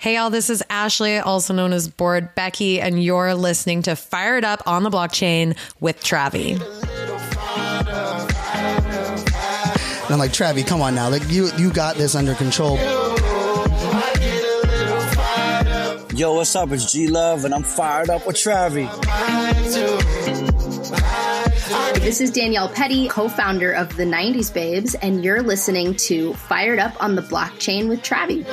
Hey, 0.00 0.14
y'all, 0.14 0.30
this 0.30 0.48
is 0.48 0.62
Ashley, 0.70 1.18
also 1.18 1.52
known 1.52 1.72
as 1.72 1.88
Board 1.88 2.32
Becky, 2.36 2.80
and 2.80 3.02
you're 3.02 3.34
listening 3.34 3.82
to 3.82 3.96
Fired 3.96 4.44
Up 4.44 4.62
on 4.64 4.84
the 4.84 4.90
Blockchain 4.90 5.56
with 5.80 6.00
Travie. 6.00 6.52
And 10.04 10.14
I'm 10.14 10.20
like, 10.20 10.30
Travie, 10.30 10.64
come 10.64 10.82
on 10.82 10.94
now. 10.94 11.10
Like 11.10 11.28
you 11.28 11.50
you 11.58 11.72
got 11.72 11.96
this 11.96 12.14
under 12.14 12.36
control. 12.36 12.76
Yo, 16.16 16.32
what's 16.32 16.54
up? 16.54 16.70
It's 16.70 16.92
G 16.92 17.08
Love, 17.08 17.44
and 17.44 17.52
I'm 17.52 17.64
fired 17.64 18.08
up 18.08 18.24
with 18.24 18.36
Travie. 18.36 18.88
This 22.00 22.20
is 22.20 22.30
Danielle 22.30 22.68
Petty, 22.68 23.08
co 23.08 23.28
founder 23.28 23.72
of 23.72 23.96
the 23.96 24.04
90s 24.04 24.54
Babes, 24.54 24.94
and 24.94 25.24
you're 25.24 25.42
listening 25.42 25.96
to 25.96 26.34
Fired 26.34 26.78
Up 26.78 27.02
on 27.02 27.16
the 27.16 27.22
Blockchain 27.22 27.88
with 27.88 28.02
Travie. 28.02 28.46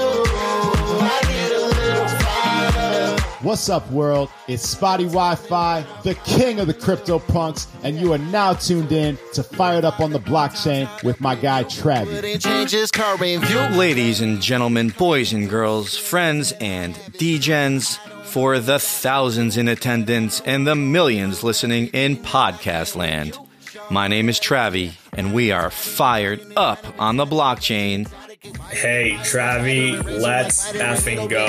What's 3.46 3.70
up, 3.70 3.88
world? 3.92 4.32
It's 4.48 4.68
Spotty 4.68 5.04
Wi 5.04 5.36
Fi, 5.36 5.86
the 6.02 6.16
king 6.16 6.60
of 6.60 6.66
the 6.66 6.74
crypto 6.74 7.20
punks, 7.20 7.68
and 7.84 7.96
you 7.96 8.12
are 8.14 8.18
now 8.18 8.54
tuned 8.54 8.92
in 8.92 9.20
to 9.34 9.44
Fired 9.44 9.86
Up 9.86 10.00
on 10.00 10.10
the 10.10 10.20
Blockchain 10.20 10.90
with 11.04 11.22
my 11.22 11.36
guy 11.36 11.64
Travie. 11.66 12.24
Ladies 13.78 14.22
and 14.22 14.42
gentlemen, 14.42 14.90
boys 14.98 15.32
and 15.32 15.48
girls, 15.48 15.96
friends 15.96 16.54
and 16.54 16.96
degens, 16.96 18.00
for 18.24 18.58
the 18.58 18.80
thousands 18.80 19.58
in 19.58 19.68
attendance 19.68 20.42
and 20.42 20.66
the 20.66 20.74
millions 20.74 21.44
listening 21.44 21.90
in 21.90 22.18
podcast 22.18 22.96
land. 22.96 23.38
My 23.92 24.08
name 24.08 24.28
is 24.28 24.40
Travie, 24.40 24.94
and 25.14 25.36
we 25.36 25.52
are 25.52 25.70
fired 25.70 26.44
up 26.58 26.84
on 26.98 27.18
the 27.18 27.28
blockchain. 27.28 28.10
Hey, 28.70 29.14
Travie, 29.22 30.04
let's 30.04 30.72
effing 30.74 31.30
go. 31.30 31.46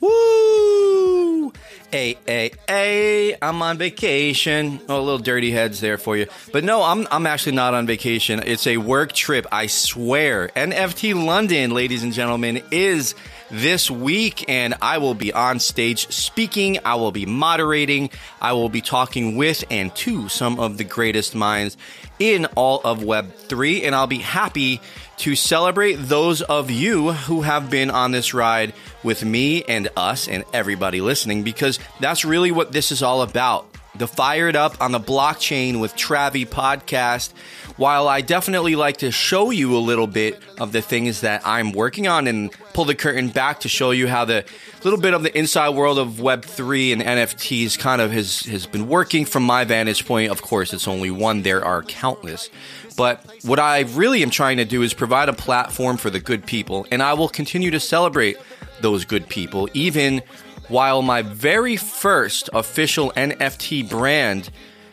Woo! 0.00 1.52
Hey, 1.90 2.16
hey, 2.24 2.52
hey, 2.68 3.36
I'm 3.42 3.60
on 3.62 3.76
vacation. 3.76 4.80
Oh, 4.88 5.00
a 5.00 5.02
little 5.02 5.18
dirty 5.18 5.50
heads 5.50 5.80
there 5.80 5.98
for 5.98 6.16
you. 6.16 6.26
But 6.52 6.62
no, 6.62 6.82
I'm, 6.82 7.08
I'm 7.10 7.26
actually 7.26 7.56
not 7.56 7.74
on 7.74 7.86
vacation. 7.86 8.40
It's 8.44 8.66
a 8.66 8.76
work 8.76 9.12
trip, 9.12 9.46
I 9.50 9.66
swear. 9.66 10.48
NFT 10.54 11.24
London, 11.24 11.72
ladies 11.72 12.04
and 12.04 12.12
gentlemen, 12.12 12.62
is 12.70 13.16
this 13.50 13.90
week, 13.90 14.44
and 14.48 14.74
I 14.80 14.98
will 14.98 15.14
be 15.14 15.32
on 15.32 15.58
stage 15.58 16.10
speaking. 16.12 16.78
I 16.84 16.94
will 16.96 17.12
be 17.12 17.26
moderating. 17.26 18.10
I 18.40 18.52
will 18.52 18.68
be 18.68 18.80
talking 18.80 19.36
with 19.36 19.64
and 19.70 19.94
to 19.96 20.28
some 20.28 20.60
of 20.60 20.78
the 20.78 20.84
greatest 20.84 21.34
minds 21.34 21.76
in 22.18 22.46
all 22.54 22.80
of 22.84 23.00
Web3, 23.00 23.84
and 23.84 23.94
I'll 23.94 24.06
be 24.06 24.18
happy 24.18 24.80
to 25.18 25.36
celebrate 25.36 25.96
those 25.96 26.42
of 26.42 26.70
you 26.70 27.12
who 27.12 27.42
have 27.42 27.70
been 27.70 27.90
on 27.90 28.10
this 28.10 28.32
ride 28.32 28.72
with 29.02 29.24
me 29.24 29.62
and 29.64 29.88
us 29.96 30.28
and 30.28 30.44
everybody 30.52 31.00
listening, 31.00 31.42
because 31.42 31.78
that's 32.00 32.24
really 32.24 32.52
what 32.52 32.72
this 32.72 32.90
is 32.92 33.02
all 33.02 33.22
about. 33.22 33.69
The 33.94 34.06
Fired 34.06 34.56
Up 34.56 34.80
on 34.80 34.92
the 34.92 35.00
Blockchain 35.00 35.80
with 35.80 35.94
Travie 35.96 36.46
podcast. 36.46 37.32
While 37.76 38.08
I 38.08 38.20
definitely 38.20 38.76
like 38.76 38.98
to 38.98 39.10
show 39.10 39.50
you 39.50 39.76
a 39.76 39.78
little 39.78 40.06
bit 40.06 40.40
of 40.58 40.72
the 40.72 40.82
things 40.82 41.22
that 41.22 41.42
I'm 41.44 41.72
working 41.72 42.06
on 42.06 42.26
and 42.26 42.52
pull 42.72 42.84
the 42.84 42.94
curtain 42.94 43.28
back 43.28 43.60
to 43.60 43.68
show 43.68 43.90
you 43.90 44.06
how 44.06 44.24
the 44.24 44.44
little 44.84 45.00
bit 45.00 45.14
of 45.14 45.22
the 45.22 45.36
inside 45.36 45.70
world 45.70 45.98
of 45.98 46.14
Web3 46.14 46.92
and 46.92 47.02
NFTs 47.02 47.78
kind 47.78 48.00
of 48.00 48.12
has, 48.12 48.40
has 48.40 48.66
been 48.66 48.88
working 48.88 49.24
from 49.24 49.42
my 49.42 49.64
vantage 49.64 50.06
point. 50.06 50.30
Of 50.30 50.42
course, 50.42 50.72
it's 50.72 50.88
only 50.88 51.10
one, 51.10 51.42
there 51.42 51.64
are 51.64 51.82
countless. 51.82 52.48
But 52.96 53.24
what 53.42 53.58
I 53.58 53.80
really 53.80 54.22
am 54.22 54.30
trying 54.30 54.58
to 54.58 54.64
do 54.64 54.82
is 54.82 54.94
provide 54.94 55.28
a 55.28 55.32
platform 55.32 55.96
for 55.96 56.10
the 56.10 56.20
good 56.20 56.46
people, 56.46 56.86
and 56.90 57.02
I 57.02 57.14
will 57.14 57.28
continue 57.28 57.70
to 57.70 57.80
celebrate 57.80 58.36
those 58.80 59.04
good 59.04 59.28
people, 59.28 59.68
even 59.74 60.22
while 60.70 61.02
my 61.02 61.20
very 61.20 61.76
first 61.76 62.48
official 62.54 63.12
NFT 63.16 63.88
brand 63.88 64.50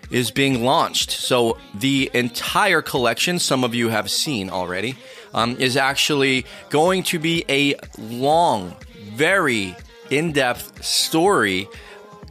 is 0.10 0.32
being 0.32 0.64
launched. 0.64 1.12
So 1.12 1.58
the 1.74 2.10
entire 2.14 2.82
collection, 2.82 3.40
some 3.40 3.64
of 3.64 3.76
you 3.76 3.90
have 3.90 4.10
seen 4.10 4.50
already, 4.50 4.96
um, 5.34 5.56
is 5.60 5.78
actually 5.78 6.46
going 6.70 7.04
to 7.04 7.20
be 7.20 7.46
a 7.48 7.76
long, 7.98 8.76
very 9.14 9.76
in 10.10 10.32
depth 10.32 10.84
story 10.84 11.68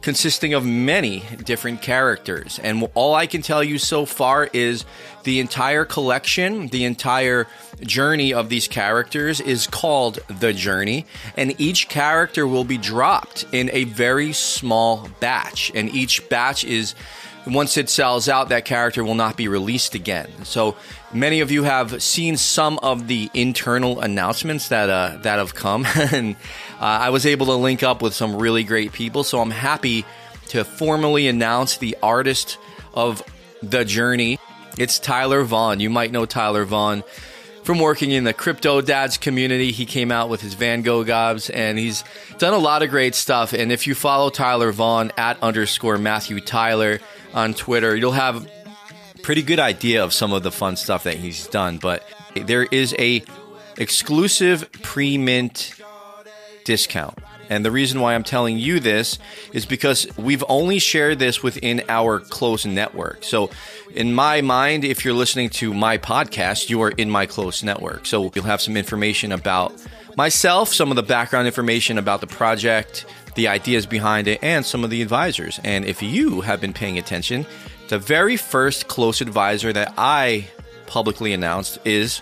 consisting 0.07 0.53
of 0.53 0.65
many 0.65 1.21
different 1.43 1.81
characters. 1.81 2.61
And 2.63 2.87
all 2.93 3.13
I 3.13 3.27
can 3.27 3.41
tell 3.41 3.61
you 3.61 3.77
so 3.77 4.05
far 4.05 4.49
is 4.53 4.85
the 5.23 5.41
entire 5.41 5.83
collection, 5.83 6.67
the 6.67 6.85
entire 6.85 7.45
journey 7.81 8.33
of 8.33 8.47
these 8.47 8.69
characters 8.69 9.41
is 9.41 9.67
called 9.67 10.19
The 10.29 10.53
Journey. 10.53 11.05
And 11.35 11.59
each 11.59 11.89
character 11.89 12.47
will 12.47 12.63
be 12.63 12.77
dropped 12.77 13.47
in 13.51 13.69
a 13.73 13.83
very 13.83 14.31
small 14.31 15.09
batch. 15.19 15.73
And 15.75 15.93
each 15.93 16.29
batch 16.29 16.63
is 16.63 16.95
once 17.47 17.77
it 17.77 17.89
sells 17.89 18.29
out, 18.29 18.49
that 18.49 18.65
character 18.65 19.03
will 19.03 19.15
not 19.15 19.37
be 19.37 19.47
released 19.47 19.95
again. 19.95 20.29
So 20.43 20.75
many 21.13 21.39
of 21.39 21.51
you 21.51 21.63
have 21.63 22.01
seen 22.03 22.37
some 22.37 22.77
of 22.79 23.07
the 23.07 23.29
internal 23.33 23.99
announcements 23.99 24.69
that 24.69 24.89
uh, 24.89 25.17
that 25.21 25.39
have 25.39 25.55
come, 25.55 25.85
and 25.95 26.35
uh, 26.79 26.83
I 26.83 27.09
was 27.09 27.25
able 27.25 27.47
to 27.47 27.55
link 27.55 27.83
up 27.83 28.01
with 28.01 28.13
some 28.13 28.35
really 28.35 28.63
great 28.63 28.91
people. 28.91 29.23
So 29.23 29.39
I'm 29.41 29.51
happy 29.51 30.05
to 30.49 30.63
formally 30.63 31.27
announce 31.27 31.77
the 31.77 31.97
artist 32.01 32.57
of 32.93 33.23
the 33.61 33.83
journey. 33.83 34.39
It's 34.77 34.99
Tyler 34.99 35.43
Vaughn. 35.43 35.79
You 35.79 35.89
might 35.89 36.11
know 36.11 36.25
Tyler 36.25 36.65
Vaughn 36.65 37.03
from 37.67 37.79
working 37.79 38.11
in 38.11 38.23
the 38.23 38.33
crypto 38.33 38.79
dads 38.79 39.17
community. 39.17 39.71
He 39.71 39.85
came 39.85 40.09
out 40.09 40.29
with 40.29 40.39
his 40.39 40.53
Van 40.53 40.83
Gogh 40.83 41.03
gobs 41.03 41.49
and 41.49 41.77
he's 41.77 42.03
done 42.37 42.53
a 42.53 42.57
lot 42.57 42.81
of 42.81 42.89
great 42.89 43.13
stuff. 43.13 43.51
And 43.51 43.73
if 43.73 43.87
you 43.87 43.93
follow 43.93 44.29
Tyler 44.29 44.71
Vaughn 44.71 45.11
at 45.17 45.41
underscore 45.43 45.97
Matthew 45.97 46.39
Tyler 46.39 47.01
on 47.37 47.53
Twitter, 47.53 47.95
you'll 47.95 48.13
have 48.13 48.49
pretty 49.21 49.43
good 49.43 49.59
idea 49.59 50.03
of 50.03 50.11
some 50.11 50.33
of 50.33 50.41
the 50.41 50.51
fun 50.51 50.75
stuff 50.75 51.03
that 51.03 51.15
he's 51.15 51.47
done. 51.47 51.77
But 51.77 52.03
there 52.35 52.63
is 52.63 52.95
a 52.97 53.23
exclusive 53.77 54.71
pre-mint 54.81 55.75
discount. 56.65 57.19
And 57.49 57.63
the 57.63 57.71
reason 57.71 58.01
why 58.01 58.15
I'm 58.15 58.23
telling 58.23 58.57
you 58.57 58.79
this 58.79 59.19
is 59.53 59.65
because 59.65 60.07
we've 60.17 60.43
only 60.49 60.79
shared 60.79 61.19
this 61.19 61.43
within 61.43 61.83
our 61.87 62.19
close 62.19 62.65
network. 62.65 63.23
So, 63.23 63.51
in 63.93 64.13
my 64.13 64.41
mind, 64.41 64.83
if 64.83 65.05
you're 65.05 65.13
listening 65.13 65.49
to 65.51 65.73
my 65.73 65.97
podcast, 65.97 66.69
you 66.69 66.81
are 66.81 66.89
in 66.89 67.09
my 67.09 67.25
close 67.25 67.63
network. 67.63 68.05
So, 68.05 68.31
you'll 68.35 68.45
have 68.45 68.61
some 68.61 68.75
information 68.75 69.31
about 69.31 69.73
myself, 70.17 70.73
some 70.73 70.89
of 70.89 70.97
the 70.97 71.03
background 71.03 71.47
information 71.47 71.97
about 71.97 72.19
the 72.19 72.27
project, 72.27 73.05
the 73.37 73.47
ideas 73.47 73.85
behind 73.85 74.27
it, 74.27 74.43
and 74.43 74.65
some 74.65 74.83
of 74.83 74.89
the 74.89 75.01
advisors. 75.01 75.61
And 75.63 75.85
if 75.85 76.03
you 76.03 76.41
have 76.41 76.59
been 76.59 76.73
paying 76.73 76.97
attention, 76.97 77.45
the 77.87 77.97
very 77.97 78.35
first 78.35 78.89
close 78.89 79.21
advisor 79.21 79.71
that 79.71 79.93
I 79.97 80.49
publicly 80.87 81.31
announced 81.31 81.79
is 81.85 82.21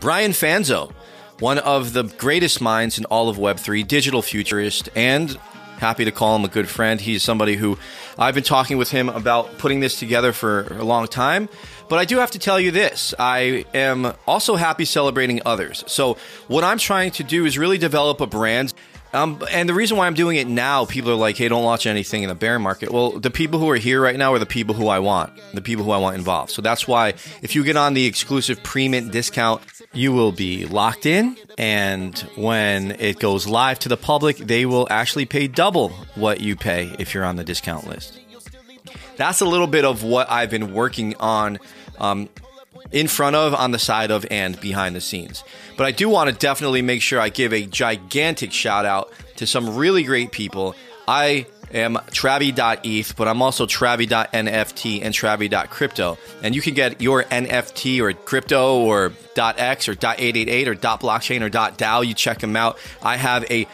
Brian 0.00 0.32
Fanzo 0.32 0.92
one 1.40 1.58
of 1.58 1.92
the 1.92 2.04
greatest 2.04 2.60
minds 2.60 2.98
in 2.98 3.04
all 3.06 3.28
of 3.28 3.36
Web3, 3.36 3.86
digital 3.86 4.22
futurist, 4.22 4.88
and 4.96 5.38
happy 5.78 6.04
to 6.04 6.10
call 6.10 6.34
him 6.34 6.44
a 6.44 6.48
good 6.48 6.68
friend. 6.68 7.00
He's 7.00 7.22
somebody 7.22 7.54
who 7.54 7.78
I've 8.18 8.34
been 8.34 8.44
talking 8.44 8.76
with 8.76 8.90
him 8.90 9.08
about 9.08 9.58
putting 9.58 9.80
this 9.80 9.98
together 9.98 10.32
for 10.32 10.66
a 10.74 10.82
long 10.82 11.06
time. 11.06 11.48
But 11.88 12.00
I 12.00 12.04
do 12.04 12.18
have 12.18 12.32
to 12.32 12.38
tell 12.38 12.58
you 12.58 12.70
this 12.70 13.14
I 13.18 13.64
am 13.72 14.12
also 14.26 14.56
happy 14.56 14.84
celebrating 14.84 15.40
others. 15.46 15.84
So, 15.86 16.18
what 16.48 16.64
I'm 16.64 16.78
trying 16.78 17.12
to 17.12 17.24
do 17.24 17.46
is 17.46 17.56
really 17.56 17.78
develop 17.78 18.20
a 18.20 18.26
brand. 18.26 18.74
Um, 19.12 19.42
and 19.50 19.68
the 19.68 19.74
reason 19.74 19.96
why 19.96 20.06
I'm 20.06 20.14
doing 20.14 20.36
it 20.36 20.46
now, 20.46 20.84
people 20.84 21.10
are 21.10 21.16
like, 21.16 21.36
hey, 21.36 21.48
don't 21.48 21.64
launch 21.64 21.86
anything 21.86 22.22
in 22.22 22.28
the 22.28 22.34
bear 22.34 22.58
market. 22.58 22.90
Well, 22.90 23.12
the 23.12 23.30
people 23.30 23.58
who 23.58 23.70
are 23.70 23.76
here 23.76 24.02
right 24.02 24.16
now 24.16 24.34
are 24.34 24.38
the 24.38 24.46
people 24.46 24.74
who 24.74 24.88
I 24.88 24.98
want, 24.98 25.32
the 25.54 25.62
people 25.62 25.84
who 25.84 25.92
I 25.92 25.98
want 25.98 26.16
involved. 26.16 26.50
So 26.50 26.60
that's 26.60 26.86
why 26.86 27.14
if 27.42 27.54
you 27.54 27.64
get 27.64 27.76
on 27.76 27.94
the 27.94 28.04
exclusive 28.06 28.62
pre 28.62 28.88
mint 28.88 29.10
discount, 29.10 29.62
you 29.92 30.12
will 30.12 30.32
be 30.32 30.66
locked 30.66 31.06
in. 31.06 31.36
And 31.56 32.18
when 32.36 32.92
it 32.92 33.18
goes 33.18 33.46
live 33.46 33.78
to 33.80 33.88
the 33.88 33.96
public, 33.96 34.36
they 34.36 34.66
will 34.66 34.86
actually 34.90 35.24
pay 35.24 35.48
double 35.48 35.88
what 36.14 36.40
you 36.40 36.56
pay 36.56 36.94
if 36.98 37.14
you're 37.14 37.24
on 37.24 37.36
the 37.36 37.44
discount 37.44 37.86
list. 37.86 38.18
That's 39.16 39.40
a 39.40 39.46
little 39.46 39.66
bit 39.66 39.84
of 39.84 40.04
what 40.04 40.30
I've 40.30 40.50
been 40.50 40.72
working 40.72 41.16
on 41.16 41.58
um, 41.98 42.28
in 42.92 43.08
front 43.08 43.36
of, 43.36 43.54
on 43.54 43.70
the 43.70 43.78
side 43.78 44.10
of, 44.10 44.26
and 44.30 44.58
behind 44.60 44.96
the 44.96 45.00
scenes. 45.00 45.44
But 45.76 45.86
I 45.86 45.92
do 45.92 46.08
want 46.08 46.30
to 46.30 46.36
definitely 46.36 46.82
make 46.82 47.02
sure 47.02 47.20
I 47.20 47.28
give 47.28 47.52
a 47.52 47.66
gigantic 47.66 48.52
shout 48.52 48.86
out 48.86 49.12
to 49.36 49.46
some 49.46 49.76
really 49.76 50.02
great 50.02 50.32
people. 50.32 50.74
I 51.06 51.46
am 51.72 51.94
Travie.eth, 51.94 53.16
but 53.16 53.28
I'm 53.28 53.42
also 53.42 53.66
Travie.nft 53.66 55.00
and 55.02 55.14
Travie.crypto. 55.14 56.18
And 56.42 56.54
you 56.54 56.62
can 56.62 56.74
get 56.74 57.00
your 57.00 57.24
NFT 57.24 58.00
or 58.00 58.12
crypto 58.12 58.80
or 58.80 59.12
.x 59.36 59.88
or 59.88 59.94
.888 59.94 60.66
or 60.66 60.74
.blockchain 60.74 61.42
or 61.42 61.50
.dao. 61.50 62.06
You 62.06 62.14
check 62.14 62.40
them 62.40 62.56
out. 62.56 62.78
I 63.02 63.16
have 63.16 63.44
a 63.50 63.66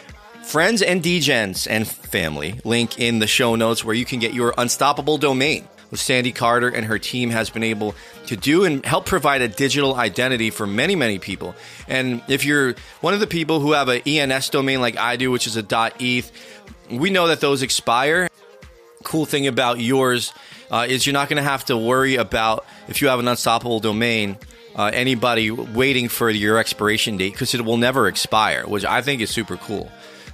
friends 0.45 0.83
and 0.83 1.03
degens 1.03 1.67
and 1.69 1.87
family 1.89 2.61
link 2.65 2.99
in 2.99 3.19
the 3.19 3.27
show 3.27 3.55
notes 3.55 3.85
where 3.85 3.95
you 3.95 4.05
can 4.05 4.19
get 4.19 4.35
your 4.35 4.53
unstoppable 4.59 5.17
domain 5.17 5.67
what 5.95 6.01
Sandy 6.01 6.33
Carter 6.33 6.67
and 6.69 6.85
her 6.87 6.99
team 6.99 7.31
has 7.31 7.51
been 7.51 7.63
able 7.63 7.95
to 8.27 8.37
do 8.37 8.65
and 8.65 8.85
help 8.85 9.07
provide 9.07 9.43
a 9.43 9.49
digital 9.49 9.95
identity 9.95 10.51
for 10.51 10.67
many, 10.67 10.97
many 10.97 11.21
people. 11.21 11.55
And 11.87 12.21
if 12.27 12.45
you're 12.45 12.75
one 13.01 13.15
of 13.15 13.21
the 13.21 13.29
people 13.29 13.61
who 13.61 13.73
have 13.73 13.89
an 13.89 14.03
ENS 14.05 14.49
domain 14.49 14.81
like 14.81 14.97
I 14.97 15.15
do, 15.15 15.31
which 15.31 15.47
is 15.47 15.57
a 15.57 15.93
.eth, 16.01 16.33
we 16.91 17.11
know 17.11 17.29
that 17.29 17.41
those 17.41 17.63
expire. 17.63 18.29
Cool 19.05 19.25
thing 19.25 19.47
about 19.47 19.79
yours 19.79 20.33
uh, 20.69 20.85
is 20.89 21.07
you're 21.07 21.13
not 21.13 21.29
going 21.29 21.37
to 21.37 21.49
have 21.49 21.65
to 21.67 21.77
worry 21.77 22.17
about 22.17 22.67
if 22.89 23.01
you 23.01 23.07
have 23.07 23.21
an 23.21 23.29
unstoppable 23.29 23.79
domain. 23.79 24.37
Uh, 24.75 24.91
anybody 24.93 25.53
waiting 25.53 26.09
for 26.09 26.29
your 26.29 26.59
expiration 26.59 27.17
date 27.17 27.33
because 27.33 27.55
it 27.55 27.65
will 27.65 27.77
never 27.77 28.09
expire, 28.09 28.67
which 28.67 28.85
I 28.85 29.01
think 29.03 29.21
is 29.23 29.31
super 29.31 29.57
cool. 29.57 29.93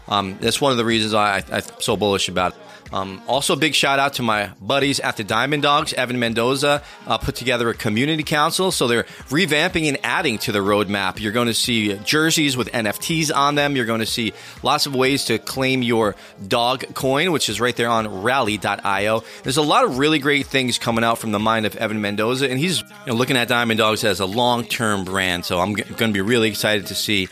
Um, 0.08 0.38
that's 0.40 0.58
one 0.58 0.72
of 0.72 0.78
the 0.78 0.86
reasons 0.86 1.12
I, 1.12 1.44
I'm 1.52 1.62
so 1.80 1.98
bullish 1.98 2.30
about 2.30 2.52
it. 2.52 2.58
Um, 2.92 3.22
also, 3.28 3.54
big 3.54 3.74
shout 3.74 3.98
out 3.98 4.14
to 4.14 4.22
my 4.22 4.50
buddies 4.60 4.98
at 5.00 5.16
the 5.16 5.24
Diamond 5.24 5.62
Dawgs. 5.62 5.92
Evan 5.92 6.18
Mendoza 6.18 6.82
uh, 7.06 7.18
put 7.18 7.36
together 7.36 7.68
a 7.68 7.74
community 7.74 8.22
council, 8.22 8.72
so 8.72 8.88
they're 8.88 9.04
revamping 9.28 9.88
and 9.88 9.98
adding 10.02 10.38
to 10.38 10.52
the 10.52 10.58
roadmap. 10.58 11.20
You're 11.20 11.32
going 11.32 11.46
to 11.46 11.54
see 11.54 11.96
jerseys 11.98 12.56
with 12.56 12.70
NFTs 12.72 13.34
on 13.34 13.54
them. 13.54 13.76
You're 13.76 13.86
going 13.86 14.00
to 14.00 14.06
see 14.06 14.32
lots 14.62 14.86
of 14.86 14.94
ways 14.94 15.24
to 15.26 15.38
claim 15.38 15.82
your 15.82 16.16
dog 16.46 16.94
coin, 16.94 17.32
which 17.32 17.48
is 17.48 17.60
right 17.60 17.76
there 17.76 17.88
on 17.88 18.22
Rally.io. 18.22 19.22
There's 19.42 19.56
a 19.56 19.62
lot 19.62 19.84
of 19.84 19.98
really 19.98 20.18
great 20.18 20.46
things 20.46 20.78
coming 20.78 21.04
out 21.04 21.18
from 21.18 21.32
the 21.32 21.38
mind 21.38 21.66
of 21.66 21.76
Evan 21.76 22.00
Mendoza, 22.00 22.50
and 22.50 22.58
he's 22.58 22.80
you 22.80 22.86
know, 23.08 23.14
looking 23.14 23.36
at 23.36 23.48
Diamond 23.48 23.78
Dawgs 23.78 24.02
as 24.02 24.20
a 24.20 24.26
long-term 24.26 25.04
brand. 25.04 25.44
So 25.44 25.60
I'm 25.60 25.76
g- 25.76 25.84
going 25.84 26.10
to 26.10 26.14
be 26.14 26.20
really 26.20 26.48
excited 26.48 26.86
to 26.88 26.94
see 26.94 27.28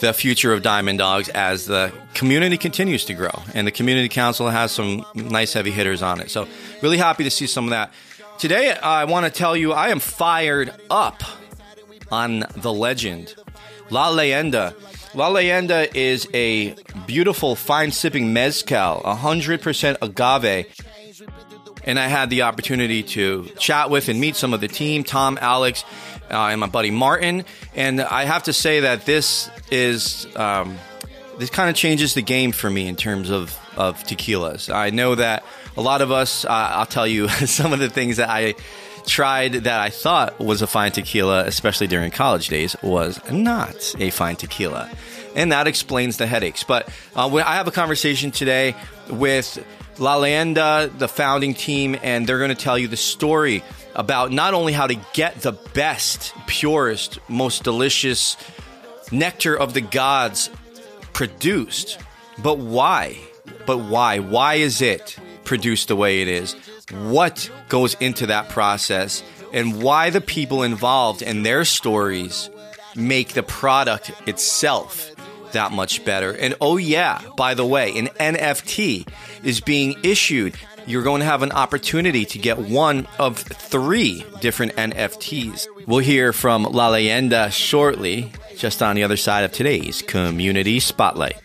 the 0.00 0.12
future 0.12 0.52
of 0.52 0.62
Diamond 0.62 0.98
Dawgs 0.98 1.28
as 1.30 1.66
the 1.66 1.92
community 2.14 2.56
continues 2.56 3.04
to 3.06 3.14
grow. 3.14 3.42
And 3.54 3.66
the 3.66 3.72
community 3.72 4.08
council 4.08 4.48
has 4.48 4.72
some 4.72 5.04
nice 5.14 5.52
heavy 5.52 5.70
hitters 5.70 6.02
on 6.02 6.20
it. 6.20 6.30
So, 6.30 6.46
really 6.82 6.98
happy 6.98 7.24
to 7.24 7.30
see 7.30 7.46
some 7.46 7.64
of 7.64 7.70
that. 7.70 7.92
Today, 8.38 8.70
I 8.70 9.04
want 9.04 9.26
to 9.26 9.32
tell 9.32 9.56
you 9.56 9.72
I 9.72 9.88
am 9.88 9.98
fired 9.98 10.72
up 10.90 11.22
on 12.10 12.44
the 12.56 12.72
legend, 12.72 13.34
La 13.90 14.10
Leyenda. 14.10 14.74
La 15.14 15.30
Leyenda 15.30 15.92
is 15.94 16.28
a 16.34 16.74
beautiful, 17.06 17.56
fine 17.56 17.90
sipping 17.90 18.32
mezcal, 18.32 19.00
100% 19.02 19.96
agave. 20.02 20.66
And 21.88 21.98
I 21.98 22.06
had 22.08 22.28
the 22.28 22.42
opportunity 22.42 23.02
to 23.02 23.46
chat 23.58 23.88
with 23.88 24.10
and 24.10 24.20
meet 24.20 24.36
some 24.36 24.52
of 24.52 24.60
the 24.60 24.68
team 24.68 25.04
Tom, 25.04 25.38
Alex, 25.40 25.84
uh, 26.30 26.34
and 26.34 26.60
my 26.60 26.66
buddy 26.66 26.90
Martin. 26.90 27.46
And 27.74 28.02
I 28.02 28.26
have 28.26 28.42
to 28.42 28.52
say 28.52 28.80
that 28.80 29.06
this 29.06 29.48
is 29.70 30.26
um, 30.36 30.76
this 31.38 31.48
kind 31.48 31.70
of 31.70 31.76
changes 31.76 32.12
the 32.12 32.20
game 32.20 32.52
for 32.52 32.68
me 32.68 32.88
in 32.88 32.94
terms 32.94 33.30
of 33.30 33.58
of 33.74 34.04
tequilas. 34.04 34.72
I 34.72 34.90
know 34.90 35.14
that 35.14 35.44
a 35.78 35.80
lot 35.80 36.02
of 36.02 36.12
us. 36.12 36.44
Uh, 36.44 36.48
I'll 36.50 36.84
tell 36.84 37.06
you 37.06 37.26
some 37.46 37.72
of 37.72 37.78
the 37.78 37.88
things 37.88 38.18
that 38.18 38.28
I 38.28 38.54
tried 39.06 39.52
that 39.64 39.80
I 39.80 39.88
thought 39.88 40.38
was 40.38 40.60
a 40.60 40.66
fine 40.66 40.92
tequila, 40.92 41.46
especially 41.46 41.86
during 41.86 42.10
college 42.10 42.48
days, 42.48 42.76
was 42.82 43.18
not 43.32 43.94
a 43.98 44.10
fine 44.10 44.36
tequila. 44.36 44.90
And 45.34 45.52
that 45.52 45.66
explains 45.66 46.18
the 46.18 46.26
headaches. 46.26 46.64
But 46.64 46.90
uh, 47.16 47.34
I 47.34 47.54
have 47.54 47.66
a 47.66 47.70
conversation 47.70 48.30
today 48.30 48.74
with 49.08 49.64
La 49.98 50.16
Leyenda, 50.16 50.96
the 50.98 51.08
founding 51.08 51.54
team, 51.54 51.96
and 52.02 52.26
they're 52.26 52.38
going 52.38 52.50
to 52.50 52.54
tell 52.54 52.78
you 52.78 52.88
the 52.88 52.96
story 52.96 53.62
about 53.94 54.30
not 54.30 54.54
only 54.54 54.72
how 54.72 54.86
to 54.86 54.94
get 55.12 55.40
the 55.40 55.52
best, 55.74 56.32
purest, 56.46 57.18
most 57.28 57.64
delicious 57.64 58.36
nectar 59.10 59.56
of 59.56 59.74
the 59.74 59.80
gods 59.80 60.50
produced, 61.12 61.98
but 62.42 62.58
why? 62.58 63.18
But 63.66 63.78
why? 63.78 64.20
Why 64.20 64.54
is 64.54 64.80
it 64.80 65.16
produced 65.44 65.88
the 65.88 65.96
way 65.96 66.22
it 66.22 66.28
is? 66.28 66.54
What 66.92 67.50
goes 67.68 67.94
into 67.94 68.26
that 68.26 68.48
process? 68.50 69.22
And 69.52 69.82
why 69.82 70.10
the 70.10 70.20
people 70.20 70.62
involved 70.62 71.22
and 71.22 71.44
their 71.44 71.64
stories 71.64 72.50
make 72.94 73.32
the 73.32 73.42
product 73.42 74.12
itself 74.26 75.10
that 75.52 75.72
much 75.72 76.04
better. 76.04 76.32
And 76.32 76.54
oh, 76.60 76.76
yeah, 76.76 77.22
by 77.36 77.54
the 77.54 77.66
way, 77.66 77.96
an 77.98 78.06
NFT 78.18 79.08
is 79.42 79.60
being 79.60 79.96
issued 80.02 80.56
you're 80.88 81.02
going 81.02 81.20
to 81.20 81.26
have 81.26 81.42
an 81.42 81.52
opportunity 81.52 82.24
to 82.24 82.38
get 82.38 82.56
one 82.56 83.06
of 83.18 83.36
three 83.36 84.24
different 84.40 84.72
NFTs. 84.76 85.66
We'll 85.86 85.98
hear 85.98 86.32
from 86.32 86.62
La 86.62 86.90
Leyenda 86.90 87.52
shortly, 87.52 88.32
just 88.56 88.82
on 88.82 88.96
the 88.96 89.02
other 89.02 89.18
side 89.18 89.44
of 89.44 89.52
today's 89.52 90.00
Community 90.00 90.80
Spotlight. 90.80 91.36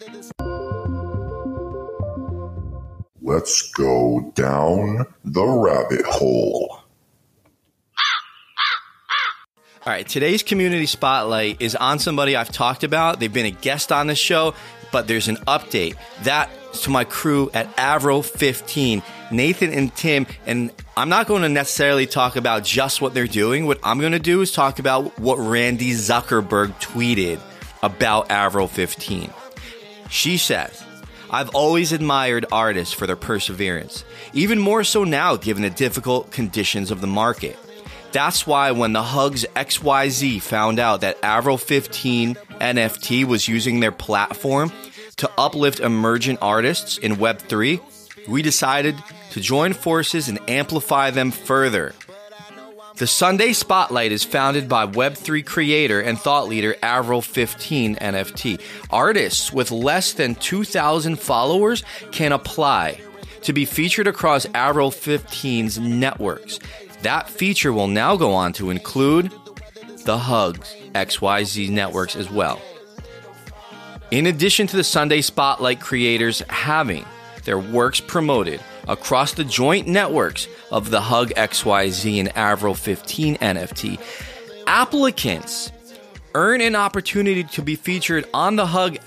Let's 3.21 3.69
go 3.71 4.31
down 4.33 5.05
the 5.25 5.45
rabbit 5.45 6.05
hole. 6.05 6.82
All 9.85 9.91
right, 9.91 10.07
today's 10.07 10.43
community 10.43 10.85
spotlight 10.85 11.61
is 11.61 11.75
on 11.75 11.99
somebody 11.99 12.37
I've 12.37 12.53
talked 12.53 12.85
about. 12.85 13.19
They've 13.19 13.33
been 13.33 13.45
a 13.45 13.51
guest 13.51 13.91
on 13.91 14.07
the 14.07 14.15
show, 14.15 14.53
but 14.93 15.09
there's 15.09 15.27
an 15.27 15.35
update. 15.45 15.97
That 16.23 16.49
to 16.83 16.89
my 16.89 17.03
crew 17.03 17.51
at 17.53 17.67
Avril 17.77 18.23
15, 18.23 19.03
Nathan 19.29 19.73
and 19.73 19.93
Tim. 19.93 20.25
And 20.45 20.71
I'm 20.95 21.09
not 21.09 21.27
going 21.27 21.41
to 21.41 21.49
necessarily 21.49 22.07
talk 22.07 22.37
about 22.37 22.63
just 22.63 23.01
what 23.01 23.13
they're 23.13 23.27
doing. 23.27 23.65
What 23.65 23.81
I'm 23.83 23.99
going 23.99 24.13
to 24.13 24.19
do 24.19 24.39
is 24.39 24.53
talk 24.53 24.79
about 24.79 25.19
what 25.19 25.35
Randy 25.35 25.91
Zuckerberg 25.91 26.79
tweeted 26.79 27.41
about 27.81 28.31
Avril 28.31 28.69
15. 28.69 29.33
She 30.09 30.37
says, 30.37 30.81
I've 31.29 31.53
always 31.53 31.91
admired 31.91 32.45
artists 32.53 32.93
for 32.93 33.05
their 33.05 33.17
perseverance, 33.17 34.05
even 34.31 34.59
more 34.59 34.85
so 34.85 35.03
now 35.03 35.35
given 35.35 35.63
the 35.63 35.69
difficult 35.69 36.31
conditions 36.31 36.89
of 36.89 37.01
the 37.01 37.07
market. 37.07 37.59
That's 38.13 38.45
why 38.45 38.71
when 38.71 38.93
the 38.93 39.01
Hugs 39.01 39.43
XYZ 39.55 40.39
found 40.39 40.77
out 40.77 41.01
that 41.01 41.17
Avril 41.23 41.57
15 41.57 42.35
NFT 42.35 43.25
was 43.25 43.47
using 43.47 43.79
their 43.79 43.91
platform 43.91 44.71
to 45.17 45.29
uplift 45.35 45.79
emergent 45.79 46.37
artists 46.39 46.99
in 46.99 47.15
Web3, 47.15 47.81
we 48.27 48.43
decided 48.43 48.95
to 49.31 49.41
join 49.41 49.73
forces 49.73 50.29
and 50.29 50.39
amplify 50.47 51.09
them 51.09 51.31
further. 51.31 51.93
The 52.97 53.07
Sunday 53.07 53.53
Spotlight 53.53 54.11
is 54.11 54.23
founded 54.23 54.69
by 54.69 54.85
Web3 54.85 55.43
creator 55.43 55.99
and 55.99 56.19
thought 56.19 56.47
leader 56.47 56.75
Avril 56.83 57.23
15 57.23 57.95
NFT. 57.95 58.61
Artists 58.91 59.51
with 59.51 59.71
less 59.71 60.13
than 60.13 60.35
2,000 60.35 61.19
followers 61.19 61.83
can 62.11 62.31
apply 62.31 63.01
to 63.41 63.53
be 63.53 63.65
featured 63.65 64.05
across 64.05 64.45
Avril 64.53 64.91
15's 64.91 65.79
networks. 65.79 66.59
That 67.03 67.29
feature 67.29 67.73
will 67.73 67.89
now 67.89 68.15
go 68.15 68.33
on 68.33 68.53
to 68.53 68.69
include 68.69 69.29
the 70.05 70.17
Hugs 70.17 70.73
XYZ 70.95 71.69
networks 71.69 72.15
as 72.15 72.31
well. 72.31 72.61
In 74.09 74.25
addition 74.25 74.67
to 74.67 74.77
the 74.77 74.85
Sunday 74.85 75.19
Spotlight 75.19 75.81
creators 75.81 76.41
having 76.49 77.05
their 77.43 77.59
works 77.59 77.99
promoted 77.99 78.61
across 78.87 79.33
the 79.33 79.43
joint 79.43 79.85
networks 79.85 80.47
of 80.71 80.91
the 80.91 81.01
Hug 81.01 81.31
XYZ 81.31 82.19
and 82.19 82.37
Avril 82.37 82.73
15 82.73 83.35
NFT, 83.35 83.99
applicants 84.65 85.73
earn 86.35 86.61
an 86.61 86.75
opportunity 86.75 87.43
to 87.43 87.61
be 87.61 87.75
featured 87.75 88.29
on 88.33 88.55
the 88.55 88.65
Hug 88.65 88.97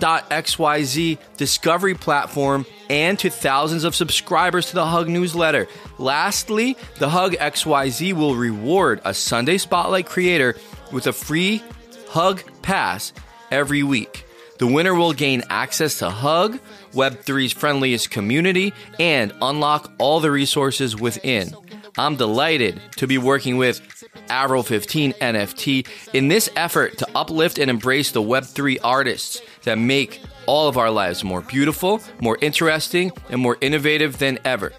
XYZ 0.00 1.18
discovery 1.36 1.94
platform 1.94 2.66
and 2.88 3.18
to 3.18 3.30
thousands 3.30 3.84
of 3.84 3.94
subscribers 3.94 4.68
to 4.68 4.74
the 4.74 4.86
Hug 4.86 5.08
newsletter. 5.08 5.66
Lastly, 5.98 6.76
the 6.98 7.08
Hug 7.08 7.32
XYZ 7.32 8.12
will 8.12 8.36
reward 8.36 9.00
a 9.04 9.14
Sunday 9.14 9.58
Spotlight 9.58 10.06
creator 10.06 10.56
with 10.92 11.06
a 11.06 11.12
free 11.12 11.62
Hug 12.08 12.42
Pass 12.62 13.12
every 13.50 13.82
week. 13.82 14.24
The 14.58 14.66
winner 14.66 14.94
will 14.94 15.12
gain 15.12 15.42
access 15.50 15.98
to 15.98 16.08
Hug, 16.08 16.58
Web3's 16.92 17.52
friendliest 17.52 18.10
community, 18.10 18.72
and 18.98 19.32
unlock 19.42 19.92
all 19.98 20.20
the 20.20 20.30
resources 20.30 20.96
within. 20.96 21.54
I'm 21.98 22.16
delighted 22.16 22.80
to 22.96 23.06
be 23.06 23.18
working 23.18 23.56
with 23.56 23.80
Avril 24.28 24.62
15 24.62 25.12
NFT 25.14 25.86
in 26.12 26.28
this 26.28 26.50
effort 26.56 26.98
to 26.98 27.08
uplift 27.14 27.58
and 27.58 27.70
embrace 27.70 28.10
the 28.10 28.22
Web3 28.22 28.78
artists 28.82 29.40
that 29.66 29.78
make 29.78 30.20
all 30.46 30.68
of 30.68 30.78
our 30.78 30.90
lives 30.90 31.22
more 31.22 31.42
beautiful, 31.42 32.00
more 32.20 32.38
interesting, 32.40 33.12
and 33.28 33.40
more 33.40 33.58
innovative 33.60 34.18
than 34.18 34.38
ever. 34.44 34.72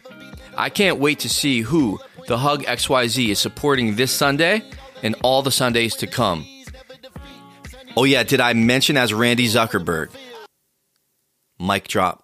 I 0.57 0.69
can't 0.69 0.97
wait 0.97 1.19
to 1.19 1.29
see 1.29 1.61
who 1.61 1.99
the 2.27 2.39
Hug 2.39 2.63
XYZ 2.63 3.29
is 3.29 3.39
supporting 3.39 3.95
this 3.95 4.11
Sunday 4.11 4.63
and 5.03 5.15
all 5.21 5.43
the 5.43 5.51
Sundays 5.51 5.95
to 5.97 6.07
come. 6.07 6.45
Oh, 7.95 8.03
yeah, 8.03 8.23
did 8.23 8.41
I 8.41 8.53
mention 8.53 8.97
as 8.97 9.13
Randy 9.13 9.47
Zuckerberg? 9.47 10.09
Mic 11.59 11.87
drop. 11.87 12.23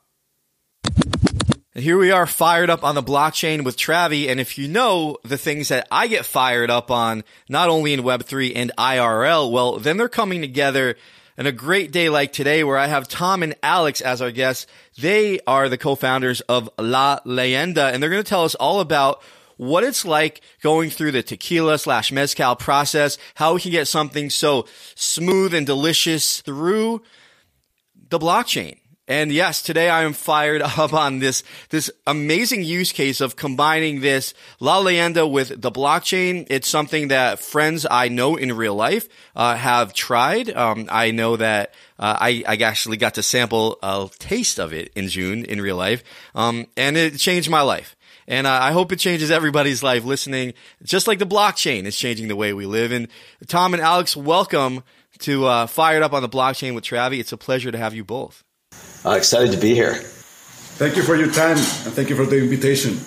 And 1.75 1.83
here 1.83 1.97
we 1.97 2.11
are 2.11 2.27
fired 2.27 2.69
up 2.69 2.83
on 2.83 2.93
the 2.93 3.01
blockchain 3.01 3.63
with 3.63 3.77
Travie. 3.77 4.29
And 4.29 4.39
if 4.39 4.59
you 4.59 4.67
know 4.67 5.17
the 5.23 5.39
things 5.39 5.69
that 5.69 5.87
I 5.89 6.07
get 6.07 6.25
fired 6.25 6.69
up 6.69 6.91
on, 6.91 7.23
not 7.49 7.69
only 7.69 7.93
in 7.93 8.01
Web3 8.01 8.53
and 8.55 8.71
IRL, 8.77 9.51
well, 9.51 9.79
then 9.79 9.97
they're 9.97 10.09
coming 10.09 10.41
together 10.41 10.95
and 11.37 11.47
a 11.47 11.51
great 11.51 11.91
day 11.91 12.09
like 12.09 12.33
today 12.33 12.63
where 12.63 12.77
I 12.77 12.87
have 12.87 13.07
Tom 13.07 13.43
and 13.43 13.55
Alex 13.63 14.01
as 14.01 14.21
our 14.21 14.31
guests. 14.31 14.67
They 14.97 15.39
are 15.47 15.69
the 15.69 15.77
co-founders 15.77 16.41
of 16.41 16.69
La 16.77 17.19
Leyenda 17.25 17.91
and 17.91 18.01
they're 18.01 18.09
going 18.09 18.23
to 18.23 18.29
tell 18.29 18.43
us 18.43 18.55
all 18.55 18.79
about 18.79 19.21
what 19.57 19.83
it's 19.83 20.05
like 20.05 20.41
going 20.61 20.89
through 20.89 21.11
the 21.11 21.23
tequila 21.23 21.77
slash 21.77 22.11
mezcal 22.11 22.55
process, 22.55 23.17
how 23.35 23.53
we 23.53 23.61
can 23.61 23.71
get 23.71 23.87
something 23.87 24.29
so 24.29 24.65
smooth 24.95 25.53
and 25.53 25.65
delicious 25.65 26.41
through 26.41 27.01
the 28.09 28.19
blockchain. 28.19 28.77
And 29.05 29.33
yes, 29.33 29.61
today 29.61 29.89
I 29.89 30.03
am 30.03 30.13
fired 30.13 30.61
up 30.77 30.93
on 30.93 31.19
this, 31.19 31.43
this 31.69 31.91
amazing 32.07 32.63
use 32.63 32.93
case 32.93 33.19
of 33.19 33.35
combining 33.35 33.99
this 33.99 34.33
La 34.61 34.81
Leyenda 34.81 35.29
with 35.29 35.61
the 35.61 35.71
blockchain. 35.71 36.47
It's 36.49 36.69
something 36.69 37.09
that 37.09 37.39
friends 37.39 37.85
I 37.89 38.07
know 38.07 38.37
in 38.37 38.55
real 38.55 38.75
life, 38.75 39.09
uh, 39.35 39.55
have 39.55 39.93
tried. 39.93 40.49
Um, 40.51 40.87
I 40.89 41.11
know 41.11 41.35
that, 41.35 41.73
uh, 41.99 42.17
I, 42.19 42.43
I 42.47 42.55
actually 42.55 42.95
got 42.95 43.15
to 43.15 43.23
sample 43.23 43.77
a 43.83 44.09
taste 44.19 44.57
of 44.57 44.71
it 44.71 44.93
in 44.95 45.09
June 45.09 45.43
in 45.43 45.59
real 45.59 45.75
life. 45.75 46.01
Um, 46.33 46.67
and 46.77 46.95
it 46.95 47.17
changed 47.17 47.49
my 47.49 47.61
life. 47.61 47.97
And 48.25 48.47
uh, 48.47 48.57
I 48.61 48.71
hope 48.71 48.93
it 48.93 48.99
changes 48.99 49.31
everybody's 49.31 49.83
life 49.83 50.05
listening, 50.05 50.53
just 50.81 51.07
like 51.07 51.19
the 51.19 51.25
blockchain 51.25 51.83
is 51.83 51.97
changing 51.97 52.29
the 52.29 52.37
way 52.37 52.53
we 52.53 52.65
live. 52.65 52.93
And 52.93 53.09
Tom 53.47 53.73
and 53.73 53.83
Alex, 53.83 54.15
welcome 54.15 54.81
to 55.19 55.45
uh, 55.45 55.67
Fired 55.67 56.03
Up 56.03 56.13
on 56.13 56.21
the 56.21 56.29
Blockchain 56.29 56.73
with 56.73 56.85
Travie. 56.85 57.19
It's 57.19 57.33
a 57.33 57.37
pleasure 57.37 57.69
to 57.69 57.77
have 57.77 57.93
you 57.93 58.05
both. 58.05 58.45
Uh, 59.05 59.11
excited 59.11 59.51
to 59.51 59.57
be 59.57 59.73
here. 59.73 59.95
Thank 59.95 60.95
you 60.95 61.03
for 61.03 61.15
your 61.15 61.31
time 61.31 61.57
and 61.57 61.93
thank 61.93 62.09
you 62.09 62.15
for 62.15 62.25
the 62.25 62.41
invitation. 62.41 62.97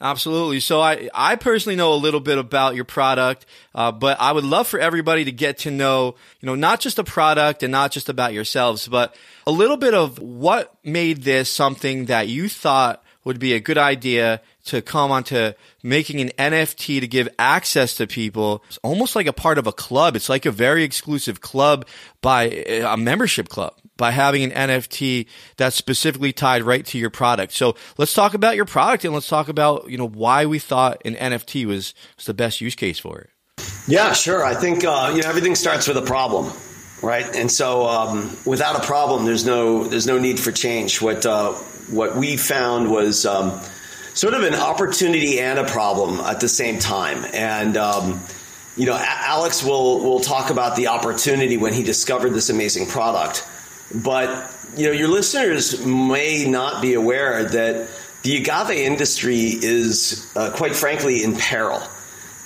Absolutely. 0.00 0.60
So 0.60 0.82
I, 0.82 1.08
I 1.14 1.36
personally 1.36 1.76
know 1.76 1.94
a 1.94 1.96
little 1.96 2.20
bit 2.20 2.36
about 2.36 2.74
your 2.74 2.84
product, 2.84 3.46
uh, 3.74 3.90
but 3.90 4.20
I 4.20 4.32
would 4.32 4.44
love 4.44 4.66
for 4.66 4.78
everybody 4.78 5.24
to 5.24 5.32
get 5.32 5.58
to 5.60 5.70
know, 5.70 6.16
you 6.40 6.46
know, 6.46 6.54
not 6.54 6.80
just 6.80 6.96
the 6.96 7.04
product 7.04 7.62
and 7.62 7.72
not 7.72 7.90
just 7.90 8.10
about 8.10 8.34
yourselves, 8.34 8.86
but 8.86 9.16
a 9.46 9.50
little 9.50 9.78
bit 9.78 9.94
of 9.94 10.18
what 10.18 10.74
made 10.84 11.22
this 11.22 11.48
something 11.48 12.04
that 12.06 12.28
you 12.28 12.50
thought 12.50 13.02
would 13.24 13.38
be 13.38 13.54
a 13.54 13.60
good 13.60 13.78
idea 13.78 14.42
to 14.66 14.82
come 14.82 15.10
onto 15.10 15.52
making 15.82 16.20
an 16.20 16.30
NFT 16.36 17.00
to 17.00 17.06
give 17.06 17.28
access 17.38 17.96
to 17.96 18.06
people. 18.06 18.62
It's 18.68 18.78
almost 18.82 19.16
like 19.16 19.26
a 19.26 19.32
part 19.32 19.56
of 19.56 19.66
a 19.66 19.72
club. 19.72 20.16
It's 20.16 20.28
like 20.28 20.44
a 20.44 20.50
very 20.50 20.84
exclusive 20.84 21.40
club 21.40 21.86
by 22.20 22.44
a 22.44 22.96
membership 22.98 23.48
club 23.48 23.74
by 23.96 24.10
having 24.10 24.50
an 24.50 24.70
NFT 24.70 25.26
that's 25.56 25.76
specifically 25.76 26.32
tied 26.32 26.62
right 26.62 26.84
to 26.86 26.98
your 26.98 27.10
product. 27.10 27.52
So 27.52 27.76
let's 27.98 28.14
talk 28.14 28.34
about 28.34 28.56
your 28.56 28.64
product 28.64 29.04
and 29.04 29.14
let's 29.14 29.28
talk 29.28 29.48
about, 29.48 29.90
you 29.90 29.98
know, 29.98 30.08
why 30.08 30.46
we 30.46 30.58
thought 30.58 31.00
an 31.04 31.14
NFT 31.14 31.64
was, 31.66 31.94
was 32.16 32.26
the 32.26 32.34
best 32.34 32.60
use 32.60 32.74
case 32.74 32.98
for 32.98 33.18
it. 33.18 33.30
Yeah, 33.86 34.12
sure. 34.12 34.44
I 34.44 34.54
think, 34.54 34.84
uh, 34.84 35.12
you 35.14 35.22
know, 35.22 35.28
everything 35.28 35.54
starts 35.54 35.86
with 35.86 35.96
a 35.96 36.02
problem. 36.02 36.52
Right, 37.02 37.36
and 37.36 37.50
so 37.50 37.86
um, 37.86 38.34
without 38.46 38.82
a 38.82 38.86
problem, 38.86 39.26
there's 39.26 39.44
no 39.44 39.84
there's 39.84 40.06
no 40.06 40.18
need 40.18 40.40
for 40.40 40.50
change. 40.50 41.02
What 41.02 41.26
uh, 41.26 41.52
what 41.90 42.16
we 42.16 42.38
found 42.38 42.90
was 42.90 43.26
um, 43.26 43.60
sort 44.14 44.32
of 44.32 44.42
an 44.42 44.54
opportunity 44.54 45.38
and 45.38 45.58
a 45.58 45.64
problem 45.64 46.20
at 46.20 46.40
the 46.40 46.48
same 46.48 46.78
time. 46.78 47.26
And 47.34 47.76
um, 47.76 48.20
you 48.76 48.86
know, 48.86 48.96
Alex 48.98 49.62
will 49.62 50.00
will 50.00 50.20
talk 50.20 50.50
about 50.50 50.76
the 50.76 50.86
opportunity 50.86 51.56
when 51.56 51.74
he 51.74 51.82
discovered 51.82 52.30
this 52.30 52.48
amazing 52.48 52.86
product. 52.86 53.46
But 53.92 54.54
you 54.76 54.86
know, 54.86 54.92
your 54.92 55.08
listeners 55.08 55.84
may 55.84 56.46
not 56.48 56.82
be 56.82 56.94
aware 56.94 57.44
that 57.44 57.88
the 58.22 58.36
agave 58.36 58.70
industry 58.70 59.50
is, 59.50 60.30
uh, 60.34 60.50
quite 60.50 60.74
frankly, 60.74 61.22
in 61.22 61.36
peril. 61.36 61.82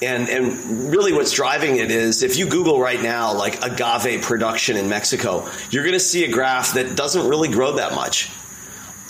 And, 0.00 0.28
and 0.28 0.92
really 0.92 1.12
what's 1.12 1.32
driving 1.32 1.76
it 1.76 1.90
is 1.90 2.22
if 2.22 2.36
you 2.36 2.48
Google 2.48 2.80
right 2.80 3.00
now, 3.00 3.34
like 3.34 3.64
agave 3.64 4.22
production 4.22 4.76
in 4.76 4.88
Mexico, 4.88 5.48
you're 5.70 5.82
going 5.82 5.94
to 5.94 6.00
see 6.00 6.24
a 6.24 6.30
graph 6.30 6.74
that 6.74 6.94
doesn't 6.94 7.28
really 7.28 7.48
grow 7.48 7.72
that 7.76 7.94
much. 7.94 8.30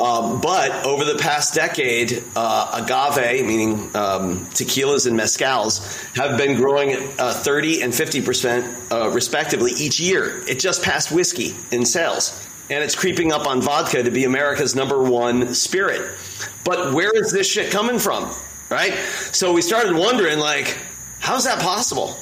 Um, 0.01 0.41
but 0.41 0.87
over 0.87 1.05
the 1.05 1.17
past 1.17 1.55
decade, 1.55 2.23
uh, 2.37 2.83
agave, 2.85 3.45
meaning 3.45 3.91
um, 3.97 4.47
tequilas 4.47 5.09
and 5.09 5.19
mezcals, 5.19 6.15
have 6.15 6.39
been 6.39 6.57
growing 6.57 6.93
at 6.93 7.21
uh, 7.21 7.33
30 7.33 7.83
and 7.83 7.95
50 7.95 8.23
percent 8.23 8.93
uh, 8.93 9.11
respectively 9.11 9.73
each 9.73 9.99
year. 9.99 10.43
It 10.47 10.61
just 10.61 10.85
passed 10.85 11.11
whiskey 11.11 11.57
in 11.73 11.85
sales, 11.85 12.47
and 12.71 12.85
it's 12.85 12.95
creeping 12.95 13.33
up 13.33 13.47
on 13.47 13.61
vodka 13.61 14.05
to 14.05 14.11
be 14.11 14.23
America's 14.25 14.77
number 14.77 15.03
one 15.03 15.53
spirit. 15.53 16.17
But 16.65 16.95
where 16.95 17.11
is 17.15 17.33
this 17.33 17.51
shit 17.51 17.73
coming 17.73 17.99
from? 17.99 18.31
Right? 18.71 18.95
So 19.33 19.53
we 19.53 19.63
started 19.63 19.97
wondering, 19.97 20.39
like, 20.39 20.79
how's 21.19 21.45
that 21.45 21.61
possible? 21.61 22.17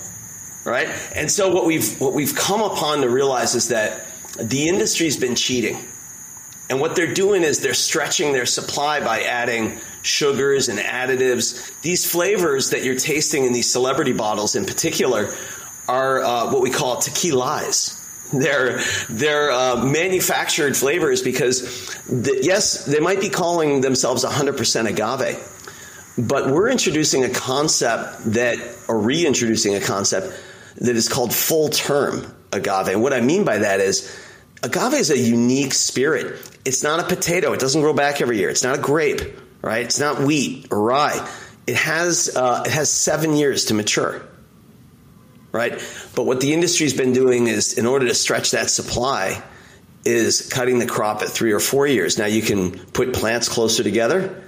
Right? 0.65 0.89
And 1.15 1.31
so 1.31 1.53
what 1.53 1.67
we've 1.67 2.01
what 2.01 2.15
we've 2.15 2.35
come 2.35 2.63
upon 2.63 3.03
to 3.03 3.11
realize 3.11 3.55
is 3.55 3.69
that 3.69 4.07
the 4.41 4.67
industry's 4.67 5.19
been 5.19 5.35
cheating 5.35 5.87
and 6.69 6.81
what 6.81 6.97
they're 6.97 7.15
doing 7.15 7.43
is 7.43 7.61
they're 7.61 7.75
stretching 7.75 8.33
their 8.33 8.47
supply 8.47 9.01
by 9.01 9.23
adding 9.23 9.79
sugars 10.03 10.69
and 10.69 10.79
additives. 10.79 11.81
These 11.83 12.11
flavors 12.11 12.71
that 12.71 12.85
you're 12.85 12.97
tasting 12.97 13.45
in 13.45 13.53
these 13.53 13.71
celebrity 13.71 14.13
bottles 14.13 14.57
in 14.57 14.65
particular 14.65 15.33
are 15.89 16.25
uh, 16.25 16.53
what 16.53 16.63
we 16.63 16.71
call 16.71 16.97
tequilas. 16.97 18.03
They're 18.33 18.81
they're 19.09 19.53
uh, 19.53 19.85
manufactured 19.85 20.77
flavors 20.77 21.23
because 21.23 21.61
the, 22.07 22.37
yes, 22.43 22.85
they 22.85 22.99
might 22.99 23.21
be 23.21 23.29
calling 23.29 23.83
themselves 23.83 24.25
100% 24.25 24.89
agave, 24.89 25.39
but 26.19 26.51
we're 26.51 26.69
introducing 26.69 27.23
a 27.23 27.31
concept 27.31 28.33
that 28.33 28.59
or 28.89 28.99
reintroducing 28.99 29.77
a 29.77 29.81
concept 29.81 30.33
that 30.79 30.97
is 30.97 31.09
called 31.09 31.33
full 31.33 31.69
term 31.69 32.35
agave. 32.53 32.89
And 32.89 33.01
what 33.01 33.13
I 33.13 33.21
mean 33.21 33.45
by 33.45 33.59
that 33.59 33.79
is 33.79 34.13
agave 34.63 34.95
is 34.95 35.11
a 35.11 35.19
unique 35.19 35.75
spirit. 35.75 36.37
It's 36.65 36.83
not 36.83 37.01
a 37.01 37.05
potato. 37.05 37.53
It 37.53 37.61
doesn't 37.61 37.81
grow 37.81 37.93
back 37.93 38.21
every 38.21 38.39
year. 38.39 38.51
It's 38.51 38.65
not 38.65 38.79
a 38.79 38.83
grape, 38.83 39.21
right? 39.63 39.85
It's 39.85 40.01
not 40.01 40.21
wheat 40.21 40.69
or 40.71 40.83
rye. 40.83 41.29
It 41.67 41.77
has 41.77 42.35
uh, 42.37 42.63
it 42.67 42.73
has 42.73 42.91
seven 42.91 43.35
years 43.35 43.67
to 43.67 43.75
mature, 43.75 44.23
right? 45.53 45.73
But 46.15 46.25
what 46.25 46.41
the 46.41 46.53
industry's 46.53 46.95
been 46.95 47.13
doing 47.13 47.49
is, 47.49 47.77
in 47.77 47.87
order 47.87 48.07
to 48.07 48.15
stretch 48.15 48.53
that 48.53 48.71
supply, 48.71 49.43
is 50.05 50.49
cutting 50.49 50.79
the 50.79 50.87
crop 50.87 51.23
at 51.23 51.29
three 51.29 51.53
or 51.53 51.61
four 51.61 51.87
years. 51.87 52.19
Now 52.19 52.27
you 52.27 52.43
can 52.43 52.71
put 52.71 53.13
plants 53.13 53.49
closer 53.49 53.83
together. 53.83 54.43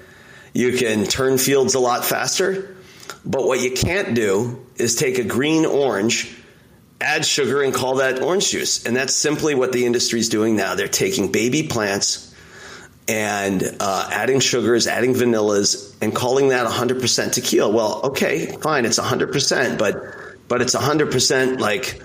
You 0.55 0.79
can 0.79 1.05
turn 1.05 1.39
fields 1.39 1.75
a 1.75 1.81
lot 1.81 2.05
faster. 2.05 2.77
But 3.25 3.45
what 3.45 3.61
you 3.61 3.73
can't 3.73 4.15
do 4.15 4.65
is 4.77 4.95
take 4.95 5.19
a 5.19 5.25
green 5.25 5.67
orange 5.67 6.35
add 7.01 7.25
sugar 7.25 7.63
and 7.63 7.73
call 7.73 7.97
that 7.97 8.23
orange 8.23 8.51
juice. 8.51 8.85
And 8.85 8.97
that's 8.97 9.15
simply 9.15 9.55
what 9.55 9.73
the 9.73 9.87
industry 9.87 10.21
is 10.21 10.29
doing 10.29 10.57
now. 10.57 10.75
They're 10.75 10.89
taking 10.89 11.31
baby 11.31 11.63
plants 11.63 12.35
and 13.07 13.63
uh, 13.81 14.09
adding 14.13 14.41
sugars, 14.41 14.87
adding 14.87 15.15
vanillas, 15.15 15.97
and 16.03 16.15
calling 16.15 16.49
that 16.49 16.67
100% 16.67 17.33
tequila. 17.33 17.71
Well, 17.71 18.01
okay, 18.05 18.47
fine, 18.61 18.85
it's 18.85 18.99
100%, 18.99 19.79
but 19.79 19.97
but 20.49 20.63
it's 20.63 20.75
100% 20.75 21.61
like 21.61 22.03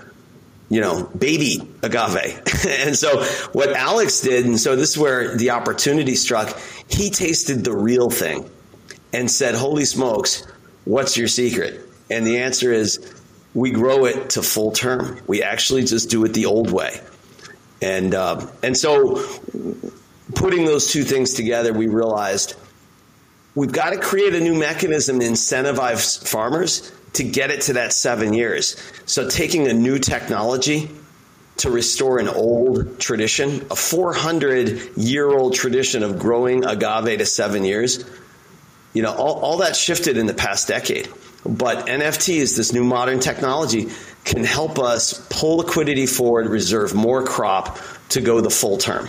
you 0.68 0.80
know, 0.80 1.04
baby 1.04 1.60
agave. 1.82 2.42
and 2.66 2.96
so 2.96 3.22
what 3.52 3.72
Alex 3.72 4.20
did, 4.22 4.46
and 4.46 4.58
so 4.58 4.76
this 4.76 4.90
is 4.90 4.98
where 4.98 5.36
the 5.36 5.50
opportunity 5.50 6.14
struck, 6.14 6.58
he 6.88 7.10
tasted 7.10 7.64
the 7.64 7.76
real 7.76 8.10
thing 8.10 8.48
and 9.12 9.30
said, 9.30 9.54
Holy 9.54 9.84
smokes, 9.84 10.46
what's 10.84 11.16
your 11.16 11.28
secret? 11.28 11.80
And 12.10 12.26
the 12.26 12.38
answer 12.38 12.72
is 12.72 13.13
we 13.54 13.70
grow 13.70 14.04
it 14.04 14.30
to 14.30 14.42
full 14.42 14.72
term. 14.72 15.20
We 15.26 15.42
actually 15.42 15.84
just 15.84 16.10
do 16.10 16.24
it 16.24 16.34
the 16.34 16.46
old 16.46 16.70
way. 16.70 17.00
And, 17.80 18.14
uh, 18.14 18.46
and 18.62 18.76
so 18.76 19.24
putting 20.34 20.64
those 20.64 20.90
two 20.90 21.04
things 21.04 21.34
together, 21.34 21.72
we 21.72 21.86
realized 21.86 22.54
we've 23.54 23.72
got 23.72 23.90
to 23.90 23.98
create 23.98 24.34
a 24.34 24.40
new 24.40 24.54
mechanism 24.54 25.20
to 25.20 25.26
incentivize 25.26 26.26
farmers 26.26 26.90
to 27.14 27.22
get 27.22 27.50
it 27.50 27.62
to 27.62 27.74
that 27.74 27.92
seven 27.92 28.32
years. 28.32 28.76
So 29.06 29.28
taking 29.28 29.68
a 29.68 29.72
new 29.72 29.98
technology 29.98 30.90
to 31.58 31.70
restore 31.70 32.18
an 32.18 32.28
old 32.28 32.98
tradition, 32.98 33.66
a 33.70 33.76
400 33.76 34.96
year 34.96 35.28
old 35.28 35.54
tradition 35.54 36.02
of 36.02 36.18
growing 36.18 36.64
agave 36.64 37.18
to 37.18 37.26
seven 37.26 37.64
years, 37.64 38.04
you 38.92 39.02
know, 39.02 39.12
all, 39.14 39.40
all 39.40 39.56
that 39.58 39.76
shifted 39.76 40.16
in 40.16 40.26
the 40.26 40.34
past 40.34 40.66
decade. 40.66 41.08
But 41.44 41.86
NFTs, 41.86 42.56
this 42.56 42.72
new 42.72 42.84
modern 42.84 43.20
technology, 43.20 43.88
can 44.24 44.44
help 44.44 44.78
us 44.78 45.26
pull 45.28 45.58
liquidity 45.58 46.06
forward, 46.06 46.46
reserve 46.46 46.94
more 46.94 47.22
crop 47.22 47.78
to 48.10 48.20
go 48.20 48.40
the 48.40 48.50
full 48.50 48.78
term. 48.78 49.08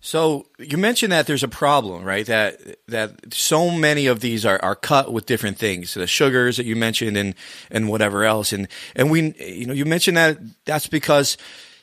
So 0.00 0.46
you 0.58 0.78
mentioned 0.78 1.10
that 1.10 1.26
there's 1.26 1.42
a 1.42 1.48
problem, 1.48 2.04
right? 2.04 2.24
That 2.26 2.60
that 2.86 3.34
so 3.34 3.72
many 3.72 4.06
of 4.06 4.20
these 4.20 4.46
are, 4.46 4.58
are 4.62 4.76
cut 4.76 5.12
with 5.12 5.26
different 5.26 5.58
things, 5.58 5.94
the 5.94 6.06
sugars 6.06 6.58
that 6.58 6.64
you 6.64 6.76
mentioned, 6.76 7.16
and 7.16 7.34
and 7.72 7.88
whatever 7.88 8.24
else, 8.24 8.52
and 8.52 8.68
and 8.94 9.10
we, 9.10 9.34
you 9.34 9.66
know, 9.66 9.72
you 9.72 9.84
mentioned 9.84 10.16
that 10.16 10.38
that's 10.64 10.86
because 10.86 11.36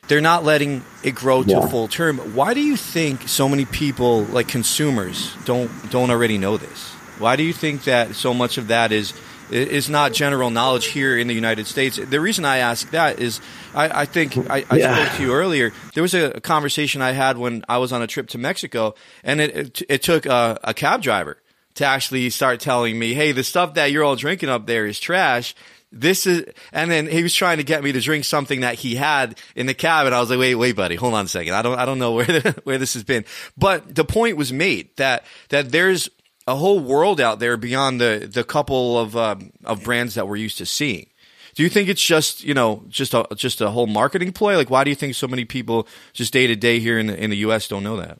they're 0.08 0.22
not 0.22 0.42
letting 0.42 0.82
it 1.02 1.14
grow 1.14 1.42
to 1.42 1.50
yeah. 1.50 1.68
full 1.68 1.86
term. 1.86 2.16
Why 2.34 2.54
do 2.54 2.62
you 2.62 2.78
think 2.78 3.28
so 3.28 3.46
many 3.46 3.66
people, 3.66 4.24
like 4.24 4.48
consumers, 4.48 5.36
don't 5.44 5.70
don't 5.90 6.10
already 6.10 6.38
know 6.38 6.56
this? 6.56 6.92
Why 7.18 7.36
do 7.36 7.42
you 7.42 7.52
think 7.52 7.84
that 7.84 8.14
so 8.14 8.32
much 8.32 8.56
of 8.56 8.68
that 8.68 8.90
is 8.90 9.12
is 9.50 9.88
not 9.88 10.12
general 10.12 10.50
knowledge 10.50 10.86
here 10.86 11.18
in 11.18 11.26
the 11.26 11.34
United 11.34 11.66
States. 11.66 11.96
The 11.96 12.20
reason 12.20 12.44
I 12.44 12.58
ask 12.58 12.90
that 12.90 13.18
is 13.18 13.40
I, 13.74 14.02
I 14.02 14.04
think 14.04 14.36
I, 14.50 14.64
I 14.70 14.76
yeah. 14.76 15.04
spoke 15.04 15.16
to 15.18 15.22
you 15.22 15.32
earlier. 15.32 15.72
There 15.94 16.02
was 16.02 16.14
a, 16.14 16.40
conversation 16.40 17.02
I 17.02 17.12
had 17.12 17.38
when 17.38 17.64
I 17.68 17.78
was 17.78 17.92
on 17.92 18.02
a 18.02 18.06
trip 18.06 18.28
to 18.28 18.38
Mexico, 18.38 18.94
and 19.22 19.40
it 19.40 19.56
it, 19.56 19.82
it 19.88 20.02
took 20.02 20.26
a, 20.26 20.58
a 20.62 20.74
cab 20.74 21.02
driver 21.02 21.38
to 21.74 21.84
actually 21.84 22.30
start 22.30 22.60
telling 22.60 22.98
me, 22.98 23.14
hey, 23.14 23.32
the 23.32 23.44
stuff 23.44 23.74
that 23.74 23.90
you're 23.90 24.04
all 24.04 24.16
drinking 24.16 24.48
up 24.48 24.66
there 24.66 24.86
is 24.86 24.98
trash. 24.98 25.54
This 25.90 26.26
is, 26.26 26.44
and 26.72 26.90
then 26.90 27.06
he 27.06 27.22
was 27.22 27.34
trying 27.34 27.58
to 27.58 27.64
get 27.64 27.84
me 27.84 27.92
to 27.92 28.00
drink 28.00 28.24
something 28.24 28.60
that 28.62 28.74
he 28.76 28.96
had 28.96 29.38
in 29.54 29.66
the 29.66 29.74
cabin. 29.74 30.12
I 30.12 30.20
was 30.20 30.28
like, 30.28 30.40
wait, 30.40 30.56
wait, 30.56 30.74
buddy, 30.74 30.96
hold 30.96 31.14
on 31.14 31.24
a 31.24 31.28
second. 31.28 31.54
I 31.54 31.62
don't, 31.62 31.78
I 31.78 31.84
don't 31.84 32.00
know 32.00 32.12
where, 32.12 32.26
the, 32.26 32.60
where 32.64 32.78
this 32.78 32.94
has 32.94 33.04
been. 33.04 33.24
But 33.56 33.94
the 33.94 34.04
point 34.04 34.36
was 34.36 34.52
made 34.52 34.96
that, 34.96 35.24
that 35.50 35.70
there's 35.70 36.08
a 36.46 36.56
whole 36.56 36.80
world 36.80 37.20
out 37.20 37.38
there 37.38 37.56
beyond 37.56 38.00
the, 38.00 38.28
the 38.30 38.44
couple 38.44 38.98
of, 38.98 39.16
um, 39.16 39.52
of 39.64 39.82
brands 39.82 40.14
that 40.14 40.28
we're 40.28 40.36
used 40.36 40.58
to 40.58 40.66
seeing. 40.66 41.06
Do 41.54 41.62
you 41.62 41.68
think 41.68 41.88
it's 41.88 42.04
just 42.04 42.42
you 42.42 42.52
know 42.52 42.82
just 42.88 43.14
a 43.14 43.26
just 43.36 43.60
a 43.60 43.70
whole 43.70 43.86
marketing 43.86 44.32
ploy? 44.32 44.56
Like, 44.56 44.70
why 44.70 44.82
do 44.82 44.90
you 44.90 44.96
think 44.96 45.14
so 45.14 45.28
many 45.28 45.44
people 45.44 45.86
just 46.12 46.32
day 46.32 46.46
to 46.48 46.56
day 46.56 46.80
here 46.80 46.98
in 46.98 47.06
the 47.06 47.16
in 47.16 47.30
the 47.30 47.36
U.S. 47.38 47.68
don't 47.68 47.84
know 47.84 47.96
that? 47.96 48.18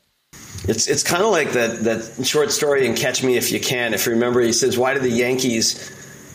It's 0.69 0.87
it's 0.87 1.03
kind 1.03 1.23
of 1.23 1.31
like 1.31 1.53
that 1.53 1.81
that 1.81 2.25
short 2.25 2.53
story 2.53 2.87
in 2.87 2.95
Catch 2.95 3.25
Me 3.25 3.37
If 3.37 3.51
You 3.51 3.61
Can. 3.61 3.93
If 3.93 4.07
you 4.07 4.13
remember, 4.13 4.41
he 4.41 4.53
says, 4.53 4.79
"Why 4.79 4.95
do 4.95 5.01
the 5.01 5.11
Yankees 5.11 5.91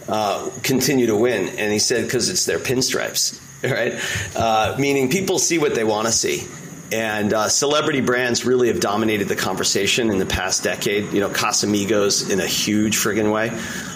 uh, 0.10 0.50
continue 0.62 1.08
to 1.08 1.16
win?" 1.16 1.48
And 1.58 1.72
he 1.72 1.80
said, 1.80 2.04
"Because 2.04 2.30
it's 2.30 2.46
their 2.46 2.60
pinstripes." 2.60 3.46
Right, 3.62 3.94
uh, 4.38 4.78
meaning 4.80 5.10
people 5.10 5.38
see 5.38 5.58
what 5.58 5.76
they 5.76 5.84
want 5.84 6.08
to 6.08 6.14
see. 6.14 6.48
And 6.92 7.34
uh, 7.34 7.50
celebrity 7.50 8.02
brands 8.02 8.46
really 8.46 8.70
have 8.70 8.80
dominated 8.80 9.28
the 9.28 9.36
conversation 9.36 10.10
in 10.10 10.18
the 10.18 10.26
past 10.26 10.64
decade. 10.64 11.14
You 11.14 11.20
know, 11.20 11.30
Casamigos 11.30 12.32
in 12.32 12.40
a 12.40 12.48
huge 12.48 12.98
friggin' 12.98 13.32
way, 13.32 13.50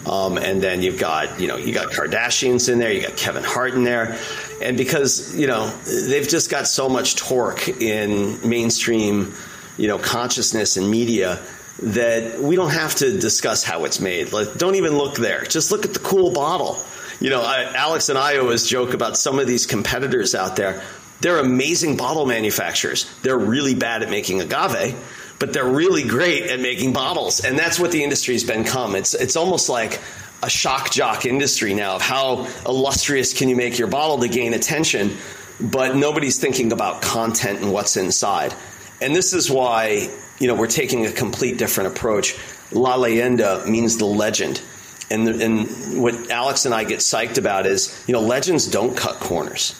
um, 0.06 0.38
and 0.38 0.62
then 0.62 0.84
you've 0.84 1.00
got 1.00 1.40
you 1.40 1.48
know 1.48 1.58
you 1.58 1.74
got 1.74 1.92
Kardashians 1.92 2.72
in 2.72 2.78
there, 2.78 2.92
you 2.92 3.02
got 3.02 3.18
Kevin 3.18 3.44
Hart 3.44 3.74
in 3.74 3.84
there, 3.84 4.20
and 4.62 4.78
because 4.78 5.36
you 5.36 5.48
know 5.48 5.70
they've 6.08 6.28
just 6.28 6.52
got 6.52 6.68
so 6.68 6.88
much 6.88 7.16
torque 7.16 7.68
in 7.68 8.48
mainstream, 8.48 9.34
you 9.78 9.88
know, 9.88 9.98
consciousness 9.98 10.78
and 10.78 10.90
media 10.90 11.40
that 11.82 12.40
we 12.40 12.56
don't 12.56 12.72
have 12.72 12.94
to 12.96 13.18
discuss 13.18 13.64
how 13.64 13.86
it's 13.86 14.00
made. 14.00 14.32
Like, 14.32 14.56
don't 14.58 14.76
even 14.76 14.98
look 14.98 15.16
there. 15.16 15.44
Just 15.44 15.72
look 15.72 15.86
at 15.86 15.94
the 15.94 16.00
cool 16.00 16.32
bottle. 16.32 16.78
You 17.20 17.32
know, 17.32 17.42
I, 17.42 17.74
Alex 17.74 18.10
and 18.10 18.18
I 18.18 18.38
always 18.38 18.68
joke 18.68 18.94
about 18.94 19.18
some 19.18 19.40
of 19.40 19.48
these 19.48 19.66
competitors 19.66 20.36
out 20.36 20.56
there 20.56 20.84
they're 21.24 21.40
amazing 21.40 21.96
bottle 21.96 22.26
manufacturers. 22.26 23.10
They're 23.22 23.38
really 23.38 23.74
bad 23.74 24.04
at 24.04 24.10
making 24.10 24.42
agave, 24.42 24.94
but 25.40 25.54
they're 25.54 25.66
really 25.66 26.04
great 26.04 26.44
at 26.44 26.60
making 26.60 26.92
bottles. 26.92 27.44
And 27.44 27.58
that's 27.58 27.80
what 27.80 27.92
the 27.92 28.04
industry 28.04 28.36
industry's 28.36 28.44
become. 28.44 28.96
It's 28.96 29.14
it's 29.14 29.36
almost 29.38 29.70
like 29.70 30.00
a 30.44 30.50
shock 30.50 30.92
jock 30.92 31.26
industry 31.26 31.74
now 31.74 31.96
of 31.96 32.02
how 32.02 32.48
illustrious 32.66 33.34
can 33.34 33.48
you 33.48 33.56
make 33.56 33.80
your 33.80 33.88
bottle 33.88 34.20
to 34.20 34.28
gain 34.28 34.54
attention, 34.54 35.16
but 35.62 35.96
nobody's 35.96 36.38
thinking 36.40 36.74
about 36.74 37.02
content 37.02 37.62
and 37.62 37.72
what's 37.72 37.96
inside. 37.96 38.54
And 39.02 39.16
this 39.16 39.32
is 39.32 39.50
why, 39.50 40.10
you 40.40 40.48
know, 40.48 40.56
we're 40.56 40.68
taking 40.68 41.06
a 41.06 41.12
complete 41.12 41.58
different 41.58 41.96
approach. 41.96 42.38
La 42.74 42.98
leyenda 42.98 43.66
means 43.66 43.98
the 43.98 44.06
legend. 44.06 44.62
And, 45.10 45.28
and 45.28 46.02
what 46.02 46.30
Alex 46.30 46.66
and 46.66 46.74
I 46.74 46.84
get 46.84 47.00
psyched 47.00 47.38
about 47.38 47.66
is, 47.66 48.04
you 48.08 48.14
know, 48.14 48.22
legends 48.22 48.68
don't 48.68 48.98
cut 48.98 49.16
corners 49.22 49.80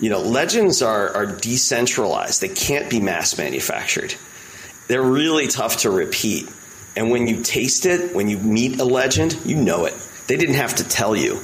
you 0.00 0.10
know, 0.10 0.20
legends 0.20 0.82
are, 0.82 1.14
are 1.14 1.26
decentralized. 1.26 2.40
They 2.40 2.48
can't 2.48 2.88
be 2.88 3.00
mass 3.00 3.36
manufactured. 3.36 4.14
They're 4.86 5.02
really 5.02 5.48
tough 5.48 5.78
to 5.78 5.90
repeat. 5.90 6.48
And 6.96 7.10
when 7.10 7.26
you 7.26 7.42
taste 7.42 7.86
it, 7.86 8.14
when 8.14 8.28
you 8.28 8.38
meet 8.38 8.80
a 8.80 8.84
legend, 8.84 9.38
you 9.44 9.56
know 9.56 9.84
it. 9.84 9.94
They 10.26 10.36
didn't 10.36 10.56
have 10.56 10.76
to 10.76 10.84
tell 10.84 11.16
you. 11.16 11.40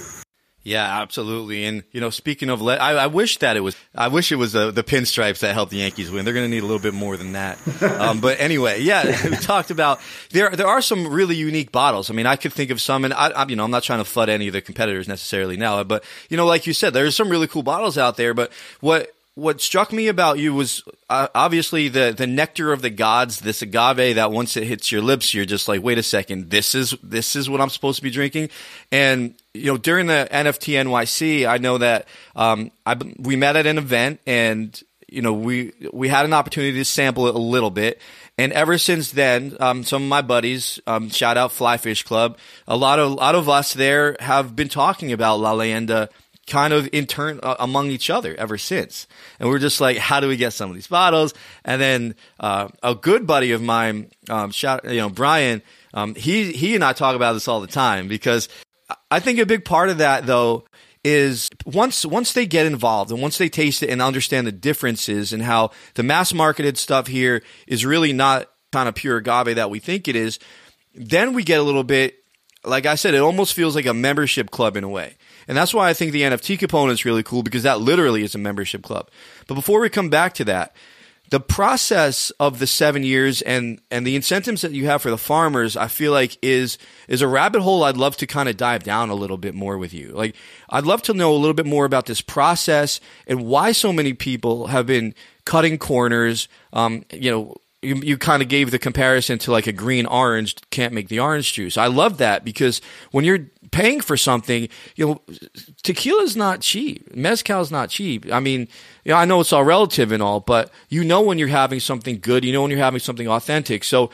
Yeah, 0.64 1.02
absolutely. 1.02 1.66
And 1.66 1.84
you 1.92 2.00
know, 2.00 2.08
speaking 2.08 2.48
of, 2.48 2.62
le- 2.62 2.76
I, 2.76 2.94
I, 2.94 3.06
wish 3.06 3.36
that 3.38 3.58
it 3.58 3.60
was. 3.60 3.76
I 3.94 4.08
wish 4.08 4.32
it 4.32 4.36
was 4.36 4.52
the, 4.52 4.70
the 4.70 4.82
pinstripes 4.82 5.40
that 5.40 5.52
helped 5.52 5.70
the 5.70 5.76
Yankees 5.76 6.10
win. 6.10 6.24
They're 6.24 6.32
going 6.32 6.46
to 6.46 6.50
need 6.50 6.62
a 6.62 6.66
little 6.66 6.82
bit 6.82 6.94
more 6.94 7.16
than 7.16 7.32
that. 7.32 7.58
Um, 7.84 8.20
but 8.20 8.40
anyway, 8.40 8.80
yeah, 8.80 9.04
we 9.30 9.36
talked 9.36 9.70
about 9.70 10.00
there. 10.30 10.50
There 10.50 10.66
are 10.66 10.80
some 10.80 11.06
really 11.06 11.36
unique 11.36 11.70
bottles. 11.70 12.10
I 12.10 12.14
mean, 12.14 12.26
I 12.26 12.36
could 12.36 12.52
think 12.52 12.70
of 12.70 12.80
some, 12.80 13.04
and 13.04 13.12
I, 13.12 13.28
I, 13.28 13.46
you 13.46 13.56
know, 13.56 13.64
I'm 13.64 13.70
not 13.70 13.82
trying 13.82 13.98
to 14.00 14.04
flood 14.04 14.28
any 14.28 14.46
of 14.46 14.52
the 14.52 14.60
competitors 14.60 15.06
necessarily 15.06 15.56
now, 15.56 15.84
but 15.84 16.02
you 16.28 16.36
know, 16.36 16.46
like 16.46 16.66
you 16.66 16.72
said, 16.72 16.92
there's 16.92 17.14
some 17.14 17.28
really 17.28 17.46
cool 17.46 17.62
bottles 17.62 17.98
out 17.98 18.16
there. 18.16 18.32
But 18.34 18.52
what 18.80 19.13
what 19.34 19.60
struck 19.60 19.92
me 19.92 20.06
about 20.06 20.38
you 20.38 20.54
was 20.54 20.84
uh, 21.10 21.26
obviously 21.34 21.88
the 21.88 22.14
the 22.16 22.26
nectar 22.26 22.72
of 22.72 22.82
the 22.82 22.90
gods, 22.90 23.40
this 23.40 23.62
agave 23.62 24.14
that 24.14 24.30
once 24.30 24.56
it 24.56 24.64
hits 24.64 24.92
your 24.92 25.02
lips, 25.02 25.34
you're 25.34 25.44
just 25.44 25.66
like, 25.66 25.82
wait 25.82 25.98
a 25.98 26.02
second, 26.02 26.50
this 26.50 26.74
is 26.74 26.96
this 27.02 27.34
is 27.34 27.50
what 27.50 27.60
I'm 27.60 27.70
supposed 27.70 27.96
to 27.96 28.02
be 28.02 28.10
drinking. 28.10 28.50
And 28.92 29.34
you 29.52 29.66
know, 29.66 29.76
during 29.76 30.06
the 30.06 30.28
NFT 30.30 30.74
NYC, 30.74 31.48
I 31.48 31.58
know 31.58 31.78
that 31.78 32.06
um, 32.36 32.70
I 32.86 32.96
we 33.18 33.34
met 33.34 33.56
at 33.56 33.66
an 33.66 33.78
event, 33.78 34.20
and 34.24 34.80
you 35.08 35.22
know, 35.22 35.32
we 35.32 35.72
we 35.92 36.08
had 36.08 36.24
an 36.24 36.32
opportunity 36.32 36.78
to 36.78 36.84
sample 36.84 37.26
it 37.26 37.34
a 37.34 37.38
little 37.38 37.70
bit. 37.70 38.00
And 38.36 38.52
ever 38.52 38.78
since 38.78 39.12
then, 39.12 39.56
um, 39.60 39.84
some 39.84 40.02
of 40.02 40.08
my 40.08 40.22
buddies, 40.22 40.80
um, 40.88 41.08
shout 41.08 41.36
out 41.36 41.52
Flyfish 41.52 42.04
Club, 42.04 42.36
a 42.66 42.76
lot 42.76 42.98
of 42.98 43.12
a 43.12 43.14
lot 43.14 43.34
of 43.34 43.48
us 43.48 43.74
there 43.74 44.16
have 44.20 44.54
been 44.54 44.68
talking 44.68 45.12
about 45.12 45.40
La 45.40 45.54
Leyenda 45.54 46.08
kind 46.46 46.72
of 46.72 46.88
in 46.92 47.06
turn 47.06 47.40
uh, 47.42 47.56
among 47.58 47.90
each 47.90 48.10
other 48.10 48.34
ever 48.36 48.58
since. 48.58 49.06
And 49.38 49.48
we're 49.48 49.58
just 49.58 49.80
like, 49.80 49.96
how 49.96 50.20
do 50.20 50.28
we 50.28 50.36
get 50.36 50.52
some 50.52 50.70
of 50.70 50.74
these 50.74 50.86
bottles? 50.86 51.34
And 51.64 51.80
then 51.80 52.14
uh, 52.40 52.68
a 52.82 52.94
good 52.94 53.26
buddy 53.26 53.52
of 53.52 53.62
mine, 53.62 54.10
um, 54.28 54.50
shout, 54.50 54.84
you 54.84 54.98
know, 54.98 55.08
Brian, 55.08 55.62
um, 55.92 56.14
he 56.14 56.52
he 56.52 56.74
and 56.74 56.84
I 56.84 56.92
talk 56.92 57.16
about 57.16 57.34
this 57.34 57.48
all 57.48 57.60
the 57.60 57.66
time 57.66 58.08
because 58.08 58.48
I 59.10 59.20
think 59.20 59.38
a 59.38 59.46
big 59.46 59.64
part 59.64 59.88
of 59.88 59.98
that 59.98 60.26
though 60.26 60.64
is 61.04 61.50
once 61.66 62.04
once 62.04 62.32
they 62.32 62.46
get 62.46 62.66
involved 62.66 63.10
and 63.10 63.20
once 63.20 63.38
they 63.38 63.48
taste 63.48 63.82
it 63.82 63.90
and 63.90 64.02
understand 64.02 64.46
the 64.46 64.52
differences 64.52 65.32
and 65.32 65.42
how 65.42 65.70
the 65.94 66.02
mass 66.02 66.32
marketed 66.34 66.78
stuff 66.78 67.06
here 67.06 67.42
is 67.66 67.84
really 67.84 68.12
not 68.12 68.50
kind 68.72 68.88
of 68.88 68.94
pure 68.94 69.18
agave 69.18 69.56
that 69.56 69.70
we 69.70 69.78
think 69.78 70.08
it 70.08 70.16
is, 70.16 70.38
then 70.94 71.32
we 71.32 71.44
get 71.44 71.60
a 71.60 71.62
little 71.62 71.84
bit 71.84 72.16
like 72.64 72.86
I 72.86 72.94
said, 72.94 73.14
it 73.14 73.18
almost 73.18 73.52
feels 73.52 73.74
like 73.74 73.86
a 73.86 73.94
membership 73.94 74.50
club 74.50 74.76
in 74.76 74.84
a 74.84 74.88
way. 74.88 75.16
And 75.48 75.56
that's 75.56 75.74
why 75.74 75.88
I 75.88 75.94
think 75.94 76.12
the 76.12 76.22
NFT 76.22 76.58
component 76.58 76.94
is 76.94 77.04
really 77.04 77.22
cool 77.22 77.42
because 77.42 77.62
that 77.62 77.80
literally 77.80 78.22
is 78.22 78.34
a 78.34 78.38
membership 78.38 78.82
club. 78.82 79.10
But 79.46 79.54
before 79.54 79.80
we 79.80 79.88
come 79.88 80.10
back 80.10 80.34
to 80.34 80.44
that, 80.44 80.74
the 81.30 81.40
process 81.40 82.30
of 82.38 82.58
the 82.58 82.66
seven 82.66 83.02
years 83.02 83.40
and 83.42 83.80
and 83.90 84.06
the 84.06 84.14
incentives 84.14 84.62
that 84.62 84.72
you 84.72 84.86
have 84.86 85.02
for 85.02 85.10
the 85.10 85.18
farmers, 85.18 85.76
I 85.76 85.88
feel 85.88 86.12
like 86.12 86.36
is 86.42 86.78
is 87.08 87.22
a 87.22 87.28
rabbit 87.28 87.62
hole 87.62 87.82
I'd 87.82 87.96
love 87.96 88.16
to 88.18 88.26
kind 88.26 88.48
of 88.48 88.56
dive 88.56 88.84
down 88.84 89.10
a 89.10 89.14
little 89.14 89.38
bit 89.38 89.54
more 89.54 89.78
with 89.78 89.94
you. 89.94 90.12
Like 90.12 90.36
I'd 90.68 90.84
love 90.84 91.02
to 91.02 91.14
know 91.14 91.32
a 91.32 91.38
little 91.38 91.54
bit 91.54 91.66
more 91.66 91.86
about 91.86 92.06
this 92.06 92.20
process 92.20 93.00
and 93.26 93.46
why 93.46 93.72
so 93.72 93.92
many 93.92 94.12
people 94.12 94.68
have 94.68 94.86
been 94.86 95.14
cutting 95.44 95.78
corners. 95.78 96.46
Um, 96.72 97.04
you 97.10 97.30
know, 97.30 97.56
you, 97.84 97.96
you 97.96 98.18
kind 98.18 98.42
of 98.42 98.48
gave 98.48 98.70
the 98.70 98.78
comparison 98.78 99.38
to 99.40 99.52
like 99.52 99.66
a 99.66 99.72
green 99.72 100.06
orange 100.06 100.56
can't 100.70 100.92
make 100.92 101.08
the 101.08 101.20
orange 101.20 101.52
juice. 101.52 101.76
I 101.76 101.86
love 101.86 102.18
that 102.18 102.44
because 102.44 102.80
when 103.10 103.24
you're 103.24 103.46
paying 103.70 104.00
for 104.00 104.16
something, 104.16 104.68
you 104.96 105.06
know, 105.06 105.20
tequila 105.82 106.22
is 106.22 106.36
not 106.36 106.60
cheap. 106.60 107.14
Mezcal 107.14 107.60
is 107.60 107.70
not 107.70 107.90
cheap. 107.90 108.30
I 108.32 108.40
mean, 108.40 108.68
you 109.04 109.12
know, 109.12 109.16
I 109.16 109.24
know 109.24 109.40
it's 109.40 109.52
all 109.52 109.64
relative 109.64 110.12
and 110.12 110.22
all, 110.22 110.40
but 110.40 110.70
you 110.88 111.04
know 111.04 111.20
when 111.20 111.38
you're 111.38 111.48
having 111.48 111.80
something 111.80 112.20
good, 112.20 112.44
you 112.44 112.52
know 112.52 112.62
when 112.62 112.70
you're 112.70 112.80
having 112.80 113.00
something 113.00 113.28
authentic. 113.28 113.84
So 113.84 114.10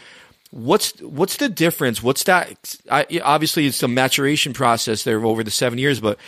what's 0.50 1.00
what's 1.00 1.36
the 1.36 1.48
difference? 1.48 2.02
What's 2.02 2.24
that? 2.24 2.76
I, 2.90 3.06
obviously, 3.22 3.66
it's 3.66 3.82
a 3.82 3.88
maturation 3.88 4.52
process 4.52 5.04
there 5.04 5.24
over 5.24 5.44
the 5.44 5.50
seven 5.50 5.78
years, 5.78 6.00
but 6.00 6.18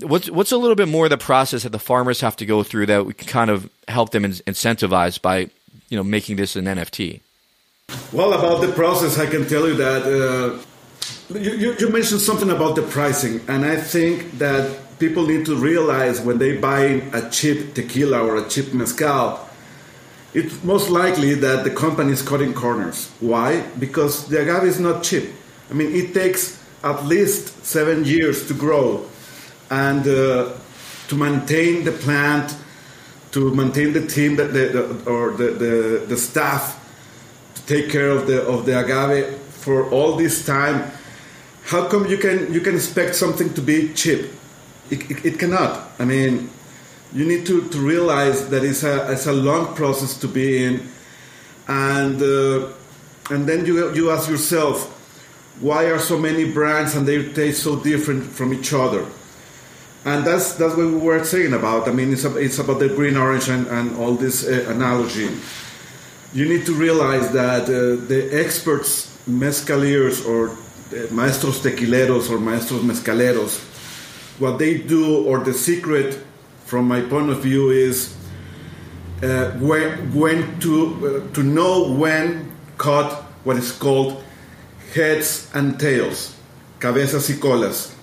what's 0.00 0.30
what's 0.30 0.52
a 0.52 0.56
little 0.56 0.76
bit 0.76 0.88
more 0.88 1.06
of 1.06 1.10
the 1.10 1.18
process 1.18 1.62
that 1.62 1.70
the 1.70 1.78
farmers 1.78 2.20
have 2.20 2.36
to 2.36 2.46
go 2.46 2.62
through 2.62 2.86
that 2.86 3.06
we 3.06 3.14
can 3.14 3.26
kind 3.26 3.50
of 3.50 3.68
help 3.88 4.10
them 4.10 4.24
incentivize 4.24 5.20
by 5.20 5.50
you 5.90 5.96
know 5.96 6.04
making 6.04 6.36
this 6.36 6.56
an 6.56 6.64
NFT? 6.64 7.20
Well, 8.12 8.32
about 8.32 8.62
the 8.62 8.72
process, 8.72 9.18
I 9.18 9.26
can 9.26 9.46
tell 9.46 9.68
you 9.68 9.74
that 9.74 10.02
uh, 10.06 11.38
you, 11.38 11.74
you, 11.78 11.88
mentioned 11.90 12.20
something 12.20 12.50
about 12.50 12.76
the 12.76 12.82
pricing, 12.82 13.40
and 13.48 13.64
I 13.64 13.76
think 13.76 14.38
that 14.38 14.98
people 14.98 15.26
need 15.26 15.44
to 15.46 15.56
realize 15.56 16.20
when 16.20 16.38
they 16.38 16.56
buy 16.56 17.02
a 17.12 17.28
cheap 17.30 17.74
tequila 17.74 18.24
or 18.24 18.36
a 18.36 18.48
cheap 18.48 18.72
mezcal, 18.72 19.48
it's 20.32 20.62
most 20.62 20.88
likely 20.90 21.34
that 21.34 21.64
the 21.64 21.70
company 21.70 22.12
is 22.12 22.22
cutting 22.22 22.54
corners. 22.54 23.10
Why? 23.18 23.62
Because 23.78 24.28
the 24.28 24.40
agave 24.40 24.68
is 24.68 24.78
not 24.78 25.02
cheap. 25.02 25.28
I 25.70 25.74
mean, 25.74 25.92
it 25.92 26.14
takes 26.14 26.62
at 26.84 27.04
least 27.04 27.64
seven 27.64 28.04
years 28.04 28.46
to 28.46 28.54
grow 28.54 29.06
and 29.70 30.06
uh, 30.06 30.52
to 31.08 31.14
maintain 31.16 31.84
the 31.84 31.92
plant 31.92 32.54
to 33.32 33.54
maintain 33.54 33.92
the 33.92 34.06
team 34.06 34.36
that 34.36 34.52
the, 34.52 34.66
the 34.68 35.10
or 35.10 35.32
the, 35.32 35.50
the, 35.52 36.04
the 36.08 36.16
staff 36.16 36.76
to 37.54 37.66
take 37.66 37.90
care 37.90 38.10
of 38.10 38.26
the 38.26 38.42
of 38.42 38.66
the 38.66 38.78
agave 38.78 39.36
for 39.38 39.88
all 39.90 40.16
this 40.16 40.44
time. 40.44 40.90
How 41.64 41.86
come 41.88 42.06
you 42.06 42.18
can 42.18 42.52
you 42.52 42.60
can 42.60 42.74
expect 42.74 43.14
something 43.14 43.54
to 43.54 43.60
be 43.60 43.92
cheap? 43.94 44.30
It, 44.90 45.10
it, 45.10 45.24
it 45.24 45.38
cannot. 45.38 45.90
I 45.98 46.04
mean 46.04 46.50
you 47.12 47.24
need 47.24 47.44
to, 47.46 47.68
to 47.68 47.78
realize 47.78 48.48
that 48.50 48.62
it's 48.62 48.84
a, 48.84 49.10
it's 49.10 49.26
a 49.26 49.32
long 49.32 49.74
process 49.74 50.16
to 50.18 50.28
be 50.28 50.62
in. 50.62 50.88
And 51.66 52.22
uh, 52.22 52.72
and 53.30 53.46
then 53.48 53.64
you, 53.64 53.92
you 53.94 54.10
ask 54.10 54.28
yourself 54.28 54.96
why 55.60 55.84
are 55.84 55.98
so 55.98 56.18
many 56.18 56.50
brands 56.50 56.96
and 56.96 57.06
they 57.06 57.32
taste 57.32 57.62
so 57.62 57.76
different 57.76 58.24
from 58.24 58.52
each 58.52 58.72
other 58.72 59.06
and 60.04 60.24
that's 60.24 60.54
that's 60.54 60.76
what 60.76 60.86
we 60.86 60.96
were 60.96 61.24
saying 61.24 61.52
about. 61.52 61.88
I 61.88 61.92
mean, 61.92 62.12
it's, 62.12 62.24
it's 62.24 62.58
about 62.58 62.78
the 62.78 62.88
green 62.88 63.16
orange 63.16 63.48
and, 63.48 63.66
and 63.66 63.96
all 63.96 64.14
this 64.14 64.46
uh, 64.46 64.66
analogy. 64.68 65.28
you 66.32 66.48
need 66.48 66.64
to 66.66 66.74
realize 66.74 67.32
that 67.32 67.64
uh, 67.64 68.06
the 68.06 68.30
experts, 68.32 69.18
mezcaliers 69.28 70.24
or 70.26 70.50
uh, 70.50 71.12
maestros 71.12 71.60
tequileros 71.60 72.30
or 72.30 72.38
maestros 72.38 72.82
mezcaleros, 72.82 73.58
what 74.38 74.58
they 74.58 74.78
do 74.78 75.24
or 75.26 75.40
the 75.40 75.52
secret, 75.52 76.18
from 76.64 76.86
my 76.86 77.00
point 77.00 77.30
of 77.30 77.42
view, 77.42 77.70
is 77.70 78.16
uh, 79.22 79.50
when, 79.58 80.14
when 80.14 80.58
to 80.60 81.24
uh, 81.28 81.34
to 81.34 81.42
know 81.42 81.92
when 81.92 82.50
cut 82.78 83.12
what 83.44 83.56
is 83.56 83.72
called 83.72 84.22
heads 84.94 85.50
and 85.54 85.78
tails, 85.78 86.36
cabezas 86.78 87.28
y 87.28 87.36
colas. 87.40 87.94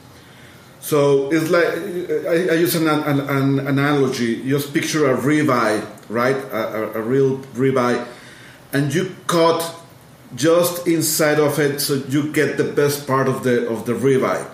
So 0.87 1.29
it's 1.33 1.49
like 1.49 1.67
I, 2.31 2.53
I 2.53 2.55
use 2.63 2.73
an, 2.73 2.87
an, 2.87 3.19
an, 3.19 3.67
analogy. 3.67 4.41
Just 4.47 4.73
picture 4.73 5.11
a 5.11 5.17
ribeye, 5.17 5.85
right? 6.07 6.37
A, 6.37 6.95
a, 6.95 6.99
a, 6.99 7.01
real 7.01 7.39
ribeye, 7.59 8.07
and 8.71 8.93
you 8.93 9.13
cut 9.27 9.75
just 10.33 10.87
inside 10.87 11.41
of 11.41 11.59
it, 11.59 11.81
so 11.81 11.95
you 12.07 12.31
get 12.31 12.55
the 12.55 12.63
best 12.63 13.05
part 13.05 13.27
of 13.27 13.43
the 13.43 13.67
of 13.67 13.85
the 13.85 13.91
ribeye. 13.91 14.49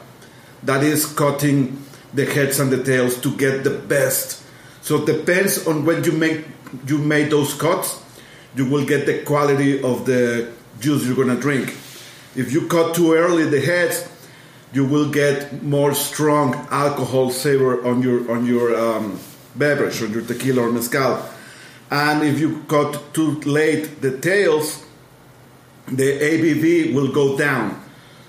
That 0.63 0.81
is 0.81 1.05
cutting 1.05 1.85
the 2.15 2.25
heads 2.25 2.59
and 2.59 2.71
the 2.71 2.83
tails 2.83 3.21
to 3.21 3.37
get 3.37 3.63
the 3.63 3.77
best. 3.77 4.41
So 4.81 5.03
it 5.03 5.05
depends 5.05 5.67
on 5.67 5.85
when 5.85 6.03
you 6.03 6.13
make 6.13 6.47
you 6.87 6.97
made 6.97 7.29
those 7.29 7.53
cuts, 7.53 8.01
you 8.55 8.65
will 8.65 8.87
get 8.87 9.05
the 9.05 9.21
quality 9.21 9.83
of 9.83 10.07
the 10.07 10.51
juice 10.79 11.05
you're 11.05 11.15
gonna 11.15 11.39
drink. 11.39 11.77
If 12.35 12.51
you 12.51 12.67
cut 12.67 12.95
too 12.95 13.13
early 13.13 13.45
the 13.45 13.61
heads, 13.61 14.09
you 14.73 14.85
will 14.85 15.09
get 15.11 15.61
more 15.63 15.93
strong 15.93 16.55
alcohol 16.71 17.29
savor 17.29 17.85
on 17.85 18.01
your 18.01 18.31
on 18.31 18.45
your 18.45 18.75
um, 18.75 19.19
beverage, 19.55 20.01
on 20.01 20.11
your 20.11 20.23
tequila 20.23 20.63
or 20.63 20.71
mezcal. 20.71 21.29
And 21.91 22.23
if 22.23 22.39
you 22.39 22.63
cut 22.67 23.13
too 23.13 23.39
late 23.41 24.01
the 24.01 24.17
tails, 24.17 24.83
the 25.87 26.19
ABV 26.19 26.93
will 26.93 27.11
go 27.11 27.37
down. 27.37 27.79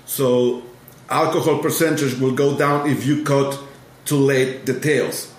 So 0.05 0.63
alcohol 1.09 1.59
percentage 1.59 2.19
will 2.19 2.35
go 2.35 2.57
down 2.57 2.89
if 2.89 3.05
you 3.05 3.23
cut 3.23 3.59
too 4.05 4.17
late 4.17 4.65
the 4.65 4.79
tails. 4.79 5.33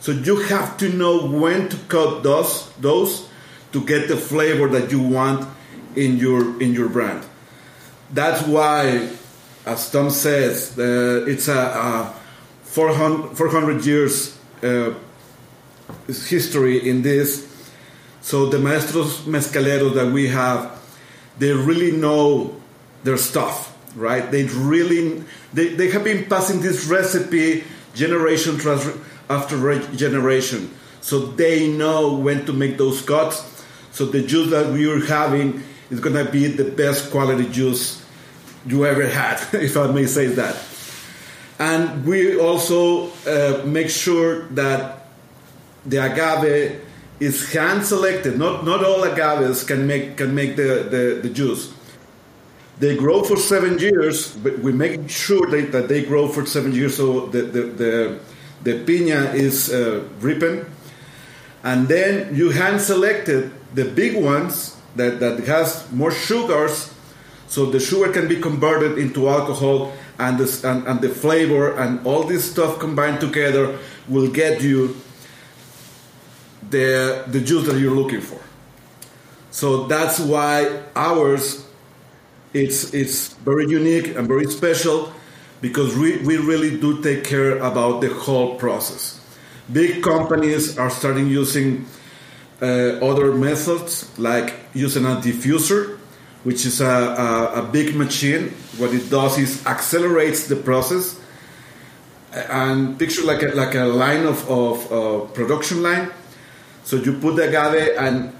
So 0.00 0.12
you 0.12 0.36
have 0.44 0.76
to 0.78 0.88
know 0.88 1.26
when 1.26 1.68
to 1.68 1.76
cut 1.88 2.22
those 2.22 2.70
those 2.80 3.28
to 3.72 3.84
get 3.84 4.08
the 4.08 4.16
flavor 4.16 4.68
that 4.68 4.90
you 4.90 5.02
want 5.02 5.46
in 5.96 6.16
your 6.16 6.62
in 6.62 6.72
your 6.72 6.88
brand. 6.88 7.24
That's 8.12 8.46
why, 8.46 9.10
as 9.66 9.90
Tom 9.90 10.10
says, 10.10 10.78
uh, 10.78 11.24
it's 11.26 11.48
a, 11.48 11.58
a 11.58 12.14
400, 12.62 13.36
400 13.36 13.84
years 13.84 14.38
uh, 14.62 14.94
history 16.06 16.88
in 16.88 17.02
this. 17.02 17.52
So 18.20 18.46
the 18.46 18.58
maestros 18.58 19.22
mezcaleros 19.22 19.94
that 19.94 20.12
we 20.12 20.28
have, 20.28 20.80
they 21.38 21.52
really 21.52 21.92
know 21.92 22.54
their 23.02 23.16
stuff, 23.16 23.76
right? 23.96 24.30
They 24.30 24.44
really 24.44 25.24
they, 25.52 25.74
they 25.74 25.90
have 25.90 26.04
been 26.04 26.26
passing 26.26 26.60
this 26.60 26.86
recipe 26.86 27.64
generation 27.94 28.58
after 29.28 29.80
generation. 29.96 30.70
So 31.00 31.26
they 31.26 31.68
know 31.68 32.14
when 32.14 32.46
to 32.46 32.52
make 32.52 32.78
those 32.78 33.02
cuts. 33.02 33.64
So 33.92 34.06
the 34.06 34.22
juice 34.22 34.50
that 34.50 34.72
we 34.72 34.90
are 34.90 35.04
having 35.06 35.62
is 35.90 36.00
to 36.00 36.30
be 36.30 36.48
the 36.48 36.64
best 36.64 37.10
quality 37.10 37.48
juice 37.48 38.05
you 38.66 38.84
ever 38.86 39.06
had, 39.06 39.40
if 39.54 39.76
I 39.76 39.86
may 39.92 40.06
say 40.06 40.26
that. 40.26 40.56
And 41.58 42.04
we 42.04 42.38
also 42.38 43.10
uh, 43.26 43.64
make 43.64 43.88
sure 43.88 44.46
that 44.48 45.08
the 45.86 45.98
agave 45.98 46.82
is 47.20 47.52
hand 47.52 47.84
selected. 47.84 48.38
Not 48.38 48.64
not 48.64 48.84
all 48.84 49.04
agaves 49.04 49.64
can 49.64 49.86
make 49.86 50.16
can 50.16 50.34
make 50.34 50.56
the, 50.56 50.86
the, 50.90 51.20
the 51.22 51.30
juice. 51.30 51.72
They 52.78 52.94
grow 52.94 53.22
for 53.22 53.36
seven 53.36 53.78
years, 53.78 54.36
but 54.36 54.58
we 54.58 54.72
make 54.72 55.08
sure 55.08 55.46
that, 55.48 55.72
that 55.72 55.88
they 55.88 56.04
grow 56.04 56.28
for 56.28 56.44
seven 56.44 56.72
years 56.72 56.96
so 56.96 57.26
the, 57.26 57.42
the, 57.42 57.62
the 57.62 58.18
the 58.64 58.84
piña 58.84 59.32
is 59.32 59.72
uh, 59.72 60.04
ripened, 60.20 60.66
and 61.64 61.88
then 61.88 62.34
you 62.34 62.50
hand 62.50 62.80
selected 62.80 63.50
the 63.74 63.84
big 63.84 64.22
ones 64.22 64.76
that, 64.96 65.20
that 65.20 65.40
has 65.44 65.90
more 65.92 66.10
sugars, 66.10 66.92
so 67.48 67.66
the 67.66 67.80
sugar 67.80 68.12
can 68.12 68.28
be 68.28 68.40
converted 68.40 68.98
into 68.98 69.28
alcohol, 69.28 69.92
and, 70.18 70.38
this, 70.38 70.64
and, 70.64 70.86
and 70.86 71.00
the 71.00 71.08
flavor 71.08 71.76
and 71.76 72.04
all 72.06 72.22
this 72.24 72.50
stuff 72.50 72.78
combined 72.78 73.20
together 73.20 73.78
will 74.08 74.28
get 74.28 74.62
you 74.62 74.96
the, 76.70 77.24
the 77.28 77.40
juice 77.40 77.66
that 77.66 77.78
you're 77.78 77.94
looking 77.94 78.20
for. 78.20 78.40
So 79.50 79.86
that's 79.86 80.18
why 80.18 80.82
ours 80.94 81.66
it's 82.52 82.94
it's 82.94 83.34
very 83.44 83.66
unique 83.68 84.16
and 84.16 84.26
very 84.26 84.46
special 84.46 85.12
because 85.60 85.96
we, 85.96 86.18
we 86.18 86.36
really 86.36 86.78
do 86.78 87.02
take 87.02 87.24
care 87.24 87.58
about 87.58 88.00
the 88.00 88.08
whole 88.08 88.56
process. 88.56 89.20
Big 89.72 90.02
companies 90.02 90.78
are 90.78 90.90
starting 90.90 91.26
using 91.26 91.86
uh, 92.62 93.00
other 93.02 93.34
methods 93.34 94.06
like 94.18 94.54
using 94.74 95.04
a 95.04 95.16
diffuser, 95.16 95.95
which 96.46 96.64
is 96.64 96.80
a, 96.80 96.86
a, 96.86 97.60
a, 97.60 97.62
big 97.72 97.96
machine. 97.96 98.50
What 98.78 98.94
it 98.94 99.10
does 99.10 99.36
is 99.36 99.66
accelerates 99.66 100.46
the 100.46 100.54
process. 100.54 101.18
And 102.32 102.96
picture 102.96 103.24
like 103.24 103.42
a, 103.42 103.48
like 103.48 103.74
a 103.74 103.82
line 103.84 104.24
of, 104.26 104.48
of 104.48 104.92
uh, 104.92 105.26
production 105.32 105.82
line. 105.82 106.12
So 106.84 106.98
you 106.98 107.18
put 107.18 107.34
the 107.34 107.48
agave 107.48 107.98
and 107.98 108.32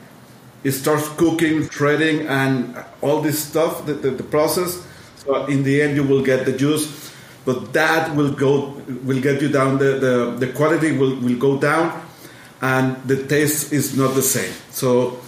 it 0.62 0.70
starts 0.70 1.08
cooking, 1.16 1.68
shredding, 1.68 2.28
and 2.28 2.76
all 3.00 3.22
this 3.22 3.42
stuff, 3.42 3.84
the, 3.86 3.94
the, 3.94 4.10
the 4.10 4.22
process. 4.22 4.86
So 5.16 5.46
in 5.46 5.64
the 5.64 5.82
end, 5.82 5.96
you 5.96 6.04
will 6.04 6.22
get 6.22 6.46
the 6.46 6.56
juice 6.56 7.06
but 7.44 7.72
that 7.72 8.14
will 8.14 8.32
go 8.32 8.74
will 9.04 9.20
get 9.20 9.40
you 9.40 9.48
down 9.48 9.78
the, 9.78 9.98
the, 10.04 10.46
the 10.46 10.52
quality 10.52 10.90
will, 10.92 11.14
will 11.20 11.38
go 11.38 11.56
down 11.58 12.02
and 12.60 12.96
the 13.04 13.24
taste 13.28 13.72
is 13.72 13.96
not 13.96 14.14
the 14.14 14.22
same 14.22 14.52
so 14.70 15.20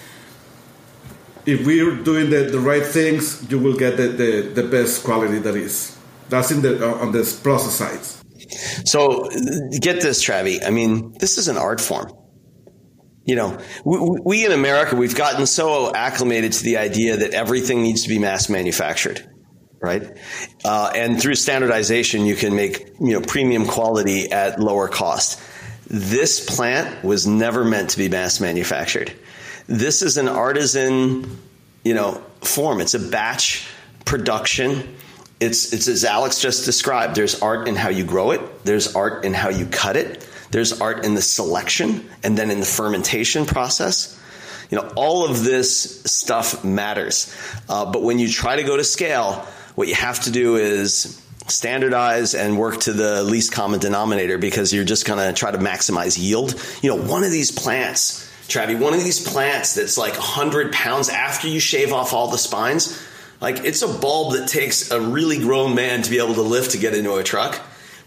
if 1.53 1.67
we're 1.67 1.97
doing 2.11 2.31
the, 2.31 2.41
the 2.57 2.61
right 2.61 2.85
things 2.85 3.51
you 3.51 3.59
will 3.59 3.77
get 3.77 3.97
the, 3.97 4.09
the, 4.09 4.31
the 4.61 4.63
best 4.63 5.05
quality 5.05 5.39
that 5.39 5.57
is 5.57 5.97
that's 6.29 6.51
in 6.51 6.61
the 6.63 6.73
uh, 6.87 7.03
on 7.05 7.13
the 7.13 7.23
process 7.43 7.75
side 7.75 8.05
so 8.87 9.29
get 9.81 10.01
this 10.01 10.25
Travie 10.25 10.61
I 10.65 10.71
mean 10.71 11.15
this 11.19 11.39
is 11.39 11.49
an 11.49 11.57
art 11.57 11.81
form 11.81 12.13
you 13.25 13.37
know, 13.37 13.59
we, 13.85 13.99
we, 14.25 14.47
in 14.47 14.53
America, 14.53 14.97
we've 14.97 15.15
gotten 15.15 15.45
so 15.45 15.95
acclimated 15.95 16.53
to 16.53 16.65
the 16.65 16.79
idea 16.79 17.19
that 17.19 17.35
everything 17.35 17.83
needs 17.83 18.05
to 18.05 18.09
be 18.09 18.19
mass 18.19 18.49
manufactured 18.49 19.29
right? 19.81 20.19
Uh, 20.65 20.93
and 20.95 21.21
through 21.21 21.35
standardization, 21.35 22.27
you 22.27 22.37
can 22.37 22.55
make 22.55 22.89
you 23.01 23.13
know 23.13 23.21
premium 23.21 23.67
quality 23.67 24.31
at 24.31 24.61
lower 24.61 24.89
cost. 24.89 25.41
This 25.87 26.45
plant 26.45 27.05
was 27.05 27.27
never 27.27 27.65
meant 27.65 27.91
to 27.91 27.99
be 27.99 28.09
mass 28.09 28.41
manufactured. 28.41 29.13
This 29.69 30.01
is 30.01 30.17
an 30.17 30.29
artisan, 30.29 31.39
you 31.85 31.95
know, 31.95 32.23
form. 32.41 32.81
It's 32.81 32.95
a 32.95 32.99
batch 32.99 33.69
production. 34.07 34.97
It's 35.41 35.73
it's 35.73 35.87
as 35.87 36.05
Alex 36.05 36.41
just 36.41 36.65
described. 36.65 37.15
There's 37.15 37.43
art 37.43 37.69
in 37.69 37.77
how 37.77 37.91
you 37.91 38.05
grow 38.05 38.31
it. 38.31 38.65
There's 38.65 38.97
art 38.97 39.25
in 39.25 39.35
how 39.35 39.51
you 39.51 39.67
cut 39.67 39.97
it. 39.97 40.27
There's 40.51 40.81
art 40.81 41.05
in 41.05 41.15
the 41.15 41.23
selection 41.23 42.09
and 42.25 42.37
then 42.37 42.51
in 42.51 42.61
the 42.61 42.67
fermentation 42.67 43.45
process. 43.45 44.19
You 44.71 44.79
know, 44.79 44.91
all 44.97 45.29
of 45.29 45.45
this 45.45 46.03
stuff 46.05 46.65
matters. 46.65 47.35
Uh, 47.69 47.93
but 47.93 48.03
when 48.03 48.19
you 48.19 48.29
try 48.29 48.57
to 48.57 48.63
go 48.63 48.77
to 48.77 48.85
scale, 48.85 49.47
what 49.75 49.87
you 49.89 49.95
have 49.95 50.21
to 50.21 50.31
do 50.31 50.57
is 50.57 51.23
standardize 51.47 52.35
and 52.35 52.59
work 52.59 52.79
to 52.81 52.93
the 52.93 53.23
least 53.23 53.53
common 53.53 53.81
denominator 53.81 54.39
because 54.39 54.73
you're 54.73 54.85
just 54.85 55.07
going 55.07 55.19
to 55.19 55.33
try 55.39 55.51
to 55.51 55.59
maximize 55.59 56.19
yield. 56.19 56.55
You 56.83 56.91
know, 56.91 57.03
one 57.03 57.25
of 57.25 57.31
these 57.31 57.51
plants, 57.51 58.28
Travie, 58.49 58.79
one 58.79 58.95
of 58.95 59.05
these 59.05 59.21
plants 59.21 59.75
that's 59.75 59.99
like 59.99 60.15
100 60.15 60.73
pounds 60.73 61.09
after 61.09 61.49
you 61.49 61.61
shave 61.61 61.93
off 61.93 62.13
all 62.13 62.29
the 62.29 62.39
spines, 62.39 63.01
like 63.41 63.65
it's 63.65 63.83
a 63.83 63.89
bulb 63.89 64.33
that 64.35 64.49
takes 64.49 64.91
a 64.91 65.01
really 65.01 65.39
grown 65.39 65.75
man 65.75 66.03
to 66.03 66.11
be 66.11 66.19
able 66.19 66.35
to 66.35 66.43
lift 66.43 66.73
to 66.73 66.79
get 66.79 66.95
into 66.95 67.15
a 67.15 67.23
truck. 67.23 67.61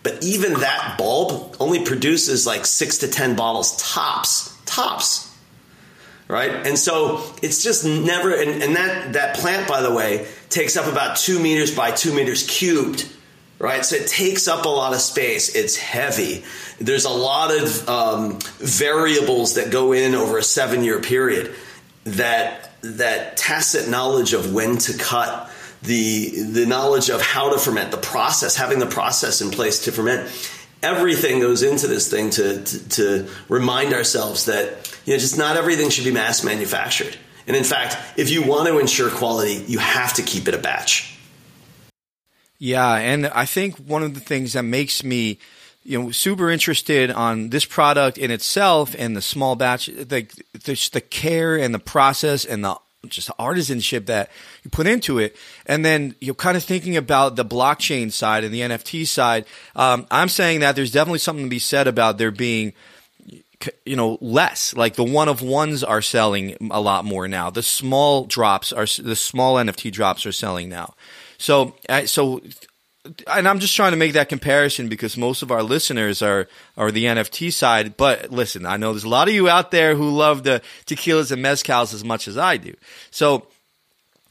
But 0.03 0.23
even 0.23 0.53
that 0.61 0.95
bulb 0.97 1.55
only 1.59 1.85
produces 1.85 2.47
like 2.47 2.65
six 2.65 2.97
to 2.99 3.07
10 3.07 3.35
bottles 3.35 3.77
tops, 3.77 4.57
tops 4.65 5.31
right? 6.31 6.65
And 6.65 6.79
so 6.79 7.25
it's 7.43 7.61
just 7.61 7.85
never, 7.85 8.33
and, 8.33 8.63
and, 8.63 8.75
that, 8.77 9.13
that 9.13 9.35
plant, 9.35 9.67
by 9.67 9.81
the 9.81 9.93
way, 9.93 10.25
takes 10.49 10.77
up 10.77 10.89
about 10.89 11.17
two 11.17 11.39
meters 11.39 11.75
by 11.75 11.91
two 11.91 12.13
meters 12.15 12.47
cubed, 12.47 13.05
right? 13.61 13.85
So 13.85 13.95
it 13.95 14.07
takes 14.07 14.47
up 14.47 14.65
a 14.65 14.69
lot 14.69 14.93
of 14.93 15.01
space. 15.01 15.55
It's 15.55 15.77
heavy. 15.77 16.43
There's 16.79 17.05
a 17.05 17.09
lot 17.09 17.51
of 17.51 17.87
um, 17.87 18.39
variables 18.57 19.53
that 19.55 19.71
go 19.71 19.93
in 19.93 20.15
over 20.15 20.37
a 20.37 20.43
seven 20.43 20.83
year 20.83 20.99
period 20.99 21.53
that, 22.03 22.71
that 22.81 23.37
tacit 23.37 23.87
knowledge 23.89 24.33
of 24.33 24.53
when 24.53 24.77
to 24.77 24.97
cut, 24.97 25.49
the, 25.83 26.43
the 26.43 26.65
knowledge 26.65 27.09
of 27.09 27.21
how 27.21 27.51
to 27.51 27.59
ferment, 27.59 27.91
the 27.91 27.97
process, 27.97 28.55
having 28.55 28.79
the 28.79 28.87
process 28.87 29.41
in 29.41 29.51
place 29.51 29.85
to 29.85 29.91
ferment 29.91 30.29
everything 30.83 31.39
goes 31.39 31.61
into 31.61 31.85
this 31.85 32.09
thing 32.09 32.31
to, 32.31 32.63
to, 32.63 32.89
to, 32.89 33.29
remind 33.49 33.93
ourselves 33.93 34.45
that 34.45 34.91
you 35.05 35.13
know 35.13 35.19
just 35.19 35.37
not 35.37 35.55
everything 35.55 35.91
should 35.91 36.05
be 36.05 36.11
mass 36.11 36.43
manufactured 36.43 37.15
And 37.45 37.55
in 37.55 37.63
fact, 37.63 37.97
if 38.17 38.31
you 38.31 38.41
want 38.43 38.67
to 38.67 38.79
ensure 38.79 39.11
quality, 39.11 39.63
you 39.67 39.77
have 39.77 40.13
to 40.15 40.23
keep 40.23 40.47
it 40.47 40.53
a 40.53 40.57
batch. 40.57 41.10
Yeah, 42.63 42.93
and 42.93 43.25
I 43.25 43.45
think 43.45 43.77
one 43.77 44.03
of 44.03 44.13
the 44.13 44.19
things 44.19 44.53
that 44.53 44.61
makes 44.61 45.03
me 45.03 45.39
you 45.83 45.99
know 45.99 46.11
super 46.11 46.51
interested 46.51 47.09
on 47.09 47.49
this 47.49 47.65
product 47.65 48.19
in 48.19 48.29
itself 48.29 48.95
and 48.99 49.17
the 49.17 49.21
small 49.21 49.55
batch 49.55 49.87
the 49.87 50.27
the, 50.53 50.89
the 50.93 51.01
care 51.01 51.57
and 51.57 51.73
the 51.73 51.79
process 51.79 52.45
and 52.45 52.63
the 52.63 52.77
just 53.07 53.29
the 53.29 53.33
artisanship 53.39 54.05
that 54.05 54.29
you 54.61 54.69
put 54.69 54.85
into 54.85 55.17
it. 55.17 55.35
And 55.65 55.83
then 55.83 56.13
you're 56.21 56.35
kind 56.35 56.55
of 56.55 56.63
thinking 56.63 56.97
about 56.97 57.35
the 57.35 57.43
blockchain 57.43 58.11
side 58.11 58.43
and 58.43 58.53
the 58.53 58.61
NFT 58.61 59.07
side. 59.07 59.45
Um, 59.75 60.05
I'm 60.11 60.29
saying 60.29 60.59
that 60.59 60.75
there's 60.75 60.91
definitely 60.91 61.17
something 61.17 61.45
to 61.45 61.49
be 61.49 61.57
said 61.57 61.87
about 61.87 62.19
there 62.19 62.29
being, 62.29 62.73
you 63.87 63.95
know, 63.95 64.19
less. 64.21 64.75
Like 64.75 64.93
the 64.93 65.03
one 65.03 65.29
of 65.29 65.41
ones 65.41 65.83
are 65.83 66.03
selling 66.03 66.69
a 66.69 66.79
lot 66.79 67.05
more 67.05 67.27
now. 67.27 67.49
The 67.49 67.63
small 67.63 68.25
drops 68.25 68.71
are, 68.71 68.85
the 68.85 69.15
small 69.15 69.55
NFT 69.55 69.91
drops 69.91 70.27
are 70.27 70.31
selling 70.31 70.69
now. 70.69 70.93
So, 71.41 71.75
so 72.05 72.41
and 73.27 73.47
I'm 73.47 73.59
just 73.59 73.75
trying 73.75 73.91
to 73.91 73.97
make 73.97 74.13
that 74.13 74.29
comparison 74.29 74.87
because 74.87 75.17
most 75.17 75.41
of 75.41 75.51
our 75.51 75.63
listeners 75.63 76.21
are 76.21 76.47
are 76.77 76.91
the 76.91 77.05
NFT 77.05 77.51
side. 77.51 77.97
But 77.97 78.31
listen, 78.31 78.65
I 78.65 78.77
know 78.77 78.93
there's 78.93 79.03
a 79.03 79.09
lot 79.09 79.27
of 79.27 79.33
you 79.33 79.49
out 79.49 79.71
there 79.71 79.95
who 79.95 80.09
love 80.11 80.43
the 80.43 80.61
tequilas 80.85 81.31
and 81.31 81.43
mezcals 81.43 81.93
as 81.93 82.03
much 82.03 82.27
as 82.27 82.37
I 82.37 82.57
do. 82.57 82.75
So, 83.09 83.47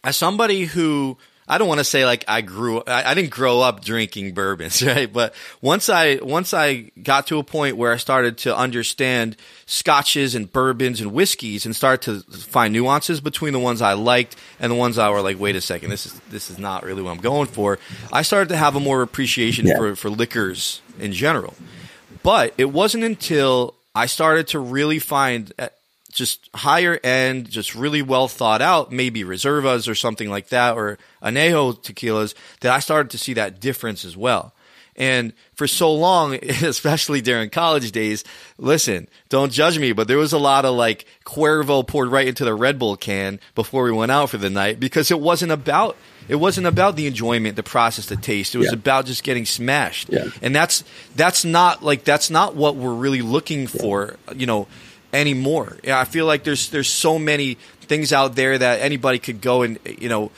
as 0.05 0.16
somebody 0.16 0.66
who 0.66 1.18
I 1.51 1.59
don't 1.59 1.67
want 1.67 1.81
to 1.81 1.85
say 1.85 2.07
like 2.07 2.25
I 2.29 2.43
grew 2.43 2.81
I, 2.87 3.11
I, 3.11 3.15
didn't 3.15 3.31
grow 3.31 3.61
up 3.61 3.85
drinking 3.85 4.35
bourbons, 4.35 4.83
right? 4.87 5.13
But 5.13 5.35
once 5.61 5.89
I 5.89 6.21
once 6.23 6.55
I 6.55 6.93
got 7.03 7.27
to 7.27 7.39
a 7.39 7.43
point 7.43 7.77
where 7.77 7.93
I 7.93 7.97
started 7.97 8.39
to 8.39 8.57
understand 8.57 9.37
scotches 9.67 10.37
and 10.37 10.51
bourbons 10.51 11.01
and 11.01 11.13
whiskeys 11.13 11.67
and 11.67 11.75
start 11.75 12.03
to 12.03 12.21
find 12.21 12.73
nuances 12.73 13.21
between 13.21 13.53
the 13.53 13.59
ones 13.59 13.83
I 13.83 13.95
liked 13.95 14.37
and 14.61 14.71
the 14.71 14.77
ones 14.77 14.97
I 14.97 15.11
were 15.11 15.23
like, 15.23 15.41
wait 15.41 15.57
a 15.57 15.61
second, 15.61 15.91
this 15.91 16.07
is 16.07 16.21
this 16.31 16.51
is 16.51 16.59
not 16.59 16.85
really 16.85 17.03
what 17.03 17.11
I'm 17.11 17.21
going 17.21 17.49
for. 17.49 17.81
I 18.13 18.23
started 18.23 18.51
to 18.51 18.57
have 18.57 18.77
a 18.77 18.81
more 18.81 19.03
appreciation 19.03 19.67
yeah. 19.67 19.77
for, 19.77 19.97
for 19.97 20.09
liquors 20.09 20.83
in 21.01 21.13
general. 21.13 21.55
But 22.23 22.55
it 22.59 22.67
wasn't 22.67 23.03
until 23.03 23.75
I 23.93 24.07
started 24.07 24.47
to 24.49 24.61
really 24.61 25.01
find 25.01 25.53
just 26.11 26.51
higher 26.55 26.99
end, 27.03 27.49
just 27.49 27.75
really 27.75 28.03
well 28.03 28.29
thought 28.29 28.62
out, 28.62 28.92
maybe 28.92 29.23
reservas 29.23 29.88
or 29.88 29.94
something 29.94 30.29
like 30.29 30.49
that, 30.49 30.77
or 30.77 30.99
anejo 31.23 31.83
tequilas, 31.83 32.35
that 32.61 32.73
I 32.73 32.81
started 32.81 33.11
to 33.11 33.18
see 33.18 33.35
that 33.35 33.61
difference 33.61 34.05
as 34.05 34.16
well. 34.16 34.53
And 34.96 35.33
for 35.55 35.66
so 35.66 35.94
long, 35.94 36.35
especially 36.44 37.20
during 37.23 37.49
college 37.51 37.90
days, 37.90 38.23
listen, 38.59 39.09
don't 39.31 39.51
judge 39.51 39.79
me, 39.79 39.92
but 39.92 40.09
there 40.09 40.18
was 40.18 40.33
a 40.33 40.38
lot 40.38 40.64
of 40.64 40.75
like 40.75 41.07
Cuervo 41.25 41.87
poured 41.87 42.11
right 42.11 42.29
into 42.29 42.44
the 42.44 42.55
Red 42.55 42.79
Bull 42.79 42.96
can 42.96 43.40
before 43.55 43.85
we 43.85 43.92
went 43.92 44.12
out 44.12 44.31
for 44.31 44.38
the 44.38 44.51
night 44.51 44.79
because 44.79 45.11
it 45.11 45.20
wasn't 45.20 45.53
about 45.53 45.96
it 46.29 46.37
wasn't 46.37 46.66
about 46.66 46.94
the 46.94 47.07
enjoyment, 47.07 47.57
the 47.57 47.62
process, 47.62 48.07
the 48.07 48.16
taste. 48.16 48.55
It 48.55 48.59
was 48.59 48.68
yeah. 48.68 48.75
about 48.75 49.07
just 49.07 49.25
getting 49.25 49.46
smashed. 49.46 50.11
Yeah. 50.11 50.29
And 50.42 50.55
that's 50.55 50.85
that's 51.16 51.44
not 51.44 51.83
like 51.83 52.05
that's 52.05 52.31
not 52.31 52.55
what 52.55 52.77
we're 52.77 52.94
really 52.94 53.23
looking 53.23 53.66
for, 53.66 54.16
you 54.37 54.46
know, 54.46 54.68
anymore. 55.12 55.79
Yeah, 55.83 55.99
I 55.99 56.05
feel 56.05 56.27
like 56.27 56.44
there's 56.44 56.70
there's 56.70 56.88
so 56.88 57.18
many 57.18 57.55
things 57.83 58.12
out 58.12 58.37
there 58.37 58.57
that 58.57 58.81
anybody 58.81 59.18
could 59.18 59.40
go 59.40 59.62
and 59.62 59.79
you 59.85 60.09
know 60.09 60.31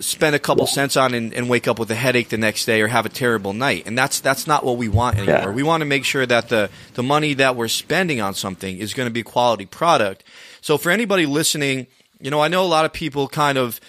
spend 0.00 0.34
a 0.34 0.38
couple 0.38 0.66
cents 0.66 0.96
on 0.96 1.14
and, 1.14 1.32
and, 1.34 1.48
wake 1.48 1.68
up 1.68 1.78
with 1.78 1.90
a 1.90 1.94
headache 1.94 2.28
the 2.28 2.36
next 2.36 2.64
day 2.64 2.82
or 2.82 2.88
have 2.88 3.06
a 3.06 3.08
terrible 3.08 3.52
night. 3.52 3.84
And 3.86 3.96
that's 3.96 4.20
that's 4.20 4.46
not 4.46 4.64
what 4.64 4.76
we 4.76 4.88
want 4.88 5.18
anymore. 5.18 5.36
Yeah. 5.36 5.50
We 5.50 5.62
want 5.62 5.82
to 5.82 5.84
make 5.84 6.04
sure 6.04 6.26
that 6.26 6.48
the 6.48 6.70
the 6.94 7.02
money 7.02 7.34
that 7.34 7.56
we're 7.56 7.68
spending 7.68 8.20
on 8.20 8.34
something 8.34 8.78
is 8.78 8.94
going 8.94 9.06
to 9.06 9.12
be 9.12 9.20
a 9.20 9.24
quality 9.24 9.66
product. 9.66 10.24
So 10.60 10.78
for 10.78 10.90
anybody 10.90 11.26
listening, 11.26 11.86
you 12.20 12.30
know, 12.30 12.40
I 12.40 12.48
know 12.48 12.64
a 12.64 12.66
lot 12.66 12.84
of 12.84 12.92
people 12.92 13.28
kind 13.28 13.58
of 13.58 13.80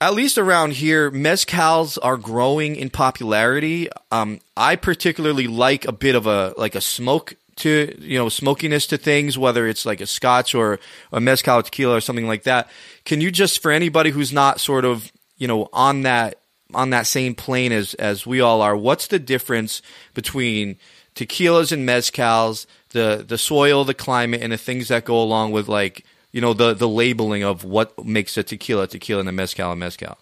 at 0.00 0.14
least 0.14 0.36
around 0.36 0.72
here, 0.72 1.12
mezcals 1.12 1.96
are 2.02 2.16
growing 2.16 2.74
in 2.74 2.90
popularity. 2.90 3.88
Um, 4.10 4.40
I 4.56 4.74
particularly 4.74 5.46
like 5.46 5.84
a 5.84 5.92
bit 5.92 6.16
of 6.16 6.26
a 6.26 6.54
like 6.56 6.74
a 6.74 6.80
smoke 6.80 7.36
to 7.62 7.96
you 8.00 8.18
know 8.18 8.28
smokiness 8.28 8.86
to 8.88 8.98
things, 8.98 9.38
whether 9.38 9.66
it's 9.66 9.86
like 9.86 10.00
a 10.00 10.06
Scotch 10.06 10.54
or 10.54 10.78
a 11.12 11.20
mezcal 11.20 11.62
tequila 11.62 11.96
or 11.96 12.00
something 12.00 12.26
like 12.26 12.42
that. 12.42 12.68
Can 13.04 13.20
you 13.20 13.30
just 13.30 13.62
for 13.62 13.70
anybody 13.70 14.10
who's 14.10 14.32
not 14.32 14.60
sort 14.60 14.84
of 14.84 15.10
you 15.36 15.48
know 15.48 15.68
on 15.72 16.02
that 16.02 16.40
on 16.74 16.90
that 16.90 17.06
same 17.06 17.34
plane 17.34 17.72
as 17.72 17.94
as 17.94 18.26
we 18.26 18.40
all 18.40 18.60
are, 18.62 18.76
what's 18.76 19.06
the 19.06 19.18
difference 19.18 19.82
between 20.14 20.76
tequilas 21.14 21.72
and 21.72 21.88
mezcals, 21.88 22.66
the 22.90 23.24
the 23.26 23.38
soil, 23.38 23.84
the 23.84 23.94
climate, 23.94 24.42
and 24.42 24.52
the 24.52 24.58
things 24.58 24.88
that 24.88 25.04
go 25.04 25.20
along 25.20 25.52
with 25.52 25.68
like 25.68 26.04
you 26.32 26.40
know 26.40 26.52
the 26.52 26.74
the 26.74 26.88
labeling 26.88 27.44
of 27.44 27.64
what 27.64 28.04
makes 28.04 28.36
a 28.36 28.42
tequila 28.42 28.86
tequila 28.86 29.20
and 29.20 29.28
a 29.28 29.32
mezcal 29.32 29.72
a 29.72 29.76
mezcal? 29.76 30.18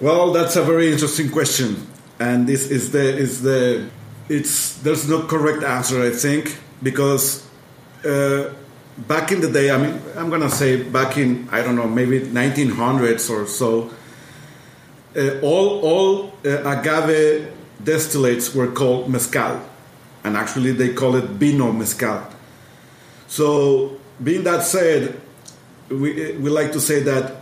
Well, 0.00 0.32
that's 0.32 0.56
a 0.56 0.62
very 0.62 0.92
interesting 0.92 1.30
question, 1.30 1.86
and 2.20 2.46
this 2.46 2.70
is 2.70 2.92
the 2.92 3.16
is 3.16 3.42
the 3.42 3.88
it's 4.28 4.78
there's 4.78 5.08
no 5.08 5.22
correct 5.22 5.62
answer, 5.62 6.02
I 6.02 6.10
think, 6.10 6.58
because 6.82 7.46
uh, 8.04 8.52
back 9.06 9.32
in 9.32 9.40
the 9.40 9.50
day, 9.50 9.70
I 9.70 9.78
mean, 9.78 10.00
I'm 10.16 10.30
gonna 10.30 10.50
say 10.50 10.82
back 10.82 11.16
in 11.16 11.48
I 11.50 11.62
don't 11.62 11.76
know, 11.76 11.88
maybe 11.88 12.20
1900s 12.20 13.30
or 13.30 13.46
so, 13.46 13.90
uh, 15.16 15.40
all 15.40 15.80
all 15.80 16.32
uh, 16.44 16.62
agave 16.64 17.52
distillates 17.82 18.54
were 18.54 18.70
called 18.70 19.08
mezcal, 19.08 19.60
and 20.24 20.36
actually 20.36 20.72
they 20.72 20.92
call 20.92 21.16
it 21.16 21.24
vino 21.24 21.72
mezcal. 21.72 22.26
So, 23.28 23.98
being 24.22 24.44
that 24.44 24.64
said, 24.64 25.20
we 25.88 26.32
we 26.32 26.50
like 26.50 26.72
to 26.72 26.80
say 26.80 27.00
that 27.00 27.36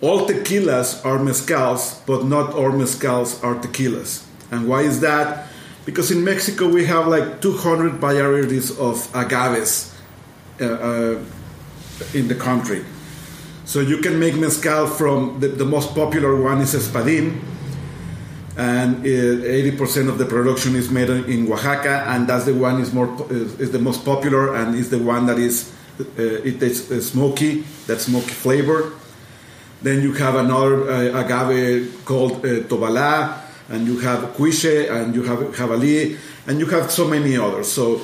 all 0.00 0.26
tequilas 0.26 1.04
are 1.04 1.18
mezcals, 1.18 2.04
but 2.06 2.24
not 2.24 2.52
all 2.54 2.70
mezcals 2.70 3.42
are 3.42 3.54
tequilas. 3.56 4.24
And 4.50 4.68
why 4.68 4.82
is 4.82 5.00
that? 5.00 5.45
Because 5.86 6.10
in 6.10 6.22
Mexico 6.22 6.68
we 6.68 6.84
have 6.84 7.06
like 7.06 7.40
200 7.40 7.94
varieties 7.94 8.76
of 8.78 9.10
agaves 9.14 9.94
uh, 10.60 10.64
uh, 10.64 11.18
in 12.12 12.28
the 12.28 12.34
country. 12.34 12.84
So 13.64 13.80
you 13.80 13.98
can 13.98 14.18
make 14.20 14.34
mezcal 14.34 14.86
from 14.86 15.40
the, 15.40 15.48
the 15.48 15.64
most 15.64 15.94
popular 15.94 16.38
one 16.40 16.60
is 16.60 16.74
espadin, 16.74 17.40
and 18.56 19.04
80% 19.04 20.08
of 20.08 20.18
the 20.18 20.24
production 20.24 20.76
is 20.76 20.90
made 20.90 21.08
in 21.10 21.50
Oaxaca, 21.50 22.04
and 22.08 22.28
that's 22.28 22.44
the 22.44 22.54
one 22.54 22.80
is 22.80 22.92
more 22.92 23.08
is 23.30 23.70
the 23.70 23.78
most 23.78 24.04
popular 24.04 24.54
and 24.54 24.74
is 24.74 24.90
the 24.90 24.98
one 24.98 25.26
that 25.26 25.38
is 25.38 25.72
uh, 26.00 26.04
it 26.22 26.62
is 26.62 26.90
uh, 26.90 27.00
smoky, 27.00 27.64
that 27.86 28.00
smoky 28.00 28.30
flavor. 28.30 28.92
Then 29.82 30.02
you 30.02 30.12
have 30.14 30.34
another 30.34 30.90
uh, 30.90 31.22
agave 31.22 32.04
called 32.04 32.44
uh, 32.44 32.64
Tobalá 32.66 33.45
and 33.68 33.86
you 33.86 33.98
have 33.98 34.36
Cuishe, 34.36 34.90
and 34.90 35.14
you 35.14 35.22
have 35.24 35.38
Jabalí, 35.38 36.18
and 36.46 36.58
you 36.58 36.66
have 36.66 36.90
so 36.90 37.06
many 37.08 37.36
others. 37.36 37.70
So 37.70 38.00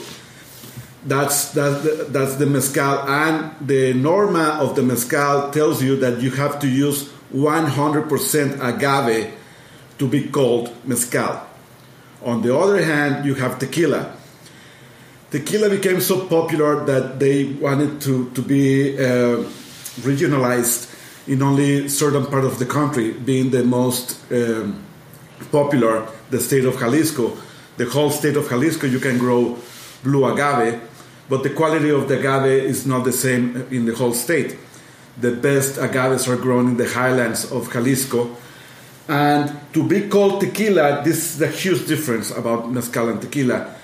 that's 1.04 1.52
that's 1.52 1.82
the, 1.82 2.06
that's 2.08 2.36
the 2.36 2.46
mezcal, 2.46 3.08
and 3.08 3.54
the 3.66 3.92
norma 3.94 4.58
of 4.60 4.76
the 4.76 4.82
mezcal 4.82 5.50
tells 5.50 5.82
you 5.82 5.96
that 5.96 6.20
you 6.20 6.30
have 6.30 6.60
to 6.60 6.68
use 6.68 7.10
100% 7.34 8.60
agave 8.60 9.34
to 9.98 10.08
be 10.08 10.28
called 10.28 10.72
mezcal. 10.86 11.46
On 12.24 12.42
the 12.42 12.56
other 12.56 12.82
hand, 12.82 13.24
you 13.24 13.34
have 13.34 13.58
tequila. 13.58 14.16
Tequila 15.30 15.70
became 15.70 16.00
so 16.00 16.26
popular 16.26 16.84
that 16.84 17.18
they 17.18 17.44
wanted 17.44 18.00
to, 18.02 18.30
to 18.30 18.42
be 18.42 18.96
uh, 18.98 19.42
regionalized 20.02 20.90
in 21.26 21.42
only 21.42 21.88
certain 21.88 22.26
part 22.26 22.44
of 22.44 22.58
the 22.58 22.66
country, 22.66 23.12
being 23.12 23.50
the 23.50 23.64
most 23.64 24.20
um, 24.30 24.82
popular 25.50 26.06
the 26.30 26.40
state 26.40 26.64
of 26.64 26.78
Jalisco. 26.78 27.36
The 27.76 27.86
whole 27.86 28.10
state 28.10 28.36
of 28.36 28.48
Jalisco, 28.48 28.86
you 28.86 29.00
can 29.00 29.18
grow 29.18 29.58
blue 30.02 30.24
agave, 30.26 30.80
but 31.28 31.42
the 31.42 31.50
quality 31.50 31.90
of 31.90 32.08
the 32.08 32.18
agave 32.18 32.64
is 32.64 32.86
not 32.86 33.04
the 33.04 33.12
same 33.12 33.66
in 33.70 33.86
the 33.86 33.94
whole 33.94 34.12
state. 34.12 34.56
The 35.20 35.32
best 35.32 35.78
agaves 35.78 36.28
are 36.28 36.36
grown 36.36 36.68
in 36.68 36.76
the 36.76 36.88
highlands 36.88 37.50
of 37.50 37.72
Jalisco. 37.72 38.36
And 39.08 39.52
to 39.74 39.86
be 39.86 40.08
called 40.08 40.40
tequila, 40.40 41.02
this 41.04 41.34
is 41.34 41.42
a 41.42 41.48
huge 41.48 41.86
difference 41.86 42.30
about 42.30 42.70
mezcal 42.70 43.08
and 43.08 43.20
tequila. 43.20 43.74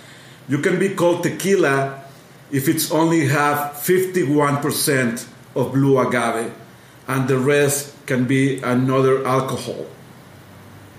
You 0.48 0.58
can 0.58 0.78
be 0.78 0.94
called 0.94 1.22
tequila 1.22 2.04
if 2.50 2.68
it's 2.68 2.90
only 2.90 3.26
have 3.26 3.74
51% 3.74 5.26
of 5.54 5.72
blue 5.72 5.98
agave 5.98 6.52
and 7.08 7.28
the 7.28 7.38
rest 7.38 7.94
can 8.06 8.24
be 8.24 8.60
another 8.62 9.26
alcohol 9.26 9.86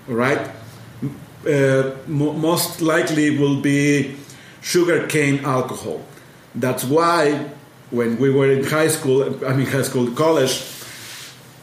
right? 0.10 0.52
Uh, 1.48 1.92
most 2.08 2.82
likely 2.82 3.38
will 3.38 3.62
be 3.62 4.16
sugarcane 4.62 5.46
alcohol. 5.46 6.02
That's 6.54 6.84
why 6.84 7.50
when 7.92 8.18
we 8.18 8.30
were 8.30 8.52
in 8.52 8.64
high 8.66 8.90
school, 8.90 9.24
I 9.46 9.54
mean 9.54 9.68
high 9.68 9.84
school, 9.84 10.12
college, 10.12 10.64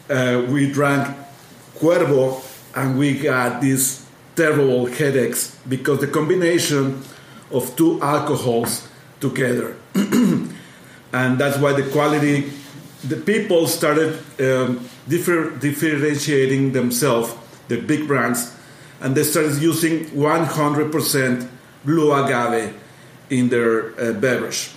uh, 0.09 0.47
we 0.49 0.73
drank 0.73 1.15
Cuervo 1.79 2.43
and 2.75 2.99
we 2.99 3.19
got 3.19 3.61
these 3.61 4.07
terrible 4.35 4.87
headaches 4.87 5.59
because 5.69 6.01
the 6.01 6.07
combination 6.07 7.03
of 7.51 7.77
two 7.77 8.01
alcohols 8.01 8.89
together. 9.21 9.77
and 9.95 11.39
that's 11.39 11.59
why 11.59 11.73
the 11.73 11.89
quality 11.91 12.51
the 13.05 13.17
people 13.17 13.67
started 13.67 14.19
um, 14.41 14.89
differ, 15.09 15.51
differentiating 15.59 16.73
themselves, 16.73 17.33
the 17.69 17.81
big 17.81 18.07
brands, 18.07 18.55
and 19.01 19.15
they 19.15 19.23
started 19.23 19.61
using 19.61 20.07
100% 20.07 21.49
blue 21.85 22.13
agave 22.13 22.75
in 23.31 23.49
their 23.49 23.99
uh, 24.01 24.13
beverage. 24.13 24.71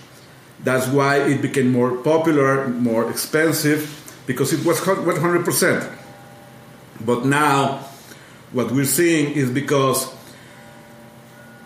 That's 0.62 0.86
why 0.88 1.16
it 1.16 1.40
became 1.40 1.72
more 1.72 1.96
popular, 1.96 2.68
more 2.68 3.10
expensive, 3.10 3.96
because 4.26 4.52
it 4.52 4.64
was 4.64 4.80
100%. 4.80 5.96
But 7.04 7.24
now, 7.24 7.78
what 8.52 8.70
we're 8.70 8.84
seeing 8.84 9.32
is 9.32 9.50
because 9.50 10.12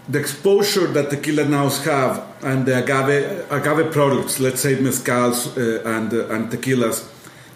the 0.08 0.20
exposure 0.20 0.87
that 0.88 1.10
tequila 1.10 1.46
now 1.48 1.68
have 1.68 2.24
and 2.42 2.66
the 2.66 2.78
agave 2.78 3.50
agave 3.50 3.90
products, 3.92 4.38
let's 4.38 4.60
say 4.60 4.76
mezcals 4.76 5.56
uh, 5.56 5.88
and 5.88 6.12
uh, 6.12 6.28
and 6.28 6.50
tequilas, 6.50 7.08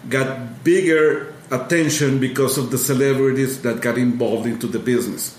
got 0.09 0.63
bigger 0.63 1.33
attention 1.51 2.19
because 2.19 2.57
of 2.57 2.71
the 2.71 2.77
celebrities 2.77 3.61
that 3.61 3.81
got 3.81 3.97
involved 3.97 4.45
into 4.45 4.67
the 4.67 4.79
business. 4.79 5.37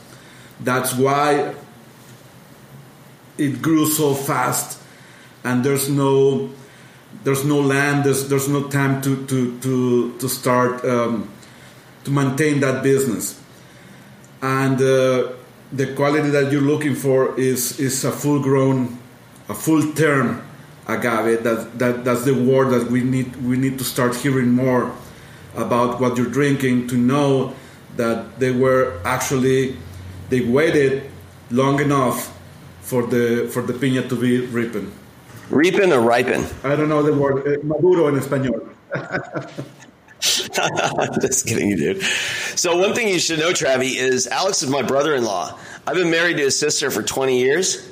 That's 0.61 0.95
why 0.95 1.55
it 3.39 3.63
grew 3.63 3.87
so 3.87 4.15
fast, 4.15 4.81
and 5.45 5.65
there's 5.65 5.89
no 5.89 6.51
there's 7.25 7.45
no 7.45 7.61
land, 7.61 8.05
there's 8.05 8.29
there's 8.29 8.49
no 8.49 8.69
time 8.69 9.01
to 9.03 9.27
to 9.27 9.59
to 9.61 10.19
to 10.19 10.29
start 10.29 10.85
um, 10.85 11.31
to 12.05 12.11
maintain 12.11 12.61
that 12.61 12.83
business, 12.83 13.41
and. 14.43 14.81
Uh, 14.81 15.33
the 15.73 15.95
quality 15.95 16.31
that 16.31 16.51
you're 16.51 16.61
looking 16.61 16.95
for 16.95 17.39
is 17.39 17.79
is 17.79 18.05
a 18.05 18.11
full 18.11 18.41
grown, 18.41 18.99
a 19.49 19.55
full 19.55 19.93
term 19.93 20.43
agave. 20.89 21.43
That, 21.45 21.79
that 21.79 22.05
that's 22.05 22.25
the 22.25 22.35
word 22.35 22.71
that 22.71 22.91
we 22.91 23.03
need 23.03 23.37
we 23.37 23.57
need 23.57 23.79
to 23.79 23.85
start 23.85 24.17
hearing 24.17 24.51
more 24.51 24.93
about 25.57 26.01
what 26.01 26.17
you're 26.17 26.31
drinking 26.31 26.87
to 26.89 26.97
know 26.97 27.55
that 27.97 28.39
they 28.39 28.53
were 28.53 29.01
actually 29.05 29.77
they 30.29 30.41
waited 30.41 31.11
long 31.51 31.81
enough 31.81 32.37
for 32.81 33.07
the 33.07 33.49
for 33.53 33.63
the 33.63 33.73
piña 33.73 34.09
to 34.09 34.17
be 34.17 34.47
ripen. 34.47 34.93
Ripen 35.51 35.93
or 35.93 36.01
ripen? 36.01 36.47
I 36.63 36.77
don't 36.77 36.89
know 36.89 37.03
the 37.03 37.13
word 37.13 37.47
uh, 37.47 37.59
maduro 37.65 38.07
in 38.09 38.15
español. 38.15 38.69
Just 41.21 41.47
kidding, 41.47 41.77
dude. 41.77 42.03
So 42.03 42.77
one 42.77 42.95
thing 42.95 43.09
you 43.09 43.19
should 43.19 43.39
know, 43.39 43.53
Travie, 43.53 43.95
is 43.97 44.27
Alex 44.27 44.63
is 44.63 44.69
my 44.69 44.83
brother-in-law. 44.83 45.59
I've 45.87 45.95
been 45.95 46.11
married 46.11 46.37
to 46.37 46.43
his 46.45 46.59
sister 46.59 46.91
for 46.91 47.03
20 47.03 47.39
years, 47.39 47.90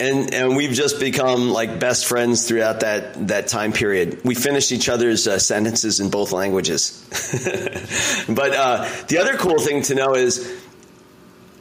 and 0.00 0.34
and 0.34 0.56
we've 0.56 0.72
just 0.72 0.98
become 0.98 1.50
like 1.50 1.78
best 1.78 2.06
friends 2.06 2.46
throughout 2.48 2.80
that 2.80 3.28
that 3.28 3.48
time 3.48 3.72
period. 3.72 4.20
We 4.24 4.34
finished 4.34 4.72
each 4.72 4.88
other's 4.88 5.26
uh, 5.26 5.38
sentences 5.38 6.00
in 6.00 6.10
both 6.10 6.32
languages. 6.32 7.00
but 8.28 8.52
uh, 8.54 8.90
the 9.08 9.18
other 9.18 9.36
cool 9.36 9.58
thing 9.58 9.82
to 9.82 9.94
know 9.94 10.14
is 10.14 10.62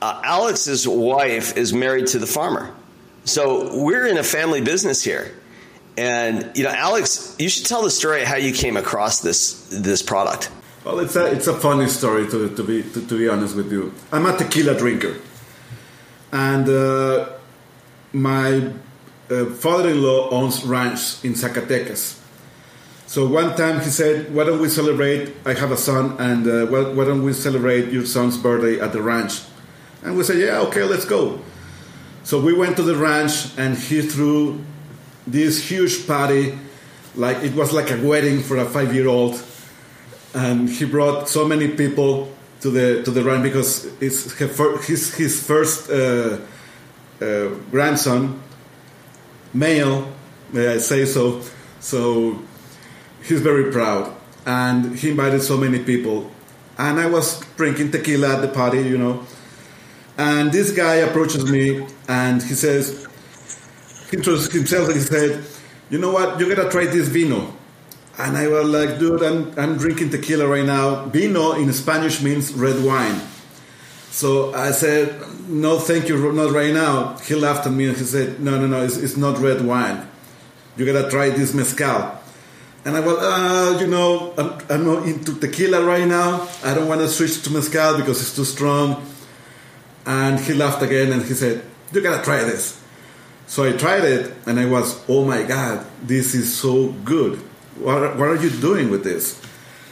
uh, 0.01 0.21
Alex's 0.23 0.87
wife 0.87 1.57
is 1.57 1.73
married 1.73 2.07
to 2.07 2.19
the 2.19 2.25
farmer, 2.25 2.73
so 3.25 3.83
we're 3.83 4.07
in 4.07 4.17
a 4.17 4.23
family 4.23 4.61
business 4.61 5.03
here. 5.03 5.31
And 5.95 6.51
you 6.57 6.63
know, 6.63 6.71
Alex, 6.71 7.35
you 7.37 7.49
should 7.49 7.67
tell 7.67 7.83
the 7.83 7.91
story 7.91 8.23
how 8.23 8.37
you 8.37 8.51
came 8.51 8.77
across 8.77 9.21
this 9.21 9.67
this 9.69 10.01
product. 10.01 10.49
Well, 10.83 10.99
it's 10.99 11.15
a 11.15 11.31
it's 11.31 11.47
a 11.47 11.53
funny 11.53 11.87
story 11.87 12.27
to, 12.29 12.53
to 12.55 12.63
be 12.63 12.81
to, 12.81 13.07
to 13.07 13.17
be 13.17 13.29
honest 13.29 13.55
with 13.55 13.71
you. 13.71 13.93
I'm 14.11 14.25
a 14.25 14.35
tequila 14.35 14.75
drinker, 14.75 15.17
and 16.31 16.67
uh, 16.67 17.29
my 18.13 18.71
uh, 19.29 19.45
father-in-law 19.45 20.29
owns 20.29 20.63
ranch 20.63 21.23
in 21.25 21.33
Zacatecas. 21.33 22.19
So 23.07 23.27
one 23.27 23.55
time 23.55 23.81
he 23.81 23.89
said, 23.89 24.33
"Why 24.33 24.43
don't 24.43 24.61
we 24.61 24.69
celebrate? 24.69 25.35
I 25.45 25.53
have 25.53 25.71
a 25.71 25.77
son, 25.77 26.15
and 26.19 26.47
uh, 26.47 26.65
why, 26.67 27.05
don't 27.05 27.23
we 27.23 27.33
celebrate 27.33 27.91
your 27.91 28.05
son's 28.05 28.37
birthday 28.37 28.79
at 28.79 28.91
the 28.93 29.01
ranch?" 29.01 29.41
And 30.03 30.17
we 30.17 30.23
said, 30.23 30.37
"Yeah, 30.37 30.61
okay, 30.67 30.83
let's 30.83 31.05
go." 31.05 31.39
So 32.23 32.39
we 32.39 32.53
went 32.53 32.77
to 32.77 32.83
the 32.83 32.95
ranch, 32.95 33.57
and 33.57 33.77
he 33.77 34.01
threw 34.01 34.61
this 35.27 35.69
huge 35.69 36.07
party, 36.07 36.57
like 37.15 37.37
it 37.43 37.53
was 37.53 37.73
like 37.73 37.91
a 37.91 38.01
wedding 38.01 38.41
for 38.41 38.57
a 38.57 38.65
five-year-old, 38.65 39.41
and 40.33 40.69
he 40.69 40.85
brought 40.85 41.29
so 41.29 41.45
many 41.45 41.67
people 41.67 42.31
to 42.61 42.69
the 42.69 43.03
to 43.03 43.11
the 43.11 43.23
ranch 43.23 43.43
because 43.43 43.85
it's 44.01 44.31
his 44.87 45.13
his 45.15 45.43
first 45.45 45.89
uh, 45.89 46.37
Uh, 47.21 47.49
grandson, 47.71 48.41
male, 49.53 50.11
may 50.51 50.67
I 50.67 50.77
say 50.77 51.05
so. 51.05 51.41
So 51.79 52.39
he's 53.23 53.41
very 53.41 53.71
proud, 53.71 54.15
and 54.45 54.97
he 54.97 55.11
invited 55.11 55.41
so 55.41 55.57
many 55.57 55.79
people, 55.79 56.31
and 56.77 56.99
I 56.99 57.07
was 57.07 57.39
drinking 57.55 57.91
tequila 57.91 58.35
at 58.35 58.41
the 58.41 58.47
party, 58.47 58.81
you 58.81 58.97
know. 58.97 59.25
And 60.17 60.51
this 60.51 60.71
guy 60.71 60.95
approaches 60.95 61.49
me 61.49 61.87
and 62.07 62.41
he 62.41 62.53
says, 62.53 63.07
he 64.11 64.17
introduced 64.17 64.51
himself 64.51 64.87
and 64.89 64.97
he 64.97 65.01
said, 65.01 65.43
You 65.89 65.97
know 65.97 66.11
what? 66.11 66.39
You 66.39 66.53
gotta 66.53 66.69
try 66.69 66.85
this 66.85 67.07
vino. 67.07 67.51
And 68.19 68.37
I 68.37 68.47
was 68.47 68.69
like, 68.69 68.99
Dude, 68.99 69.23
I'm, 69.23 69.57
I'm 69.57 69.77
drinking 69.77 70.11
tequila 70.11 70.47
right 70.47 70.65
now. 70.65 71.05
Vino 71.05 71.53
in 71.53 71.73
Spanish 71.73 72.21
means 72.21 72.53
red 72.53 72.83
wine. 72.83 73.19
So 74.13 74.53
I 74.53 74.69
said, 74.69 75.19
No, 75.49 75.79
thank 75.79 76.07
you, 76.07 76.31
not 76.33 76.51
right 76.51 76.71
now. 76.71 77.17
He 77.17 77.33
laughed 77.33 77.65
at 77.65 77.73
me 77.73 77.87
and 77.87 77.97
he 77.97 78.03
said, 78.03 78.39
No, 78.39 78.59
no, 78.59 78.67
no, 78.67 78.83
it's, 78.83 78.95
it's 78.95 79.17
not 79.17 79.39
red 79.39 79.65
wine. 79.65 80.07
You 80.77 80.85
gotta 80.85 81.09
try 81.09 81.31
this 81.31 81.55
mezcal. 81.55 82.19
And 82.85 82.95
I 82.95 82.99
was, 82.99 83.17
uh, 83.17 83.79
you 83.81 83.87
know, 83.87 84.35
I'm, 84.37 84.59
I'm 84.69 84.85
not 84.85 85.07
into 85.07 85.33
tequila 85.39 85.83
right 85.83 86.07
now. 86.07 86.47
I 86.63 86.75
don't 86.75 86.87
want 86.87 87.01
to 87.01 87.07
switch 87.07 87.41
to 87.41 87.49
mezcal 87.49 87.97
because 87.97 88.21
it's 88.21 88.35
too 88.35 88.45
strong. 88.45 89.03
And 90.05 90.39
he 90.39 90.53
laughed 90.53 90.83
again 90.83 91.11
and 91.11 91.23
he 91.23 91.33
said, 91.33 91.63
You 91.91 92.01
gotta 92.01 92.23
try 92.23 92.43
this. 92.43 92.79
So 93.47 93.63
I 93.63 93.71
tried 93.71 94.03
it 94.03 94.31
and 94.45 94.59
I 94.59 94.67
was, 94.67 95.03
oh 95.09 95.25
my 95.25 95.41
God, 95.41 95.87
this 96.03 96.35
is 96.35 96.55
so 96.55 96.91
good. 97.03 97.39
What, 97.79 98.15
what 98.15 98.27
are 98.27 98.35
you 98.35 98.51
doing 98.51 98.91
with 98.91 99.03
this? 99.03 99.41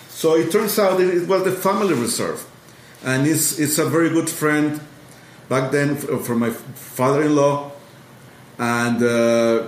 So 0.10 0.36
it 0.36 0.52
turns 0.52 0.78
out 0.78 1.02
it 1.02 1.28
was 1.28 1.44
the 1.44 1.52
family 1.52 1.96
reserve. 1.96 2.46
And 3.04 3.28
it's, 3.28 3.60
it's 3.60 3.78
a 3.80 3.86
very 3.86 4.10
good 4.10 4.30
friend 4.30 4.80
back 5.50 5.72
then 5.72 5.96
from 5.96 6.40
my 6.40 6.52
father 6.52 7.24
in 7.24 7.36
law. 7.36 7.72
And 8.58 9.02
uh, 9.02 9.68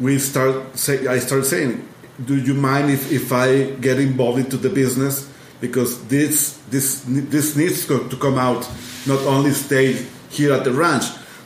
we 0.00 0.18
start 0.18 0.76
say, 0.78 1.06
I 1.06 1.18
started 1.18 1.44
saying, 1.44 1.86
do 2.24 2.36
you 2.36 2.54
mind 2.54 2.90
if, 2.90 3.12
if 3.12 3.32
I 3.32 3.70
get 3.72 3.98
involved 3.98 4.38
into 4.38 4.56
the 4.56 4.70
business? 4.70 5.30
Because 5.60 6.04
this, 6.08 6.58
this, 6.70 7.04
this 7.06 7.56
needs 7.56 7.86
to 7.86 8.16
come 8.20 8.38
out, 8.38 8.68
not 9.06 9.20
only 9.20 9.52
stay 9.52 10.06
here 10.30 10.52
at 10.52 10.64
the 10.64 10.72
ranch, 10.72 11.04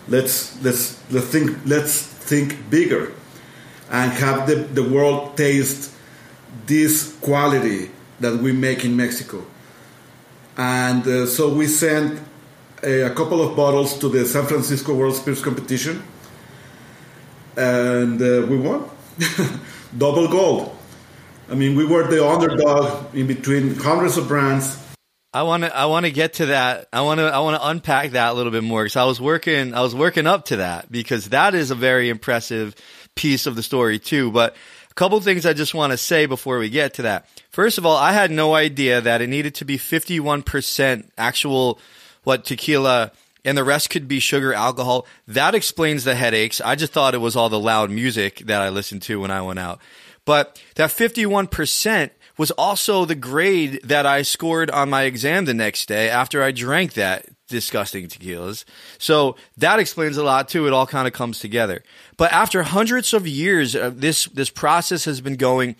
let's 0.08 0.62
let's 0.62 1.00
let's 1.10 1.26
think 1.26 1.58
let's 1.66 2.02
think 2.02 2.70
bigger 2.70 3.12
and 3.90 4.12
have 4.12 4.46
the, 4.46 4.54
the 4.54 4.82
world 4.82 5.36
taste 5.36 5.92
this 6.66 7.16
quality 7.20 7.90
that 8.20 8.36
we 8.36 8.52
make 8.52 8.84
in 8.84 8.96
Mexico. 8.96 9.44
And 10.56 11.06
uh, 11.06 11.26
so 11.26 11.52
we 11.52 11.66
sent 11.66 12.20
a, 12.82 13.02
a, 13.02 13.10
couple 13.10 13.42
of 13.42 13.56
bottles 13.56 13.98
to 13.98 14.08
the 14.08 14.24
San 14.24 14.46
Francisco 14.46 14.94
World 14.94 15.14
Spirits 15.14 15.42
Competition, 15.42 16.02
and 17.56 18.20
uh, 18.20 18.46
we 18.48 18.56
won 18.56 18.88
double 19.98 20.28
gold. 20.28 20.76
I 21.50 21.54
mean, 21.54 21.76
we 21.76 21.84
were 21.84 22.06
the 22.08 22.26
underdog 22.26 23.14
in 23.14 23.26
between 23.26 23.74
hundreds 23.76 24.16
of 24.16 24.28
brands 24.28 24.78
I 25.36 25.42
want 25.42 25.64
to 25.64 25.76
I 25.76 25.84
want 25.84 26.06
to 26.06 26.12
get 26.12 26.32
to 26.34 26.46
that. 26.46 26.88
I 26.94 27.02
want 27.02 27.20
to 27.20 27.26
I 27.26 27.40
want 27.40 27.60
to 27.60 27.68
unpack 27.68 28.12
that 28.12 28.30
a 28.30 28.32
little 28.32 28.50
bit 28.50 28.64
more 28.64 28.84
because 28.84 28.96
I 28.96 29.04
was 29.04 29.20
working 29.20 29.74
I 29.74 29.82
was 29.82 29.94
working 29.94 30.26
up 30.26 30.46
to 30.46 30.56
that 30.56 30.90
because 30.90 31.28
that 31.28 31.54
is 31.54 31.70
a 31.70 31.74
very 31.74 32.08
impressive 32.08 32.74
piece 33.16 33.46
of 33.46 33.54
the 33.54 33.62
story 33.62 33.98
too. 33.98 34.30
But 34.30 34.56
couple 34.96 35.20
things 35.20 35.46
I 35.46 35.52
just 35.52 35.74
want 35.74 35.92
to 35.92 35.96
say 35.96 36.26
before 36.26 36.58
we 36.58 36.68
get 36.70 36.94
to 36.94 37.02
that. 37.02 37.28
First 37.50 37.78
of 37.78 37.86
all, 37.86 37.96
I 37.96 38.12
had 38.12 38.30
no 38.30 38.54
idea 38.54 39.00
that 39.00 39.20
it 39.20 39.28
needed 39.28 39.54
to 39.56 39.64
be 39.64 39.78
51% 39.78 41.10
actual 41.16 41.78
what 42.24 42.44
tequila 42.44 43.12
and 43.44 43.56
the 43.56 43.62
rest 43.62 43.90
could 43.90 44.08
be 44.08 44.18
sugar 44.18 44.52
alcohol. 44.52 45.06
That 45.28 45.54
explains 45.54 46.02
the 46.02 46.16
headaches. 46.16 46.60
I 46.60 46.74
just 46.74 46.92
thought 46.92 47.14
it 47.14 47.18
was 47.18 47.36
all 47.36 47.48
the 47.48 47.60
loud 47.60 47.90
music 47.90 48.38
that 48.46 48.60
I 48.60 48.70
listened 48.70 49.02
to 49.02 49.20
when 49.20 49.30
I 49.30 49.42
went 49.42 49.60
out. 49.60 49.80
But 50.24 50.60
that 50.74 50.90
51% 50.90 52.10
was 52.38 52.50
also 52.52 53.04
the 53.04 53.14
grade 53.14 53.80
that 53.84 54.06
I 54.06 54.22
scored 54.22 54.70
on 54.70 54.90
my 54.90 55.02
exam 55.02 55.44
the 55.44 55.54
next 55.54 55.86
day 55.86 56.08
after 56.08 56.42
I 56.42 56.50
drank 56.50 56.94
that 56.94 57.26
disgusting 57.48 58.08
tequilas. 58.08 58.64
So 58.98 59.36
that 59.56 59.78
explains 59.78 60.16
a 60.16 60.24
lot 60.24 60.48
too. 60.48 60.66
It 60.66 60.72
all 60.72 60.86
kind 60.86 61.06
of 61.06 61.14
comes 61.14 61.38
together. 61.38 61.82
But 62.16 62.32
after 62.32 62.62
hundreds 62.62 63.12
of 63.12 63.26
years, 63.26 63.76
uh, 63.76 63.90
this 63.94 64.26
this 64.26 64.50
process 64.50 65.04
has 65.04 65.20
been 65.20 65.36
going 65.36 65.76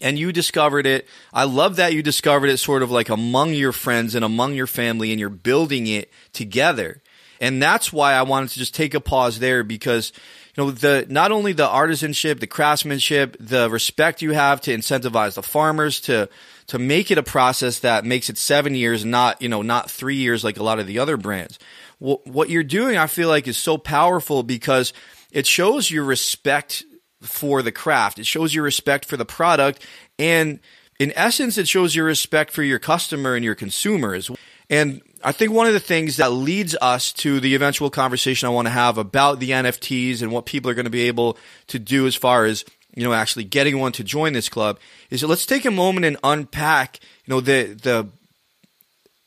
and 0.00 0.18
you 0.18 0.32
discovered 0.32 0.86
it. 0.86 1.06
I 1.32 1.44
love 1.44 1.76
that 1.76 1.94
you 1.94 2.02
discovered 2.02 2.48
it 2.48 2.58
sort 2.58 2.82
of 2.82 2.90
like 2.90 3.08
among 3.08 3.54
your 3.54 3.72
friends 3.72 4.14
and 4.14 4.24
among 4.24 4.54
your 4.54 4.66
family 4.66 5.10
and 5.10 5.20
you're 5.20 5.30
building 5.30 5.86
it 5.86 6.12
together. 6.32 7.02
And 7.40 7.62
that's 7.62 7.92
why 7.92 8.14
I 8.14 8.22
wanted 8.22 8.50
to 8.50 8.58
just 8.58 8.74
take 8.74 8.94
a 8.94 9.00
pause 9.00 9.38
there 9.38 9.62
because 9.62 10.12
you 10.54 10.64
know 10.64 10.70
the 10.70 11.06
not 11.08 11.32
only 11.32 11.52
the 11.52 11.66
artisanship, 11.66 12.40
the 12.40 12.46
craftsmanship, 12.46 13.36
the 13.38 13.68
respect 13.70 14.22
you 14.22 14.32
have 14.32 14.60
to 14.62 14.74
incentivize 14.74 15.34
the 15.34 15.42
farmers 15.42 16.00
to 16.02 16.28
to 16.68 16.78
make 16.78 17.10
it 17.10 17.18
a 17.18 17.22
process 17.22 17.78
that 17.80 18.04
makes 18.04 18.28
it 18.28 18.38
seven 18.38 18.74
years, 18.74 19.04
not 19.04 19.40
you 19.42 19.48
know 19.48 19.62
not 19.62 19.90
three 19.90 20.16
years 20.16 20.44
like 20.44 20.58
a 20.58 20.62
lot 20.62 20.78
of 20.78 20.86
the 20.86 20.98
other 20.98 21.16
brands. 21.16 21.58
What 21.98 22.50
you're 22.50 22.62
doing, 22.62 22.98
I 22.98 23.06
feel 23.06 23.28
like, 23.28 23.48
is 23.48 23.56
so 23.56 23.78
powerful 23.78 24.42
because 24.42 24.92
it 25.30 25.46
shows 25.46 25.90
your 25.90 26.04
respect 26.04 26.84
for 27.20 27.62
the 27.62 27.72
craft. 27.72 28.18
It 28.18 28.26
shows 28.26 28.54
your 28.54 28.64
respect 28.64 29.04
for 29.04 29.16
the 29.16 29.24
product, 29.24 29.84
and 30.18 30.60
in 30.98 31.12
essence, 31.14 31.58
it 31.58 31.68
shows 31.68 31.94
your 31.94 32.06
respect 32.06 32.50
for 32.50 32.62
your 32.62 32.78
customer 32.78 33.34
and 33.34 33.44
your 33.44 33.54
consumers. 33.54 34.30
And 34.70 35.02
I 35.22 35.32
think 35.32 35.52
one 35.52 35.66
of 35.66 35.72
the 35.72 35.80
things 35.80 36.16
that 36.16 36.32
leads 36.32 36.76
us 36.80 37.12
to 37.14 37.40
the 37.40 37.54
eventual 37.54 37.90
conversation 37.90 38.46
I 38.46 38.50
want 38.50 38.66
to 38.66 38.72
have 38.72 38.98
about 38.98 39.38
the 39.38 39.50
NFTs 39.50 40.22
and 40.22 40.32
what 40.32 40.46
people 40.46 40.70
are 40.70 40.74
going 40.74 40.84
to 40.84 40.90
be 40.90 41.08
able 41.08 41.36
to 41.68 41.78
do 41.78 42.06
as 42.06 42.14
far 42.14 42.44
as 42.44 42.64
you 42.94 43.04
know 43.04 43.12
actually 43.12 43.44
getting 43.44 43.78
one 43.78 43.92
to 43.92 44.04
join 44.04 44.32
this 44.32 44.48
club 44.48 44.78
is 45.10 45.20
that 45.20 45.26
let's 45.26 45.44
take 45.44 45.66
a 45.66 45.70
moment 45.70 46.06
and 46.06 46.16
unpack 46.24 46.98
you 47.26 47.34
know 47.34 47.40
the 47.40 47.74
the 47.82 48.08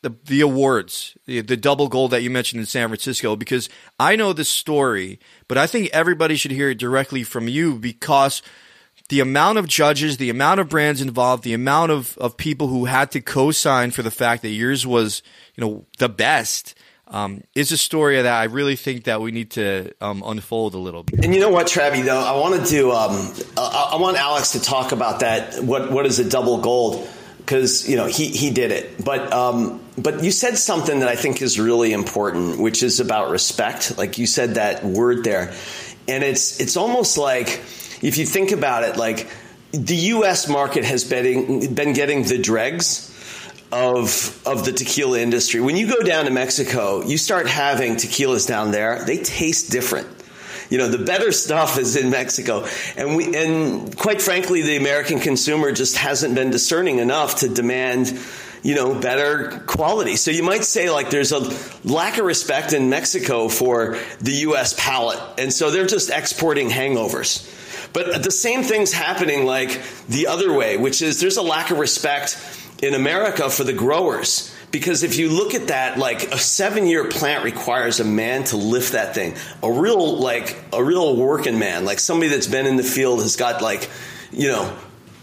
the, 0.02 0.16
the 0.26 0.42
awards, 0.42 1.18
the, 1.26 1.42
the 1.42 1.58
double 1.58 1.90
gold 1.90 2.12
that 2.12 2.24
you 2.24 2.30
mentioned 2.30 2.62
in 2.62 2.66
San 2.66 2.88
Francisco, 2.88 3.36
because 3.36 3.68
I 4.00 4.16
know 4.16 4.32
the 4.32 4.46
story, 4.46 5.20
but 5.50 5.58
I 5.58 5.68
think 5.68 5.90
everybody 5.92 6.38
should 6.38 6.52
hear 6.52 6.70
it 6.70 6.78
directly 6.78 7.24
from 7.24 7.50
you 7.50 7.76
because 7.76 8.42
the 9.10 9.20
amount 9.20 9.58
of 9.58 9.68
judges, 9.68 10.18
the 10.18 10.30
amount 10.30 10.62
of 10.62 10.70
brands 10.70 11.02
involved, 11.02 11.44
the 11.44 11.56
amount 11.56 11.92
of, 11.92 12.18
of 12.20 12.38
people 12.38 12.68
who 12.68 12.86
had 12.86 13.12
to 13.12 13.20
co-sign 13.20 13.92
for 13.92 14.04
the 14.04 14.12
fact 14.12 14.44
that 14.44 14.50
yours 14.50 14.86
was, 14.86 15.24
you 15.56 15.66
know, 15.66 15.86
the 15.98 16.08
best, 16.08 16.76
um, 17.08 17.44
is 17.56 17.72
a 17.72 17.78
story 17.78 18.22
that 18.22 18.32
I 18.32 18.44
really 18.44 18.76
think 18.76 19.06
that 19.06 19.20
we 19.20 19.32
need 19.32 19.50
to 19.52 19.92
um, 20.00 20.22
unfold 20.24 20.76
a 20.76 20.78
little 20.78 21.02
bit. 21.02 21.26
And 21.26 21.34
you 21.34 21.42
know 21.42 21.50
what, 21.50 21.66
Travie? 21.66 22.06
Though 22.06 22.20
I 22.20 22.38
wanted 22.38 22.66
to, 22.68 22.92
um, 22.92 23.34
I, 23.58 23.94
I 23.94 23.96
want 23.98 24.18
Alex 24.18 24.52
to 24.52 24.62
talk 24.62 24.92
about 24.92 25.22
that. 25.22 25.64
What 25.64 25.92
what 25.92 26.06
is 26.06 26.20
a 26.20 26.30
double 26.30 26.60
gold? 26.60 27.10
Because 27.50 27.90
you 27.90 27.96
know 27.96 28.06
he 28.06 28.28
he 28.28 28.52
did 28.52 28.72
it, 28.72 29.04
but 29.04 29.34
um, 29.34 29.82
but 29.98 30.24
you 30.24 30.30
said 30.30 30.56
something 30.56 31.00
that 31.00 31.10
I 31.10 31.16
think 31.16 31.42
is 31.42 31.60
really 31.60 31.94
important, 31.94 32.60
which 32.60 32.84
is 32.84 33.00
about 33.00 33.32
respect. 33.32 33.98
Like 33.98 34.20
you 34.20 34.28
said 34.28 34.54
that 34.54 34.84
word 34.84 35.24
there, 35.24 35.52
and 36.08 36.24
it's 36.24 36.60
it's 36.60 36.78
almost 36.78 37.18
like 37.18 37.48
if 38.04 38.20
you 38.20 38.28
think 38.28 38.52
about 38.52 38.84
it, 38.84 38.98
like 38.98 39.28
the 39.72 39.96
U.S. 39.96 40.48
market 40.48 40.86
has 40.86 41.04
been 41.04 41.74
been 41.74 41.94
getting 41.94 42.22
the 42.22 42.38
dregs 42.38 43.10
of 43.72 44.40
of 44.46 44.64
the 44.64 44.72
tequila 44.72 45.20
industry. 45.20 45.60
When 45.60 45.76
you 45.76 45.88
go 45.88 46.04
down 46.04 46.26
to 46.26 46.32
Mexico, 46.32 47.04
you 47.04 47.18
start 47.18 47.48
having 47.48 47.96
tequilas 47.96 48.48
down 48.48 48.70
there. 48.70 49.04
They 49.06 49.18
taste 49.18 49.72
different. 49.72 50.08
You 50.70 50.78
know, 50.78 50.88
the 50.88 51.04
better 51.04 51.32
stuff 51.32 51.80
is 51.80 51.96
in 51.96 52.10
Mexico, 52.12 52.68
and 52.96 53.16
we 53.16 53.36
and 53.36 53.98
quite 53.98 54.22
frankly, 54.22 54.62
the 54.62 54.78
American 54.78 55.20
consumer 55.20 55.72
just 55.72 55.98
hasn't 55.98 56.36
been 56.36 56.52
discerning 56.52 57.00
enough 57.00 57.38
to 57.38 57.50
demand 57.50 58.20
you 58.62 58.76
know, 58.76 58.94
better 59.00 59.64
quality. 59.68 60.16
So 60.16 60.32
you 60.32 60.44
might 60.44 60.64
say 60.64 60.90
like 60.90 61.10
there's 61.10 61.32
a 61.32 61.50
lack 61.88 62.18
of 62.18 62.26
respect 62.26 62.74
in 62.74 62.90
Mexico 62.90 63.48
for 63.48 63.98
the 64.20 64.34
US 64.48 64.74
palate. 64.78 65.20
And 65.38 65.54
so 65.54 65.72
they're 65.72 65.88
just 65.88 66.10
exporting 66.10 66.70
hangovers. 66.70 67.56
But 67.94 68.24
the 68.24 68.32
same 68.32 68.64
thing's 68.64 68.92
happening 68.92 69.46
like 69.46 69.82
the 70.08 70.28
other 70.28 70.54
way, 70.54 70.78
which 70.78 71.02
is 71.02 71.20
there's 71.20 71.38
a 71.38 71.42
lack 71.42 71.72
of 71.72 71.80
respect 71.80 72.38
in 72.84 72.94
America 72.94 73.50
for 73.50 73.64
the 73.64 73.74
growers. 73.74 74.49
Because 74.72 75.02
if 75.04 75.18
you 75.18 75.30
look 75.30 75.56
at 75.56 75.68
that, 75.68 75.98
like 75.98 76.32
a 76.32 76.38
seven 76.38 76.86
year 76.86 77.06
plant 77.06 77.44
requires 77.44 78.00
a 78.00 78.06
man 78.06 78.44
to 78.46 78.58
lift 78.58 78.94
that 78.94 79.16
thing. 79.16 79.36
A 79.64 79.72
real, 79.72 80.18
like, 80.18 80.58
a 80.72 80.84
real 80.84 81.16
working 81.16 81.58
man, 81.58 81.86
like 81.86 82.00
somebody 82.00 82.30
that's 82.30 82.48
been 82.48 82.68
in 82.68 82.76
the 82.76 82.84
field 82.84 83.22
has 83.22 83.36
got, 83.36 83.62
like, 83.62 83.90
you 84.32 84.48
know, 84.48 84.78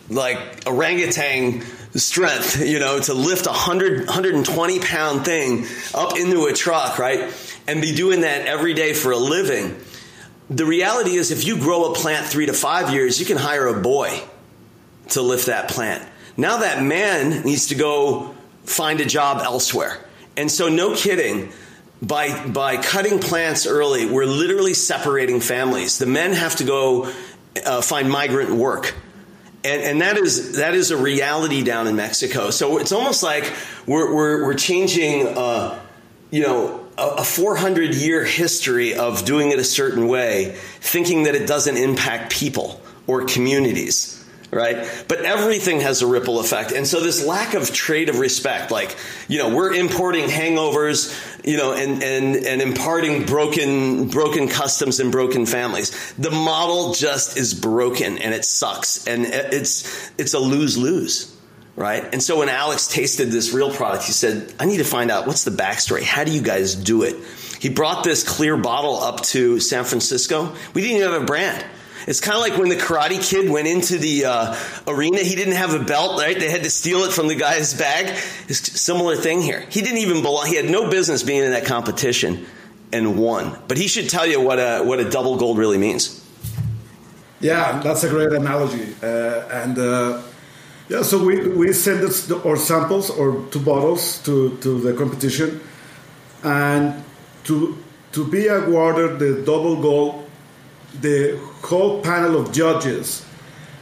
like 0.09 0.39
orangutan 0.67 1.63
strength, 1.95 2.61
you 2.65 2.79
know, 2.79 3.01
to 3.01 3.15
lift 3.15 3.47
a 3.47 3.51
100, 3.51 4.07
120 4.07 4.81
pound 4.81 5.25
thing 5.25 5.67
up 5.95 6.17
into 6.17 6.47
a 6.47 6.53
truck, 6.53 6.99
right? 6.99 7.33
And 7.67 7.81
be 7.81 7.95
doing 7.95 8.23
that 8.23 8.47
every 8.47 8.75
day 8.75 8.93
for 8.93 9.13
a 9.13 9.17
living. 9.17 9.77
The 10.49 10.65
reality 10.65 11.17
is, 11.17 11.33
if 11.33 11.45
you 11.45 11.59
grow 11.59 11.93
a 11.93 11.95
plant 11.95 12.27
three 12.27 12.47
to 12.47 12.53
five 12.53 12.93
years, 12.93 13.19
you 13.19 13.27
can 13.27 13.37
hire 13.37 13.67
a 13.67 13.81
boy 13.81 14.23
to 15.11 15.23
lift 15.23 15.47
that 15.47 15.69
plant. 15.69 16.07
Now 16.37 16.59
that 16.59 16.83
man 16.83 17.43
needs 17.43 17.69
to 17.69 17.75
go 17.75 18.36
find 18.67 19.01
a 19.01 19.07
job 19.07 19.41
elsewhere. 19.43 19.99
And 20.37 20.51
so, 20.51 20.69
no 20.69 20.95
kidding, 20.95 21.53
by, 22.03 22.47
by 22.47 22.77
cutting 22.77 23.21
plants 23.21 23.67
early, 23.67 24.07
we're 24.07 24.27
literally 24.27 24.75
separating 24.75 25.41
families. 25.41 25.99
The 25.99 26.07
men 26.07 26.33
have 26.33 26.57
to 26.57 26.65
go 26.65 27.13
uh, 27.65 27.81
find 27.81 28.11
migrant 28.11 28.51
work. 28.51 28.95
And, 29.65 29.83
and 29.83 30.01
that 30.03 30.19
is 30.19 30.59
that 30.59 30.75
is 30.75 30.91
a 30.91 30.97
reality 30.97 31.65
down 31.65 31.89
in 31.89 31.97
Mexico. 31.97 32.51
So 32.51 32.79
it's 32.79 32.93
almost 32.93 33.23
like 33.23 33.53
we're, 33.87 34.15
we're, 34.15 34.45
we're 34.45 34.55
changing, 34.55 35.27
uh, 35.27 35.81
you 36.31 36.43
know, 36.43 36.85
a 36.99 37.25
400 37.25 37.95
year 37.95 38.25
history 38.25 38.95
of 38.95 39.25
doing 39.25 39.51
it 39.51 39.59
a 39.59 39.65
certain 39.65 40.07
way, 40.07 40.57
thinking 40.81 41.25
that 41.25 41.35
it 41.35 41.47
doesn't 41.47 41.77
impact 41.77 42.33
people 42.33 42.81
or 43.07 43.25
communities 43.25 44.16
right? 44.51 45.05
But 45.09 45.21
everything 45.21 45.81
has 45.81 46.03
a 46.03 46.07
ripple 46.07 46.41
effect. 46.41 46.73
And 46.73 46.87
so 46.87 47.01
this 47.01 47.25
lack 47.25 47.55
of 47.55 47.73
trade 47.73 48.09
of 48.09 48.19
respect, 48.19 48.71
like, 48.71 48.97
you 49.29 49.39
know, 49.39 49.55
we're 49.55 49.75
importing 49.75 50.29
hangovers, 50.29 51.15
you 51.45 51.57
know, 51.57 51.73
and, 51.73 52.03
and, 52.03 52.37
and 52.37 52.63
imparting 52.63 53.27
broken, 53.27 54.09
broken 54.09 54.49
customs 54.49 55.01
and 55.01 55.11
broken 55.13 55.47
families. 55.47 56.15
The 56.15 56.31
model 56.31 56.95
just 56.95 57.37
is 57.37 57.55
broken 57.55 58.19
and 58.19 58.35
it 58.35 58.45
sucks. 58.45 59.07
And 59.07 59.27
it's, 59.27 60.11
it's 60.19 60.35
a 60.35 60.39
lose 60.39 60.79
lose. 60.79 61.33
Right. 61.75 62.03
And 62.11 62.23
so 62.23 62.39
when 62.39 62.49
Alex 62.49 62.89
tasted 62.89 63.27
this 63.27 63.53
real 63.53 63.71
product, 63.71 64.05
he 64.05 64.13
said, 64.13 64.55
I 64.59 64.65
need 64.65 64.79
to 64.79 64.85
find 64.85 65.11
out 65.11 65.27
what's 65.27 65.45
the 65.45 65.51
backstory. 65.51 66.03
How 66.03 66.25
do 66.25 66.33
you 66.33 66.41
guys 66.41 66.75
do 66.75 67.03
it? 67.03 67.17
He 67.61 67.69
brought 67.69 68.03
this 68.03 68.27
clear 68.27 68.57
bottle 68.57 68.97
up 68.97 69.21
to 69.25 69.61
San 69.61 69.85
Francisco. 69.85 70.55
We 70.73 70.81
didn't 70.81 70.97
even 70.97 71.13
have 71.13 71.23
a 71.23 71.27
brand. 71.27 71.63
It's 72.07 72.21
kind 72.21 72.37
of 72.37 72.41
like 72.41 72.57
when 72.57 72.69
the 72.69 72.77
Karate 72.77 73.21
Kid 73.21 73.51
went 73.51 73.67
into 73.67 73.99
the 73.99 74.27
uh, 74.27 74.57
arena. 74.87 75.19
He 75.19 75.35
didn't 75.35 75.55
have 75.55 75.75
a 75.75 75.83
belt, 75.83 76.21
right? 76.21 76.39
They 76.39 76.51
had 76.51 76.63
to 76.63 76.71
steal 76.71 77.01
it 77.01 77.13
from 77.13 77.27
the 77.27 77.35
guy's 77.35 77.75
bag. 77.75 78.17
It's 78.47 78.81
similar 78.81 79.17
thing 79.17 79.43
here. 79.43 79.67
He 79.69 79.83
didn't 79.83 79.99
even 79.99 80.23
belong. 80.23 80.47
He 80.47 80.55
had 80.55 80.71
no 80.71 80.89
business 80.89 81.25
being 81.25 81.43
in 81.43 81.51
that 81.51 81.65
competition 81.65 82.47
and 82.93 83.19
won. 83.19 83.59
But 83.67 83.77
he 83.77 83.89
should 83.89 84.09
tell 84.09 84.27
you 84.27 84.41
what 84.41 84.59
a 84.59 84.85
what 84.85 85.01
a 85.01 85.11
double 85.11 85.37
gold 85.37 85.59
really 85.59 85.79
means. 85.79 86.23
Yeah, 87.41 87.81
that's 87.81 88.05
a 88.05 88.09
great 88.09 88.33
analogy. 88.33 88.95
Uh, 89.03 89.49
and 89.51 89.77
uh, 89.77 90.23
yeah, 90.89 91.03
so 91.03 91.23
we 91.23 91.49
we 91.49 91.73
send 91.73 92.05
our 92.47 92.57
samples 92.57 93.11
or 93.11 93.45
two 93.51 93.61
bottles 93.61 94.23
to 94.23 94.57
to 94.59 94.81
the 94.81 94.95
competition, 94.95 95.61
and 96.45 97.03
to 97.45 97.77
to 98.13 98.25
be 98.25 98.47
awarded 98.47 99.19
the 99.19 99.43
double 99.45 99.83
gold 99.83 100.27
the 101.01 101.39
whole 101.67 102.01
panel 102.01 102.41
of 102.41 102.53
judges 102.53 103.25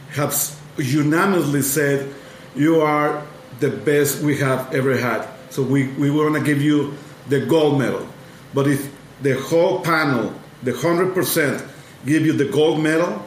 have 0.09 0.33
unanimously 0.77 1.61
said 1.61 2.13
you 2.55 2.81
are 2.81 3.23
the 3.59 3.69
best 3.69 4.21
we 4.21 4.37
have 4.39 4.73
ever 4.73 4.97
had. 4.97 5.27
So 5.49 5.61
we, 5.61 5.87
we 5.93 6.09
want 6.09 6.35
to 6.35 6.41
give 6.41 6.61
you 6.61 6.97
the 7.29 7.45
gold 7.45 7.79
medal. 7.79 8.07
But 8.53 8.67
if 8.67 8.91
the 9.21 9.39
whole 9.39 9.81
panel, 9.81 10.33
the 10.63 10.71
100%, 10.71 11.67
give 12.05 12.25
you 12.25 12.33
the 12.33 12.45
gold 12.45 12.81
medal, 12.81 13.23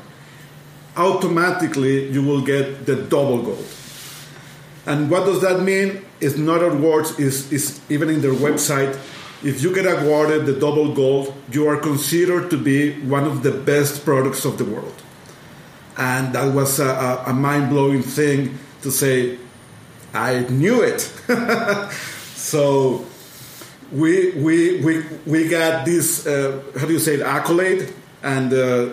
automatically 0.97 2.11
you 2.11 2.23
will 2.23 2.43
get 2.43 2.85
the 2.85 2.97
double 2.97 3.43
gold. 3.43 3.67
And 4.87 5.11
what 5.11 5.25
does 5.25 5.41
that 5.43 5.63
mean? 5.63 6.05
It's 6.21 6.37
not 6.37 6.63
awards, 6.63 7.19
is 7.19 7.53
is 7.53 7.81
even 7.89 8.09
in 8.09 8.21
their 8.23 8.33
website 8.33 8.99
if 9.43 9.63
you 9.63 9.75
get 9.75 9.87
awarded 9.87 10.47
the 10.47 10.53
double 10.53 10.95
gold, 10.95 11.35
you 11.53 11.69
are 11.69 11.77
considered 11.77 12.51
to 12.51 12.57
be 12.57 13.01
one 13.03 13.25
of 13.25 13.43
the 13.43 13.53
best 13.53 14.05
products 14.05 14.45
of 14.45 14.59
the 14.59 14.65
world. 14.65 14.95
And 15.97 16.35
that 16.35 16.55
was 16.55 16.81
a, 16.81 17.23
a 17.27 17.33
mind 17.33 17.71
blowing 17.71 18.03
thing 18.03 18.59
to 18.83 18.91
say, 18.91 19.39
I 20.15 20.41
knew 20.49 20.83
it. 20.83 21.01
so 22.35 23.05
we, 23.93 24.33
we, 24.33 24.81
we, 24.81 25.05
we 25.27 25.49
got 25.49 25.85
this, 25.85 26.27
uh, 26.27 26.63
how 26.79 26.87
do 26.87 26.93
you 26.93 26.99
say 26.99 27.15
it, 27.15 27.21
accolade, 27.21 27.93
and 28.23 28.53
uh, 28.53 28.91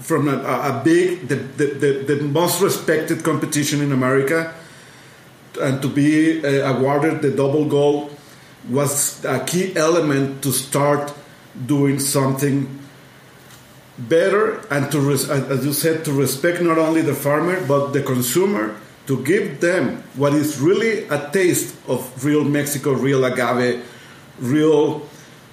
from 0.00 0.28
a, 0.28 0.36
a 0.38 0.82
big, 0.84 1.28
the, 1.28 1.36
the, 1.36 1.66
the, 1.66 2.14
the, 2.14 2.22
most 2.22 2.60
respected 2.60 3.22
competition 3.22 3.80
in 3.80 3.92
America, 3.92 4.54
and 5.60 5.80
to 5.82 5.88
be 5.88 6.44
uh, 6.44 6.72
awarded 6.72 7.22
the 7.22 7.30
double 7.30 7.64
gold 7.64 8.17
was 8.68 9.24
a 9.24 9.44
key 9.44 9.74
element 9.76 10.42
to 10.42 10.52
start 10.52 11.12
doing 11.66 11.98
something 11.98 12.78
better 13.98 14.60
and 14.70 14.92
to 14.92 14.98
as 15.10 15.64
you 15.64 15.72
said 15.72 16.04
to 16.04 16.12
respect 16.12 16.62
not 16.62 16.78
only 16.78 17.00
the 17.02 17.14
farmer 17.14 17.60
but 17.66 17.92
the 17.92 18.02
consumer 18.02 18.76
to 19.08 19.24
give 19.24 19.60
them 19.60 20.02
what 20.14 20.34
is 20.34 20.60
really 20.60 21.08
a 21.08 21.30
taste 21.32 21.74
of 21.88 22.22
real 22.22 22.44
Mexico, 22.44 22.92
real 22.92 23.24
agave, 23.24 23.82
real 24.38 25.00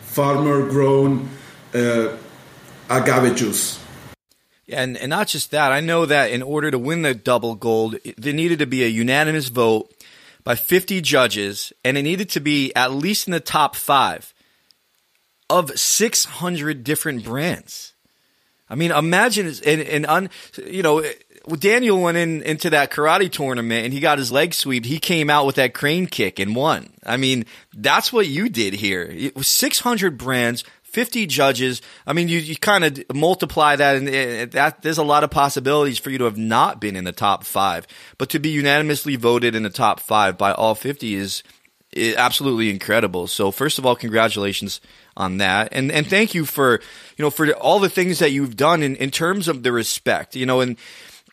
farmer 0.01 0.69
grown 0.69 1.29
uh, 1.73 2.17
agave 2.89 3.33
juice. 3.37 3.79
And 4.67 4.97
and 4.97 5.09
not 5.09 5.27
just 5.27 5.51
that, 5.51 5.71
I 5.71 5.79
know 5.79 6.05
that 6.05 6.31
in 6.31 6.43
order 6.43 6.69
to 6.69 6.77
win 6.77 7.03
the 7.03 7.13
double 7.13 7.55
gold, 7.55 7.95
there 8.17 8.33
needed 8.33 8.59
to 8.59 8.65
be 8.65 8.83
a 8.83 8.87
unanimous 8.87 9.47
vote 9.47 9.89
by 10.45 10.55
50 10.55 11.01
judges, 11.01 11.73
and 11.83 11.97
it 11.97 12.03
needed 12.03 12.29
to 12.29 12.39
be 12.39 12.73
at 12.75 12.93
least 12.93 13.27
in 13.27 13.31
the 13.31 13.41
top 13.41 13.75
five 13.75 14.33
of 15.49 15.77
600 15.77 16.83
different 16.83 17.25
brands. 17.25 17.93
I 18.69 18.75
mean, 18.75 18.91
imagine 18.91 19.53
and, 19.65 19.81
an 19.81 20.05
un, 20.05 20.29
you 20.65 20.81
know, 20.81 21.03
Daniel 21.59 22.01
went 22.01 22.17
in 22.17 22.41
into 22.41 22.69
that 22.71 22.91
karate 22.91 23.31
tournament 23.31 23.85
and 23.85 23.93
he 23.93 23.99
got 23.99 24.17
his 24.17 24.31
leg 24.31 24.53
swept. 24.53 24.85
He 24.85 24.99
came 24.99 25.29
out 25.29 25.45
with 25.45 25.55
that 25.55 25.73
crane 25.73 26.07
kick 26.07 26.39
and 26.39 26.55
won. 26.55 26.93
I 27.05 27.17
mean, 27.17 27.45
that's 27.75 28.11
what 28.11 28.27
you 28.27 28.49
did 28.49 28.73
here. 28.73 29.03
It 29.03 29.35
was 29.35 29.47
600 29.47 30.17
brands, 30.17 30.63
50 30.95 31.27
judges. 31.27 31.81
I 32.07 32.13
mean, 32.13 32.29
you, 32.29 32.39
you 32.39 32.55
kind 32.55 32.85
of 32.85 33.03
multiply 33.13 33.75
that 33.75 33.97
and 33.97 34.51
that 34.53 34.81
there's 34.81 34.97
a 34.97 35.03
lot 35.03 35.25
of 35.25 35.29
possibilities 35.29 35.99
for 35.99 36.09
you 36.09 36.17
to 36.19 36.23
have 36.23 36.37
not 36.37 36.79
been 36.79 36.95
in 36.95 37.03
the 37.03 37.11
top 37.11 37.43
five, 37.43 37.85
but 38.17 38.29
to 38.29 38.39
be 38.39 38.47
unanimously 38.47 39.17
voted 39.17 39.55
in 39.55 39.63
the 39.63 39.69
top 39.69 39.99
five 39.99 40.37
by 40.37 40.53
all 40.53 40.73
50 40.73 41.15
is, 41.15 41.43
is 41.91 42.15
absolutely 42.15 42.69
incredible. 42.69 43.27
So 43.27 43.51
first 43.51 43.77
of 43.77 43.85
all, 43.85 43.97
congratulations 43.97 44.79
on 45.17 45.37
that. 45.37 45.67
And 45.73 45.91
and 45.91 46.07
thank 46.07 46.33
you 46.33 46.45
for 46.45 46.79
you 47.17 47.23
know 47.23 47.29
for 47.29 47.51
all 47.53 47.79
the 47.79 47.89
things 47.89 48.19
that 48.19 48.31
you've 48.31 48.55
done 48.55 48.81
in, 48.81 48.95
in 48.95 49.11
terms 49.11 49.49
of 49.49 49.63
the 49.63 49.73
respect, 49.73 50.35
you 50.35 50.45
know, 50.45 50.61
and 50.61 50.77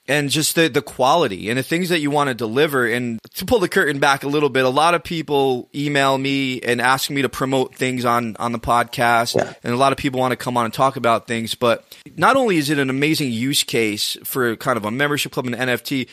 and 0.09 0.30
just 0.30 0.55
the, 0.55 0.68
the 0.68 0.82
quality 0.82 1.48
and 1.48 1.59
the 1.59 1.62
things 1.62 1.88
that 1.88 2.00
you 2.00 2.11
want 2.11 2.28
to 2.28 2.34
deliver. 2.34 2.86
And 2.86 3.20
to 3.34 3.44
pull 3.44 3.61
the 3.61 3.68
curtain 3.68 3.98
back 4.00 4.24
a 4.24 4.28
little 4.28 4.48
bit, 4.48 4.64
a 4.64 4.68
lot 4.68 4.94
of 4.94 5.05
people 5.05 5.68
email 5.74 6.18
me 6.18 6.61
and 6.61 6.80
ask 6.80 7.11
me 7.11 7.22
to 7.22 7.28
promote 7.28 7.74
things 7.74 8.05
on, 8.05 8.36
on 8.38 8.53
the 8.53 8.59
podcast. 8.59 9.36
Yeah. 9.36 9.55
And 9.62 9.72
a 9.72 9.76
lot 9.76 9.92
of 9.92 9.98
people 9.98 10.20
want 10.20 10.32
to 10.32 10.36
come 10.36 10.57
on 10.57 10.64
and 10.64 10.74
talk 10.74 10.96
about 10.96 11.26
things. 11.26 11.55
But 11.55 11.84
not 12.16 12.36
only 12.36 12.57
is 12.57 12.70
it 12.70 12.78
an 12.78 12.90
amazing 12.90 13.30
use 13.30 13.62
case 13.62 14.16
for 14.24 14.57
kind 14.57 14.76
of 14.76 14.84
a 14.84 14.90
membership 14.90 15.32
club 15.32 15.46
and 15.46 15.55
NFT, 15.55 16.09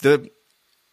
the 0.00 0.30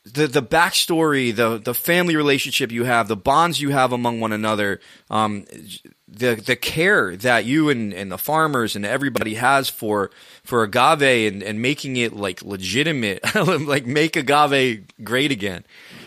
the 0.05 0.27
the 0.27 0.41
backstory, 0.41 1.35
the 1.35 1.57
the 1.57 1.73
family 1.73 2.15
relationship 2.15 2.71
you 2.71 2.85
have, 2.85 3.07
the 3.07 3.17
bonds 3.17 3.61
you 3.61 3.69
have 3.69 3.91
among 3.91 4.19
one 4.19 4.31
another, 4.31 4.79
um, 5.09 5.45
the 6.07 6.35
the 6.35 6.55
care 6.55 7.15
that 7.17 7.45
you 7.45 7.69
and, 7.69 7.93
and 7.93 8.11
the 8.11 8.17
farmers 8.17 8.75
and 8.75 8.85
everybody 8.85 9.35
has 9.35 9.69
for 9.69 10.09
for 10.43 10.63
agave 10.63 11.33
and, 11.33 11.43
and 11.43 11.61
making 11.61 11.97
it 11.97 12.13
like 12.13 12.41
legitimate, 12.43 13.23
like 13.35 13.85
make 13.85 14.15
agave 14.15 14.85
great 15.03 15.31
again. 15.31 15.65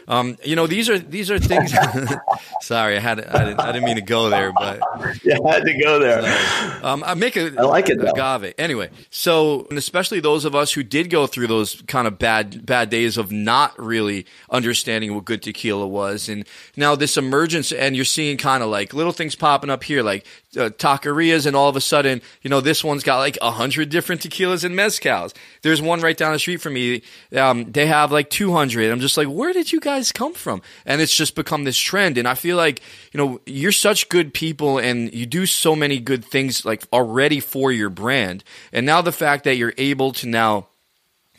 Um, 0.09 0.37
you 0.45 0.57
know, 0.57 0.67
these 0.67 0.89
are 0.89 0.99
these 0.99 1.31
are 1.31 1.39
things. 1.39 1.73
sorry, 2.61 2.97
I 2.97 3.01
had 3.01 3.25
I 3.25 3.45
didn't, 3.45 3.61
I 3.61 3.73
didn't 3.73 3.85
mean 3.85 3.97
to 3.97 4.03
go 4.03 4.31
there, 4.31 4.53
but 4.53 4.79
yeah, 5.25 5.39
I 5.45 5.55
had 5.55 5.65
to 5.65 5.79
go 5.83 5.99
there. 5.99 6.81
Um, 6.83 7.03
I 7.07 7.15
make 7.15 7.37
a 7.37 7.53
I 7.59 7.63
like 7.63 7.89
it 7.89 8.01
though. 8.01 8.11
agave 8.11 8.55
anyway. 8.59 8.91
So, 9.11 9.67
and 9.71 9.79
especially 9.79 10.21
those 10.21 10.45
of 10.45 10.55
us 10.55 10.73
who 10.73 10.83
did 10.83 11.11
go 11.11 11.27
through 11.27 11.47
those 11.47 11.83
kind 11.87 12.07
of 12.07 12.19
bad 12.19 12.65
bad 12.67 12.91
days 12.91 13.17
of 13.17 13.31
not 13.33 13.79
really 13.79 14.27
understanding 14.51 15.15
what 15.15 15.25
good 15.25 15.43
tequila 15.43 15.87
was, 15.87 16.29
and 16.29 16.45
now 16.77 16.95
this 16.95 17.17
emergence, 17.17 17.73
and 17.73 17.95
you're 17.95 18.05
seeing 18.05 18.37
kind 18.37 18.63
of 18.63 18.69
like 18.69 18.93
little 18.95 19.13
things 19.13 19.35
popping 19.35 19.71
up 19.71 19.85
here, 19.85 20.03
like 20.03 20.27
uh, 20.57 20.71
taquerias, 20.71 21.47
and 21.47 21.55
all 21.57 21.69
of 21.69 21.77
a 21.77 21.81
sudden, 21.81 22.21
you 22.43 22.51
know, 22.51 22.61
this 22.61 22.83
one's 22.83 23.03
got 23.03 23.19
like 23.19 23.39
a 23.41 23.51
hundred 23.51 23.89
different 23.89 24.21
tequilas 24.21 24.65
and 24.65 24.75
mezcals. 24.75 25.35
There's 25.63 25.81
one 25.81 26.01
right 26.01 26.17
down 26.17 26.33
the 26.33 26.39
street 26.39 26.59
from 26.59 26.75
me. 26.75 27.03
Um, 27.37 27.71
they 27.71 27.87
have 27.87 28.11
like 28.11 28.31
200. 28.31 28.91
I'm 28.91 29.01
just 29.01 29.17
like, 29.17 29.29
where 29.29 29.53
did 29.53 29.73
you 29.73 29.81
guys 29.81 29.92
come 30.13 30.33
from? 30.33 30.63
And 30.87 31.01
it's 31.01 31.15
just 31.15 31.35
become 31.35 31.65
this 31.65 31.77
trend. 31.77 32.17
And 32.17 32.27
I 32.27 32.35
feel 32.35 32.57
like, 32.57 32.81
you 33.13 33.19
know, 33.19 33.41
you're 33.45 33.73
such 33.73 34.09
good 34.09 34.33
people 34.33 34.79
and 34.79 35.13
you 35.13 35.27
do 35.27 35.45
so 35.45 35.77
many 35.77 35.99
good 35.99 36.25
things 36.25 36.65
like 36.65 36.85
already 36.93 37.41
for 37.41 37.71
your 37.71 37.91
brand. 37.91 38.45
And 38.73 38.87
now 38.87 39.03
the 39.03 39.13
fact 39.13 39.45
that 39.45 39.57
you're 39.57 39.75
able 39.77 40.13
to 40.15 40.27
now 40.27 40.69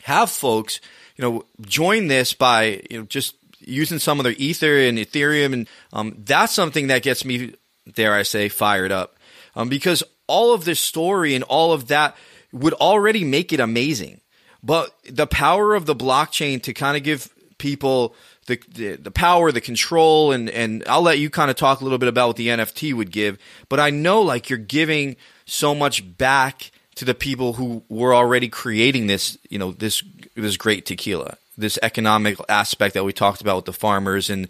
have 0.04 0.30
folks, 0.30 0.80
you 1.16 1.22
know, 1.22 1.44
join 1.62 2.06
this 2.06 2.32
by, 2.32 2.82
you 2.90 2.98
know, 2.98 3.04
just 3.06 3.36
using 3.58 3.98
some 3.98 4.20
of 4.20 4.24
their 4.24 4.34
ether 4.36 4.78
and 4.78 4.98
ethereum 4.98 5.52
and 5.52 5.68
um, 5.92 6.14
that's 6.18 6.52
something 6.52 6.88
that 6.88 7.02
gets 7.02 7.24
me 7.24 7.54
dare 7.92 8.14
I 8.14 8.22
say, 8.22 8.48
fired 8.48 8.92
up. 8.92 9.16
Um, 9.56 9.68
because 9.68 10.02
all 10.26 10.54
of 10.54 10.64
this 10.64 10.80
story 10.80 11.34
and 11.34 11.44
all 11.44 11.72
of 11.72 11.88
that 11.88 12.16
would 12.52 12.74
already 12.74 13.24
make 13.24 13.52
it 13.52 13.60
amazing. 13.60 14.20
But 14.62 14.94
the 15.08 15.26
power 15.26 15.74
of 15.74 15.86
the 15.86 15.94
blockchain 15.94 16.62
to 16.62 16.72
kind 16.72 16.96
of 16.96 17.02
give 17.02 17.28
people 17.58 18.14
the, 18.46 18.96
the, 18.96 19.10
power, 19.10 19.52
the 19.52 19.60
control, 19.60 20.32
and 20.32 20.50
and 20.50 20.84
I'll 20.86 21.02
let 21.02 21.18
you 21.18 21.30
kind 21.30 21.50
of 21.50 21.56
talk 21.56 21.80
a 21.80 21.84
little 21.84 21.98
bit 21.98 22.08
about 22.08 22.28
what 22.28 22.36
the 22.36 22.48
NFT 22.48 22.92
would 22.92 23.10
give. 23.10 23.38
But 23.68 23.80
I 23.80 23.90
know 23.90 24.22
like 24.22 24.50
you're 24.50 24.58
giving 24.58 25.16
so 25.46 25.74
much 25.74 26.16
back 26.16 26.70
to 26.96 27.04
the 27.04 27.14
people 27.14 27.54
who 27.54 27.82
were 27.88 28.14
already 28.14 28.48
creating 28.48 29.06
this, 29.06 29.38
you 29.48 29.58
know, 29.58 29.72
this 29.72 30.02
this 30.34 30.56
great 30.56 30.86
tequila, 30.86 31.38
this 31.56 31.78
economic 31.82 32.38
aspect 32.48 32.94
that 32.94 33.04
we 33.04 33.12
talked 33.12 33.40
about 33.40 33.56
with 33.56 33.64
the 33.64 33.72
farmers 33.72 34.30
and 34.30 34.48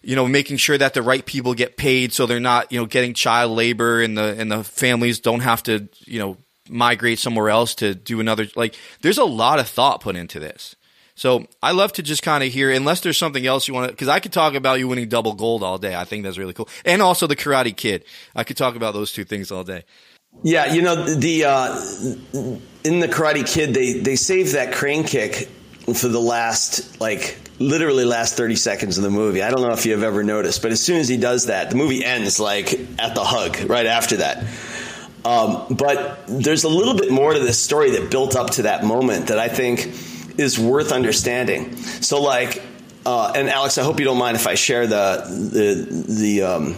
you 0.00 0.14
know, 0.14 0.28
making 0.28 0.56
sure 0.56 0.78
that 0.78 0.94
the 0.94 1.02
right 1.02 1.26
people 1.26 1.54
get 1.54 1.76
paid 1.76 2.12
so 2.12 2.24
they're 2.24 2.38
not, 2.38 2.70
you 2.70 2.78
know, 2.78 2.86
getting 2.86 3.14
child 3.14 3.52
labor 3.52 4.00
and 4.00 4.16
the 4.16 4.36
and 4.38 4.50
the 4.50 4.64
families 4.64 5.20
don't 5.20 5.40
have 5.40 5.62
to, 5.64 5.88
you 6.04 6.18
know, 6.18 6.36
migrate 6.68 7.18
somewhere 7.18 7.50
else 7.50 7.74
to 7.74 7.94
do 7.94 8.20
another 8.20 8.46
like 8.54 8.74
there's 9.00 9.18
a 9.18 9.24
lot 9.24 9.58
of 9.58 9.68
thought 9.68 10.00
put 10.00 10.16
into 10.16 10.38
this. 10.38 10.76
So 11.18 11.48
I 11.60 11.72
love 11.72 11.92
to 11.94 12.02
just 12.04 12.22
kind 12.22 12.44
of 12.44 12.52
hear, 12.52 12.70
unless 12.70 13.00
there's 13.00 13.18
something 13.18 13.44
else 13.44 13.66
you 13.66 13.74
want 13.74 13.88
to, 13.88 13.92
because 13.92 14.06
I 14.06 14.20
could 14.20 14.32
talk 14.32 14.54
about 14.54 14.78
you 14.78 14.86
winning 14.86 15.08
double 15.08 15.34
gold 15.34 15.64
all 15.64 15.76
day. 15.76 15.96
I 15.96 16.04
think 16.04 16.22
that's 16.22 16.38
really 16.38 16.52
cool, 16.52 16.68
and 16.84 17.02
also 17.02 17.26
the 17.26 17.34
Karate 17.34 17.76
Kid. 17.76 18.04
I 18.36 18.44
could 18.44 18.56
talk 18.56 18.76
about 18.76 18.94
those 18.94 19.12
two 19.12 19.24
things 19.24 19.50
all 19.50 19.64
day. 19.64 19.82
Yeah, 20.44 20.72
you 20.72 20.80
know 20.80 20.94
the 21.16 21.44
uh, 21.44 21.74
in 22.84 23.00
the 23.00 23.08
Karate 23.08 23.52
Kid, 23.52 23.74
they 23.74 23.94
they 23.94 24.14
save 24.14 24.52
that 24.52 24.72
crane 24.72 25.02
kick 25.02 25.48
for 25.92 26.06
the 26.06 26.20
last 26.20 27.00
like 27.00 27.36
literally 27.58 28.04
last 28.04 28.36
30 28.36 28.54
seconds 28.54 28.96
of 28.96 29.02
the 29.02 29.10
movie. 29.10 29.42
I 29.42 29.50
don't 29.50 29.62
know 29.62 29.72
if 29.72 29.86
you've 29.86 30.04
ever 30.04 30.22
noticed, 30.22 30.62
but 30.62 30.70
as 30.70 30.80
soon 30.80 30.98
as 30.98 31.08
he 31.08 31.16
does 31.16 31.46
that, 31.46 31.70
the 31.70 31.76
movie 31.76 32.04
ends 32.04 32.38
like 32.38 32.74
at 33.00 33.16
the 33.16 33.24
hug 33.24 33.68
right 33.68 33.86
after 33.86 34.18
that. 34.18 34.44
Um, 35.24 35.66
but 35.68 36.20
there's 36.28 36.62
a 36.62 36.68
little 36.68 36.94
bit 36.94 37.10
more 37.10 37.32
to 37.32 37.40
this 37.40 37.60
story 37.60 37.90
that 37.90 38.08
built 38.08 38.36
up 38.36 38.50
to 38.50 38.62
that 38.62 38.84
moment 38.84 39.26
that 39.26 39.40
I 39.40 39.48
think 39.48 39.92
is 40.38 40.58
worth 40.58 40.92
understanding. 40.92 41.76
So, 41.76 42.22
like, 42.22 42.62
uh, 43.04 43.32
and 43.34 43.50
Alex, 43.50 43.76
I 43.76 43.82
hope 43.82 43.98
you 43.98 44.04
don't 44.04 44.18
mind 44.18 44.36
if 44.36 44.46
I 44.46 44.54
share 44.54 44.86
the 44.86 45.24
the 45.26 46.12
the 46.12 46.42
um, 46.42 46.76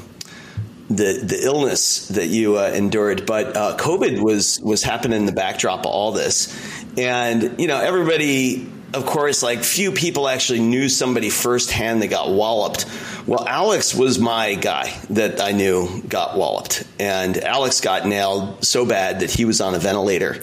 the, 0.88 1.20
the 1.22 1.38
illness 1.44 2.08
that 2.08 2.26
you 2.26 2.58
uh, 2.58 2.72
endured, 2.74 3.26
but 3.26 3.56
uh, 3.56 3.76
COVID 3.76 4.20
was 4.20 4.61
was 4.61 4.82
happening 4.82 5.20
in 5.20 5.26
the 5.26 5.32
backdrop 5.32 5.80
of 5.80 5.86
all 5.86 6.12
this, 6.12 6.56
and 6.96 7.61
you 7.61 7.68
know 7.68 7.80
everybody 7.80 8.66
of 8.92 9.06
course, 9.06 9.42
like 9.42 9.62
few 9.62 9.92
people 9.92 10.28
actually 10.28 10.61
knew 10.61 10.88
somebody 10.88 11.30
firsthand 11.30 12.02
that 12.02 12.08
got 12.08 12.30
walloped. 12.30 12.86
Well, 13.26 13.46
Alex 13.46 13.94
was 13.94 14.18
my 14.18 14.54
guy 14.54 14.92
that 15.11 15.40
I 15.40 15.52
knew 15.52 16.02
got 16.08 16.36
walloped, 16.36 16.84
and 16.98 17.36
Alex 17.38 17.80
got 17.80 18.06
nailed 18.06 18.64
so 18.64 18.84
bad 18.84 19.20
that 19.20 19.30
he 19.30 19.44
was 19.44 19.61
on 19.61 19.74
a 19.74 19.78
ventilator 19.78 20.42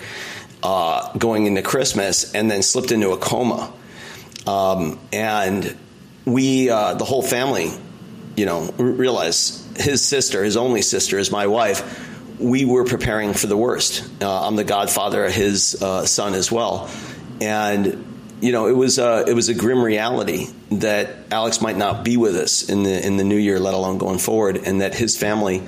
uh, 0.64 1.14
going 1.18 1.46
into 1.46 1.62
Christmas, 1.62 2.34
and 2.34 2.50
then 2.50 2.62
slipped 2.64 2.92
into 2.92 3.12
a 3.12 3.18
coma. 3.18 3.72
Um, 4.46 5.00
and 5.12 5.76
we, 6.26 6.70
uh, 6.70 6.96
the 6.96 7.06
whole 7.06 7.22
family, 7.22 7.72
you 8.36 8.46
know, 8.46 8.72
realized 8.78 9.78
his 9.78 10.04
sister, 10.04 10.44
his 10.44 10.58
only 10.58 10.82
sister, 10.82 11.18
is 11.18 11.32
my 11.32 11.48
wife. 11.48 12.04
We 12.40 12.66
were 12.66 12.86
preparing 12.86 13.34
for 13.34 13.48
the 13.48 13.58
worst. 13.58 14.08
Uh, 14.22 14.48
I'm 14.48 14.56
the 14.56 14.64
godfather 14.64 15.26
of 15.26 15.34
his 15.34 15.82
uh, 15.82 16.06
son 16.06 16.34
as 16.34 16.52
well, 16.52 16.90
and 17.42 18.04
you 18.40 18.52
know, 18.52 18.68
it 18.68 18.76
was 18.76 19.00
a, 19.00 19.26
it 19.28 19.34
was 19.34 19.50
a 19.50 19.56
grim 19.56 19.82
reality 19.82 20.48
that 20.72 21.10
Alex 21.32 21.62
might 21.62 21.78
not 21.78 22.06
be 22.06 22.18
with 22.18 22.36
us 22.36 22.70
in 22.70 22.84
the 22.84 23.06
in 23.06 23.18
the 23.18 23.24
new 23.24 23.38
year, 23.38 23.60
let 23.60 23.74
alone 23.74 23.98
going 23.98 24.20
forward, 24.20 24.58
and 24.58 24.82
that 24.82 24.94
his 24.94 25.18
family 25.18 25.64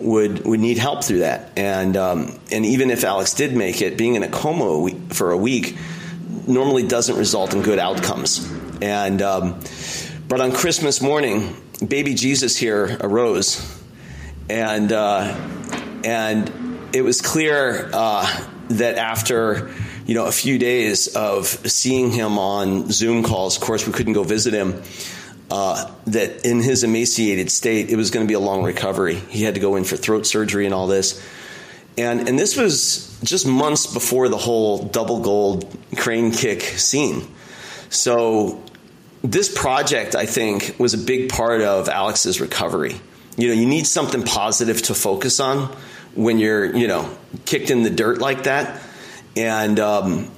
would 0.00 0.44
would 0.44 0.60
need 0.60 0.78
help 0.78 1.04
through 1.04 1.20
that. 1.20 1.52
And 1.56 1.96
um, 1.96 2.38
and 2.50 2.64
even 2.66 2.90
if 2.90 3.04
Alex 3.04 3.34
did 3.34 3.54
make 3.54 3.82
it, 3.82 3.96
being 3.96 4.14
in 4.14 4.22
a 4.22 4.28
coma 4.28 4.90
for 5.10 5.32
a 5.32 5.36
week 5.36 5.76
normally 6.46 6.86
doesn't 6.86 7.16
result 7.16 7.54
in 7.54 7.62
good 7.62 7.78
outcomes. 7.78 8.50
And 8.80 9.22
um, 9.22 9.60
but 10.28 10.40
on 10.40 10.52
Christmas 10.52 11.00
morning, 11.00 11.56
baby 11.86 12.14
Jesus 12.14 12.56
here 12.56 12.96
arose, 13.00 13.82
and 14.48 14.92
uh, 14.92 15.34
and 16.04 16.78
it 16.92 17.02
was 17.02 17.20
clear 17.20 17.90
uh, 17.92 18.46
that 18.68 18.96
after 18.96 19.70
you 20.06 20.14
know, 20.14 20.26
a 20.26 20.32
few 20.32 20.56
days 20.58 21.08
of 21.16 21.46
seeing 21.46 22.12
him 22.12 22.38
on 22.38 22.90
Zoom 22.90 23.24
calls. 23.24 23.56
Of 23.56 23.62
course, 23.62 23.86
we 23.86 23.92
couldn't 23.92 24.12
go 24.12 24.22
visit 24.22 24.54
him. 24.54 24.80
Uh, 25.48 25.92
that 26.08 26.44
in 26.44 26.60
his 26.60 26.82
emaciated 26.82 27.52
state, 27.52 27.88
it 27.88 27.96
was 27.96 28.10
going 28.10 28.26
to 28.26 28.28
be 28.28 28.34
a 28.34 28.40
long 28.40 28.64
recovery. 28.64 29.14
He 29.14 29.44
had 29.44 29.54
to 29.54 29.60
go 29.60 29.76
in 29.76 29.84
for 29.84 29.96
throat 29.96 30.26
surgery 30.26 30.64
and 30.64 30.74
all 30.74 30.88
this. 30.88 31.24
And, 31.96 32.28
and 32.28 32.36
this 32.36 32.56
was 32.56 33.16
just 33.22 33.46
months 33.46 33.86
before 33.86 34.28
the 34.28 34.36
whole 34.36 34.82
double 34.82 35.20
gold 35.20 35.78
crane 35.96 36.32
kick 36.32 36.62
scene. 36.62 37.28
So, 37.90 38.62
this 39.22 39.52
project, 39.52 40.14
I 40.14 40.26
think, 40.26 40.76
was 40.78 40.94
a 40.94 40.98
big 40.98 41.30
part 41.30 41.60
of 41.62 41.88
Alex's 41.88 42.40
recovery. 42.40 43.00
You 43.36 43.48
know, 43.48 43.54
you 43.54 43.66
need 43.66 43.86
something 43.86 44.22
positive 44.22 44.82
to 44.82 44.94
focus 44.94 45.40
on 45.40 45.74
when 46.14 46.38
you're 46.38 46.74
you 46.74 46.88
know 46.88 47.10
kicked 47.44 47.70
in 47.70 47.82
the 47.82 47.90
dirt 47.90 48.18
like 48.18 48.44
that, 48.44 48.80
and 49.36 49.78
um, 49.80 50.30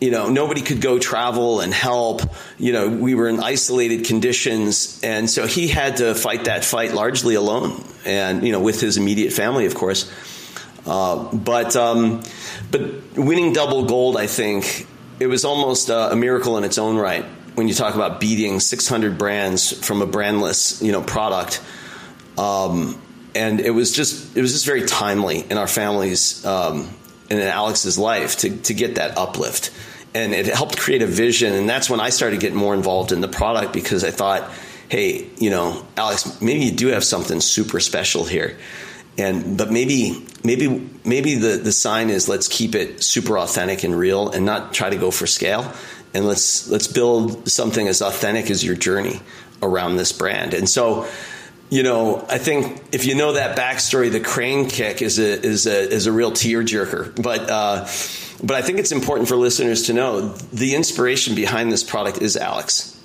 you 0.00 0.10
know 0.10 0.28
nobody 0.28 0.60
could 0.60 0.80
go 0.80 0.98
travel 0.98 1.60
and 1.60 1.72
help. 1.72 2.22
You 2.58 2.72
know 2.72 2.88
we 2.88 3.14
were 3.14 3.28
in 3.28 3.40
isolated 3.40 4.04
conditions, 4.04 5.00
and 5.02 5.28
so 5.28 5.46
he 5.46 5.68
had 5.68 5.98
to 5.98 6.14
fight 6.14 6.44
that 6.44 6.64
fight 6.64 6.92
largely 6.92 7.34
alone, 7.34 7.82
and 8.04 8.44
you 8.44 8.52
know 8.52 8.60
with 8.60 8.80
his 8.80 8.96
immediate 8.96 9.32
family, 9.32 9.66
of 9.66 9.74
course. 9.74 10.10
Uh, 10.86 11.34
but 11.34 11.74
um, 11.76 12.22
but 12.70 13.16
winning 13.16 13.52
double 13.52 13.86
gold, 13.86 14.16
I 14.16 14.26
think 14.26 14.86
it 15.18 15.26
was 15.26 15.44
almost 15.44 15.88
a, 15.88 16.12
a 16.12 16.16
miracle 16.16 16.58
in 16.58 16.64
its 16.64 16.78
own 16.78 16.96
right. 16.96 17.24
When 17.54 17.68
you 17.68 17.74
talk 17.74 17.94
about 17.94 18.20
beating 18.20 18.60
600 18.60 19.16
brands 19.16 19.72
from 19.84 20.02
a 20.02 20.06
brandless, 20.06 20.82
you 20.82 20.92
know, 20.92 21.02
product, 21.02 21.62
um, 22.36 23.00
and 23.34 23.60
it 23.60 23.70
was 23.70 23.92
just 23.92 24.36
it 24.36 24.42
was 24.42 24.52
just 24.52 24.66
very 24.66 24.84
timely 24.84 25.40
in 25.40 25.56
our 25.56 25.66
family's 25.66 26.44
um, 26.44 26.90
in 27.30 27.38
Alex's 27.38 27.98
life 27.98 28.38
to 28.38 28.56
to 28.56 28.74
get 28.74 28.96
that 28.96 29.16
uplift, 29.18 29.70
and 30.14 30.34
it 30.34 30.46
helped 30.46 30.78
create 30.78 31.02
a 31.02 31.06
vision. 31.06 31.52
And 31.52 31.68
that's 31.68 31.90
when 31.90 32.00
I 32.00 32.10
started 32.10 32.40
getting 32.40 32.58
more 32.58 32.74
involved 32.74 33.12
in 33.12 33.20
the 33.20 33.28
product 33.28 33.72
because 33.72 34.04
I 34.04 34.10
thought, 34.10 34.50
hey, 34.88 35.28
you 35.38 35.50
know, 35.50 35.84
Alex, 35.96 36.40
maybe 36.40 36.64
you 36.64 36.72
do 36.72 36.88
have 36.88 37.04
something 37.04 37.40
super 37.40 37.80
special 37.80 38.24
here. 38.24 38.56
And 39.18 39.56
but 39.56 39.70
maybe 39.70 40.26
maybe 40.44 40.90
maybe 41.04 41.36
the 41.36 41.56
the 41.56 41.72
sign 41.72 42.10
is 42.10 42.28
let's 42.28 42.48
keep 42.48 42.74
it 42.74 43.02
super 43.02 43.38
authentic 43.38 43.82
and 43.82 43.96
real 43.96 44.28
and 44.28 44.44
not 44.44 44.74
try 44.74 44.90
to 44.90 44.96
go 44.96 45.10
for 45.10 45.26
scale. 45.26 45.72
And 46.12 46.26
let's 46.26 46.68
let's 46.68 46.86
build 46.86 47.48
something 47.48 47.88
as 47.88 48.02
authentic 48.02 48.50
as 48.50 48.64
your 48.64 48.74
journey 48.74 49.20
around 49.62 49.96
this 49.96 50.12
brand. 50.12 50.54
And 50.54 50.68
so 50.68 51.08
you 51.70 51.82
know 51.82 52.24
i 52.28 52.38
think 52.38 52.82
if 52.92 53.04
you 53.04 53.14
know 53.14 53.32
that 53.32 53.56
backstory 53.56 54.10
the 54.10 54.20
crane 54.20 54.68
kick 54.68 55.02
is 55.02 55.18
a 55.18 55.44
is 55.44 55.66
a 55.66 55.92
is 55.92 56.06
a 56.06 56.12
real 56.12 56.30
tearjerker 56.30 57.20
but 57.22 57.50
uh 57.50 57.86
but 58.46 58.56
i 58.56 58.62
think 58.62 58.78
it's 58.78 58.92
important 58.92 59.28
for 59.28 59.36
listeners 59.36 59.84
to 59.84 59.92
know 59.92 60.28
the 60.52 60.74
inspiration 60.74 61.34
behind 61.34 61.72
this 61.72 61.82
product 61.82 62.22
is 62.22 62.36
alex 62.36 63.00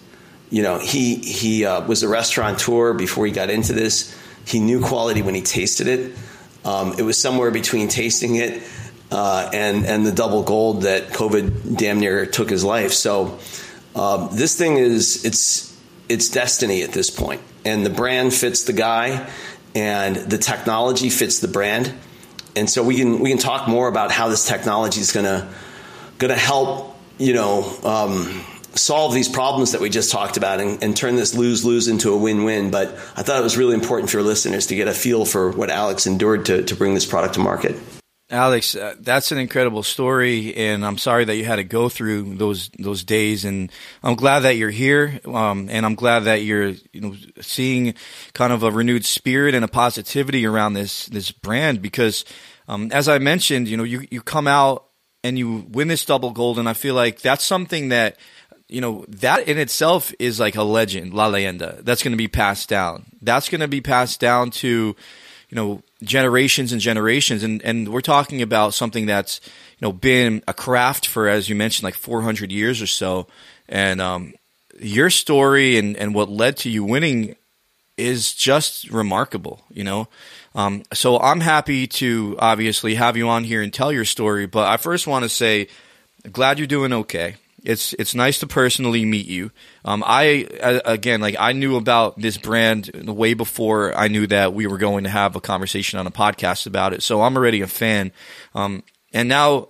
you 0.50 0.62
know 0.62 0.78
he 0.80 1.16
he 1.16 1.66
uh, 1.66 1.86
was 1.88 2.04
a 2.04 2.08
restaurateur 2.08 2.94
before 2.94 3.26
he 3.26 3.32
got 3.32 3.50
into 3.50 3.74
this 3.74 4.16
he 4.46 4.60
knew 4.60 4.82
quality 4.82 5.22
when 5.22 5.36
he 5.36 5.42
tasted 5.42 5.88
it. 5.88 6.18
Um, 6.66 6.94
it 6.98 7.04
was 7.04 7.20
somewhere 7.20 7.52
between 7.52 7.88
tasting 7.88 8.36
it 8.36 8.64
uh, 9.12 9.50
and 9.54 9.86
and 9.86 10.06
the 10.06 10.12
double 10.12 10.44
gold 10.44 10.84
that 10.84 11.10
COVID 11.10 11.78
damn 11.78 12.00
near 12.00 12.26
took 12.26 12.50
his 12.50 12.64
life. 12.64 12.94
So 12.94 13.40
um, 13.96 14.30
this 14.32 14.58
thing 14.58 14.78
is 14.78 15.26
it's 15.26 15.71
it's 16.12 16.30
destiny 16.30 16.84
at 16.84 16.92
this 16.92 17.10
point, 17.10 17.42
and 17.66 17.86
the 17.86 17.90
brand 17.90 18.34
fits 18.34 18.64
the 18.64 18.74
guy, 18.74 19.30
and 19.74 20.16
the 20.16 20.38
technology 20.38 21.10
fits 21.10 21.40
the 21.40 21.48
brand, 21.48 21.94
and 22.56 22.70
so 22.70 22.84
we 22.84 22.96
can 22.96 23.20
we 23.20 23.30
can 23.30 23.40
talk 23.40 23.68
more 23.68 23.88
about 23.88 24.12
how 24.12 24.28
this 24.28 24.48
technology 24.48 25.02
is 25.02 25.12
gonna 25.12 25.52
gonna 26.18 26.36
help 26.36 26.96
you 27.18 27.34
know. 27.34 27.64
Um, 27.84 28.44
solve 28.74 29.14
these 29.14 29.28
problems 29.28 29.74
that 29.74 29.82
we 29.82 29.90
just 29.90 30.14
talked 30.14 30.38
about 30.38 30.62
and, 30.62 30.82
and 30.82 30.96
turn 30.96 31.18
this 31.18 31.36
lose 31.36 31.66
lose 31.66 31.90
into 31.90 32.14
a 32.14 32.18
win 32.18 32.46
win. 32.46 32.72
But 32.72 32.94
I 33.18 33.22
thought 33.22 33.38
it 33.38 33.44
was 33.44 33.58
really 33.58 33.74
important 33.74 34.10
for 34.10 34.18
your 34.18 34.26
listeners 34.26 34.68
to 34.68 34.76
get 34.76 34.88
a 34.88 34.94
feel 34.94 35.26
for 35.26 35.52
what 35.52 35.70
Alex 35.70 36.08
endured 36.08 36.46
to, 36.46 36.64
to 36.64 36.76
bring 36.76 36.94
this 36.94 37.06
product 37.06 37.34
to 37.34 37.42
market. 37.42 37.76
Alex, 38.32 38.76
uh, 38.76 38.96
that's 39.00 39.34
an 39.34 39.38
incredible 39.38 39.84
story, 39.84 40.56
and 40.56 40.86
I'm 40.86 40.98
sorry 40.98 41.26
that 41.26 41.36
you 41.36 41.44
had 41.44 41.58
to 41.58 41.66
go 41.66 41.90
through 41.90 42.36
those 42.36 42.70
those 42.80 43.04
days. 43.04 43.44
And 43.44 43.70
I'm 44.04 44.16
glad 44.16 44.40
that 44.40 44.56
you're 44.56 44.70
here, 44.70 45.20
um, 45.26 45.68
and 45.70 45.86
I'm 45.86 45.96
glad 45.96 46.22
that 46.22 46.44
you're 46.44 46.70
you 46.94 47.02
know 47.02 47.16
seeing 47.42 47.94
kind 48.34 48.54
of 48.54 48.64
a 48.64 48.72
renewed 48.72 49.06
spirit 49.06 49.54
and 49.54 49.66
a 49.66 49.68
positivity 49.68 50.46
around 50.46 50.74
this 50.74 51.08
this 51.08 51.30
brand 51.30 51.82
because, 51.82 52.24
um, 52.70 52.90
as 52.94 53.10
I 53.10 53.20
mentioned, 53.20 53.68
you 53.68 53.76
know 53.76 53.84
you 53.84 54.08
you 54.10 54.22
come 54.22 54.48
out 54.48 54.86
and 55.26 55.38
you 55.38 55.68
win 55.70 55.90
this 55.90 56.06
double 56.06 56.32
gold, 56.32 56.58
and 56.58 56.70
I 56.70 56.74
feel 56.74 56.96
like 56.96 57.20
that's 57.20 57.44
something 57.44 57.90
that 57.90 58.18
you 58.70 58.80
know, 58.80 59.04
that 59.10 59.50
in 59.50 59.58
itself 59.58 60.14
is 60.18 60.40
like 60.40 60.56
a 60.56 60.64
legend, 60.64 61.14
La 61.14 61.30
Leyenda. 61.30 61.84
That's 61.84 62.02
going 62.02 62.14
to 62.14 62.18
be 62.18 62.30
passed 62.30 62.70
down. 62.70 63.06
That's 63.22 63.50
going 63.50 63.60
to 63.60 63.68
be 63.68 63.82
passed 63.82 64.22
down 64.22 64.50
to, 64.52 64.96
you 65.50 65.56
know, 65.56 65.84
generations 66.04 66.72
and 66.72 66.82
generations. 66.82 67.44
And, 67.44 67.62
and 67.64 67.90
we're 67.90 68.02
talking 68.02 68.42
about 68.42 68.74
something 68.74 69.06
that's, 69.06 69.40
you 69.80 69.88
know, 69.88 69.92
been 69.92 70.44
a 70.48 70.54
craft 70.54 71.08
for, 71.08 71.28
as 71.28 71.50
you 71.50 71.56
mentioned, 71.56 71.84
like 71.84 71.96
400 71.96 72.52
years 72.52 72.82
or 72.82 72.88
so. 72.88 73.28
And, 73.68 74.02
um, 74.02 74.34
your 74.80 75.10
story 75.10 75.78
and, 75.78 75.96
and 75.96 76.16
what 76.16 76.30
led 76.30 76.58
to 76.58 76.70
you 76.70 76.84
winning 76.84 77.36
is 77.98 78.34
just 78.34 78.90
remarkable, 78.90 79.62
you 79.70 79.84
know? 79.84 80.08
Um, 80.56 80.84
so 80.94 81.20
I'm 81.20 81.40
happy 81.40 81.88
to 81.88 82.36
obviously 82.40 82.96
have 82.96 83.16
you 83.16 83.30
on 83.30 83.44
here 83.44 83.62
and 83.62 83.74
tell 83.74 83.92
your 83.92 84.06
story, 84.06 84.48
but 84.48 84.68
I 84.68 84.78
first 84.78 85.08
want 85.08 85.24
to 85.24 85.30
say, 85.30 85.68
glad 86.32 86.58
you're 86.58 86.68
doing 86.68 86.94
okay. 86.94 87.36
It's 87.64 87.94
it's 87.94 88.16
nice 88.16 88.40
to 88.40 88.48
personally 88.48 89.06
meet 89.06 89.28
you. 89.28 89.52
Um, 89.86 90.04
I 90.06 90.48
again, 90.86 91.22
like 91.22 91.36
I 91.40 91.54
knew 91.54 91.76
about 91.76 92.20
this 92.20 92.38
brand 92.38 92.92
way 92.94 93.34
before 93.34 93.96
I 93.96 94.08
knew 94.08 94.26
that 94.28 94.54
we 94.54 94.66
were 94.68 94.78
going 94.78 95.04
to 95.04 95.10
have 95.10 95.36
a 95.36 95.42
conversation 95.42 96.00
on 96.00 96.08
a 96.08 96.12
podcast 96.12 96.66
about 96.66 96.94
it. 96.94 97.04
So 97.04 97.22
I'm 97.22 97.38
already 97.38 97.62
a 97.62 97.68
fan. 97.68 98.12
Um, 98.56 98.84
and 99.14 99.30
now 99.30 99.70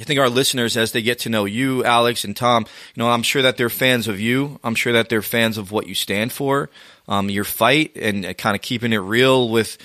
I 0.00 0.04
think 0.04 0.20
our 0.20 0.28
listeners, 0.28 0.76
as 0.76 0.92
they 0.92 1.02
get 1.02 1.20
to 1.20 1.28
know 1.28 1.44
you, 1.44 1.84
Alex 1.84 2.24
and 2.24 2.36
Tom, 2.36 2.64
you 2.94 3.02
know, 3.02 3.10
I'm 3.10 3.22
sure 3.22 3.42
that 3.42 3.56
they're 3.56 3.68
fans 3.68 4.06
of 4.06 4.20
you. 4.20 4.60
I'm 4.62 4.74
sure 4.74 4.92
that 4.92 5.08
they're 5.08 5.22
fans 5.22 5.58
of 5.58 5.72
what 5.72 5.88
you 5.88 5.94
stand 5.94 6.32
for, 6.32 6.70
um, 7.08 7.28
your 7.28 7.44
fight, 7.44 7.96
and 7.96 8.36
kind 8.38 8.54
of 8.54 8.62
keeping 8.62 8.92
it 8.92 8.98
real 8.98 9.48
with 9.48 9.78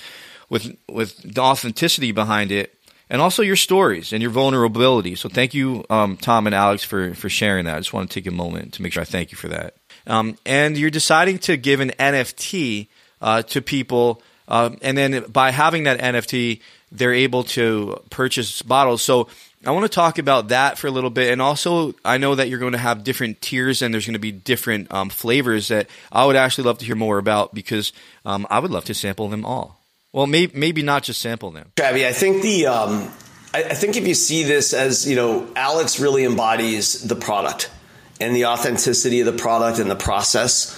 with 0.48 0.76
with 0.88 1.16
the 1.22 1.40
authenticity 1.40 2.12
behind 2.12 2.52
it 2.52 2.75
and 3.08 3.22
also 3.22 3.42
your 3.42 3.56
stories 3.56 4.12
and 4.12 4.22
your 4.22 4.30
vulnerability. 4.30 5.14
So 5.14 5.28
thank 5.28 5.54
you, 5.54 5.84
um, 5.90 6.16
Tom 6.16 6.46
and 6.46 6.54
Alex, 6.54 6.82
for 6.82 7.14
for 7.14 7.28
sharing 7.28 7.66
that. 7.66 7.76
I 7.76 7.78
just 7.78 7.92
want 7.92 8.10
to 8.10 8.14
take 8.14 8.26
a 8.26 8.34
moment 8.34 8.74
to 8.74 8.82
make 8.82 8.92
sure 8.92 9.02
I 9.02 9.04
thank 9.04 9.32
you 9.32 9.38
for 9.38 9.48
that. 9.48 9.74
Um, 10.06 10.36
and 10.46 10.76
you're 10.76 10.90
deciding 10.90 11.38
to 11.40 11.56
give 11.56 11.80
an 11.80 11.90
NFT 11.98 12.88
uh, 13.20 13.42
to 13.42 13.62
people, 13.62 14.22
uh, 14.48 14.70
and 14.82 14.96
then 14.96 15.24
by 15.28 15.50
having 15.50 15.84
that 15.84 16.00
NFT, 16.00 16.60
they're 16.92 17.14
able 17.14 17.44
to 17.44 18.00
purchase 18.10 18.62
bottles. 18.62 19.02
So 19.02 19.28
I 19.64 19.70
want 19.72 19.84
to 19.84 19.88
talk 19.88 20.18
about 20.18 20.48
that 20.48 20.78
for 20.78 20.86
a 20.86 20.90
little 20.90 21.10
bit, 21.10 21.32
and 21.32 21.42
also 21.42 21.94
I 22.04 22.18
know 22.18 22.34
that 22.34 22.48
you're 22.48 22.60
going 22.60 22.72
to 22.72 22.78
have 22.78 23.04
different 23.04 23.40
tiers 23.40 23.82
and 23.82 23.92
there's 23.92 24.06
going 24.06 24.14
to 24.14 24.20
be 24.20 24.32
different 24.32 24.92
um, 24.92 25.08
flavors 25.08 25.68
that 25.68 25.88
I 26.12 26.24
would 26.24 26.36
actually 26.36 26.64
love 26.64 26.78
to 26.78 26.84
hear 26.84 26.96
more 26.96 27.18
about 27.18 27.54
because 27.54 27.92
um, 28.24 28.46
I 28.50 28.60
would 28.60 28.70
love 28.70 28.84
to 28.86 28.94
sample 28.94 29.28
them 29.28 29.44
all. 29.44 29.80
Well, 30.16 30.26
maybe 30.26 30.58
maybe 30.58 30.82
not 30.82 31.02
just 31.02 31.20
sample 31.20 31.50
them. 31.50 31.72
Travie, 31.76 32.06
I 32.06 32.12
think 32.14 32.40
the 32.40 32.68
um, 32.68 33.12
I, 33.52 33.64
I 33.64 33.74
think 33.74 33.98
if 33.98 34.08
you 34.08 34.14
see 34.14 34.44
this 34.44 34.72
as 34.72 35.06
you 35.06 35.14
know, 35.14 35.46
Alex 35.54 36.00
really 36.00 36.24
embodies 36.24 37.02
the 37.02 37.14
product 37.14 37.70
and 38.18 38.34
the 38.34 38.46
authenticity 38.46 39.20
of 39.20 39.26
the 39.26 39.34
product 39.34 39.78
and 39.78 39.90
the 39.90 39.94
process. 39.94 40.74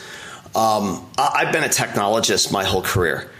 Um, 0.56 1.08
I, 1.16 1.44
have 1.44 1.52
been 1.52 1.62
a 1.62 1.68
technologist 1.68 2.50
my 2.50 2.64
whole 2.64 2.82
career, 2.82 3.30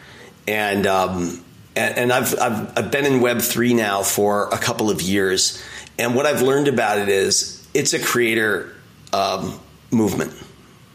and 0.46 0.86
um, 0.86 1.44
and, 1.74 1.99
and 1.99 2.12
I've, 2.12 2.32
I've 2.38 2.78
I've 2.78 2.90
been 2.92 3.05
in 3.05 3.20
Web 3.20 3.40
three 3.40 3.74
now 3.74 4.05
for 4.05 4.49
a 4.51 4.59
couple 4.59 4.90
of 4.90 5.03
years, 5.03 5.61
and 5.99 6.14
what 6.14 6.26
I've 6.26 6.42
learned 6.42 6.68
about 6.68 6.99
it 7.01 7.09
is 7.09 7.66
it's 7.74 7.92
a 7.92 7.99
creator 7.99 8.72
um, 9.12 9.59
movement. 9.90 10.32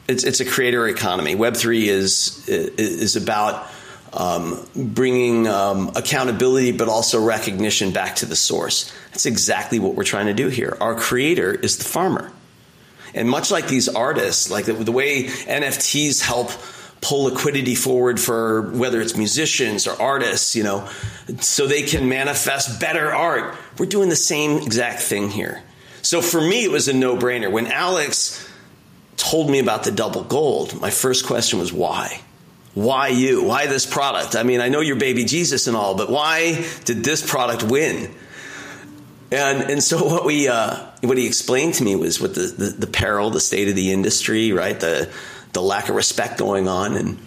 It's 0.08 0.24
it's 0.24 0.40
a 0.40 0.46
creator 0.46 0.88
economy. 0.88 1.36
Web 1.36 1.58
three 1.58 1.90
is 1.90 2.48
is 2.48 3.18
about 3.18 3.68
um, 4.14 4.66
bringing 4.76 5.48
um, 5.48 5.92
accountability, 5.96 6.72
but 6.72 6.88
also 6.88 7.24
recognition 7.24 7.92
back 7.92 8.18
to 8.18 8.26
the 8.26 8.36
source. 8.36 8.94
That's 9.12 9.26
exactly 9.26 9.80
what 9.80 9.96
we're 9.96 10.04
trying 10.04 10.28
to 10.28 10.34
do 10.34 10.50
here. 10.50 10.78
Our 10.80 10.96
creator 10.96 11.52
is 11.52 11.78
the 11.78 11.84
farmer. 11.84 12.32
And 13.16 13.30
much 13.30 13.52
like 13.52 13.68
these 13.68 13.90
artists, 13.90 14.50
like 14.50 14.66
the, 14.66 14.74
the 14.74 14.92
way 14.92 15.26
NFTs 15.26 16.22
help 16.22 16.52
pull 17.02 17.26
liquidity 17.26 17.76
forward 17.76 18.20
for 18.20 18.72
whether 18.72 19.02
it's 19.02 19.18
musicians 19.18 19.88
or 19.88 20.02
artists, 20.02 20.56
you 20.56 20.64
know, 20.64 20.88
so 21.40 21.68
they 21.68 21.84
can 21.84 22.08
manifest 22.08 22.80
better 22.80 23.14
art. 23.14 23.56
We're 23.78 23.88
doing 23.88 24.10
the 24.10 24.16
same 24.16 24.58
exact 24.62 25.02
thing 25.02 25.30
here. 25.30 25.62
So 26.02 26.22
for 26.22 26.42
me, 26.42 26.64
it 26.64 26.72
was 26.72 26.88
a 26.88 26.94
no 26.94 27.16
brainer. 27.18 27.52
When 27.52 27.68
Alex 27.68 28.48
told 29.18 29.50
me 29.50 29.60
about 29.60 29.84
the 29.84 29.92
double 29.92 30.24
gold, 30.24 30.80
my 30.80 30.90
first 30.90 31.26
question 31.26 31.60
was 31.60 31.72
why? 31.72 32.22
Why 32.74 33.10
you? 33.10 33.44
Why 33.44 33.68
this 33.68 33.86
product? 33.86 34.36
I 34.36 34.44
mean, 34.44 34.60
I 34.60 34.70
know 34.70 34.80
you're 34.80 34.96
baby 34.96 35.26
Jesus 35.26 35.68
and 35.68 35.78
all, 35.78 35.96
but 35.96 36.10
why 36.10 36.66
did 36.86 37.04
this 37.04 37.26
product 37.26 37.64
win? 37.64 38.14
And 39.32 39.70
and 39.70 39.84
so 39.84 40.04
what 40.06 40.26
we 40.26 40.48
uh, 40.48 40.78
what 41.02 41.18
he 41.18 41.28
explained 41.28 41.76
to 41.76 41.84
me 41.84 41.96
was 41.96 42.20
what 42.20 42.36
the, 42.36 42.42
the, 42.42 42.66
the 42.66 42.88
peril, 42.88 43.30
the 43.30 43.40
state 43.40 43.68
of 43.68 43.76
the 43.76 43.92
industry, 43.92 44.52
right? 44.52 44.80
The 44.80 45.12
the 45.54 45.62
lack 45.62 45.90
of 45.90 45.96
respect 45.96 46.38
going 46.38 46.68
on, 46.68 46.96
and 46.96 47.20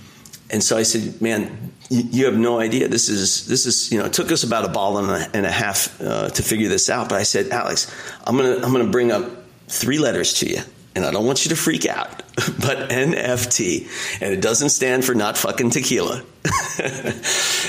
and 0.50 0.62
so 0.62 0.76
I 0.76 0.82
said, 0.82 1.20
man, 1.20 1.72
you, 1.90 2.26
have 2.26 2.36
no 2.36 2.60
idea. 2.60 2.88
This 2.88 3.08
is 3.08 3.46
this 3.46 3.66
is 3.66 3.90
you 3.92 3.98
know 3.98 4.06
it 4.06 4.12
took 4.12 4.32
us 4.32 4.44
about 4.44 4.64
a 4.64 4.68
ball 4.68 4.98
and 4.98 5.10
a, 5.10 5.36
and 5.36 5.46
a 5.46 5.50
half 5.50 6.00
uh, 6.00 6.28
to 6.30 6.42
figure 6.42 6.68
this 6.68 6.90
out. 6.90 7.08
But 7.08 7.18
I 7.18 7.22
said, 7.22 7.48
Alex, 7.50 7.92
I'm 8.24 8.36
gonna 8.36 8.56
I'm 8.56 8.72
gonna 8.72 8.90
bring 8.90 9.12
up 9.12 9.24
three 9.68 9.98
letters 9.98 10.34
to 10.34 10.48
you, 10.48 10.60
and 10.96 11.04
I 11.04 11.10
don't 11.10 11.26
want 11.26 11.44
you 11.44 11.50
to 11.50 11.56
freak 11.56 11.86
out, 11.86 12.08
but 12.36 12.88
NFT, 12.88 14.20
and 14.22 14.32
it 14.32 14.40
doesn't 14.40 14.70
stand 14.70 15.04
for 15.04 15.14
not 15.14 15.36
fucking 15.36 15.70
tequila. 15.70 16.22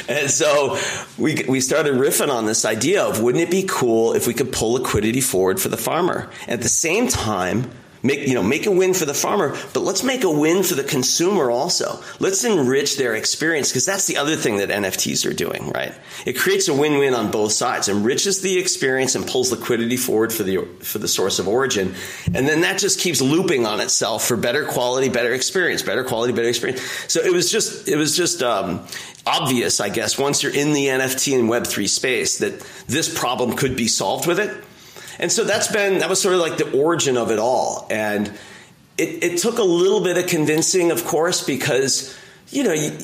and 0.08 0.32
so 0.32 0.80
we, 1.18 1.44
we 1.48 1.60
started 1.60 1.96
riffing 1.96 2.30
on 2.30 2.46
this 2.46 2.64
idea 2.64 3.04
of 3.04 3.22
wouldn't 3.22 3.44
it 3.44 3.52
be 3.52 3.66
cool 3.68 4.14
if 4.14 4.28
we 4.28 4.34
could 4.34 4.54
pull 4.54 4.74
liquidity 4.74 5.20
forward 5.20 5.60
for 5.60 5.68
the 5.68 5.78
farmer? 5.78 6.32
At 6.48 6.62
the 6.62 6.70
same 6.70 7.10
time, 7.10 7.70
make 8.04 8.28
you 8.28 8.34
know 8.34 8.44
make 8.44 8.66
a 8.66 8.72
win 8.72 8.94
for 8.94 9.06
the 9.06 9.14
farmer 9.14 9.58
but 9.74 9.82
let's 9.82 10.04
make 10.04 10.24
a 10.24 10.32
win 10.32 10.64
for 10.64 10.76
the 10.76 10.84
consumer 10.84 11.50
also. 11.50 12.02
Let's 12.20 12.44
enrich 12.44 12.98
their 12.98 13.16
experience 13.16 13.70
because 13.70 13.86
that's 13.86 14.08
the 14.08 14.18
other 14.18 14.36
thing 14.36 14.58
that 14.58 14.70
nfts 14.70 15.30
are 15.30 15.34
doing 15.34 15.72
right? 15.72 15.94
It 16.26 16.38
creates 16.38 16.68
a 16.68 16.74
win-win 16.74 17.14
on 17.14 17.32
both 17.32 17.52
sides 17.52 17.90
enriches 17.90 18.42
the 18.42 18.58
experience 18.58 19.16
and 19.16 19.26
pulls 19.28 19.52
liquidity 19.52 19.98
forward 19.98 20.34
for 20.34 20.44
the 20.44 20.66
for 20.80 21.00
the 21.00 21.08
source 21.08 21.40
of 21.40 21.48
origin 21.48 21.96
and 22.26 22.48
then 22.48 22.62
that 22.62 22.80
just 22.80 23.00
keeps 23.00 23.22
looping 23.22 23.66
on 23.66 23.80
itself 23.80 24.26
for 24.26 24.38
better 24.38 24.66
quality 24.66 25.10
better 25.10 25.34
experience 25.34 25.82
better 25.82 26.04
quality 26.04 26.34
better 26.34 26.50
experience. 26.50 26.82
So 27.08 27.22
it 27.22 27.34
was 27.34 27.52
just 27.52 27.88
it 27.88 27.96
was 27.96 28.16
just 28.16 28.42
um, 28.44 28.86
obvious 29.26 29.80
i 29.82 29.90
guess 29.90 30.18
once 30.18 30.42
you're 30.42 30.54
in 30.54 30.74
the 30.74 30.86
nft 30.86 31.38
and 31.38 31.50
web3 31.50 31.90
space 31.90 32.40
that 32.40 32.60
this 32.88 33.14
problem 33.18 33.56
could 33.56 33.76
be 33.76 33.88
solved 33.88 34.26
with 34.26 34.40
it 34.40 34.64
and 35.20 35.32
so 35.32 35.44
that's 35.44 35.72
been, 35.72 36.00
that 36.00 36.10
was 36.10 36.22
sort 36.22 36.36
of 36.36 36.42
like 36.42 36.58
the 36.58 36.80
origin 36.80 37.18
of 37.18 37.32
it 37.32 37.40
all. 37.40 37.88
And 37.90 38.28
it, 38.98 39.24
it 39.24 39.38
took 39.40 39.58
a 39.58 39.64
little 39.64 40.02
bit 40.02 40.18
of 40.18 40.28
convincing, 40.28 40.92
of 40.92 41.06
course, 41.06 41.44
because, 41.44 42.18
you 42.50 42.64
know, 42.64 42.74
you, 42.74 42.98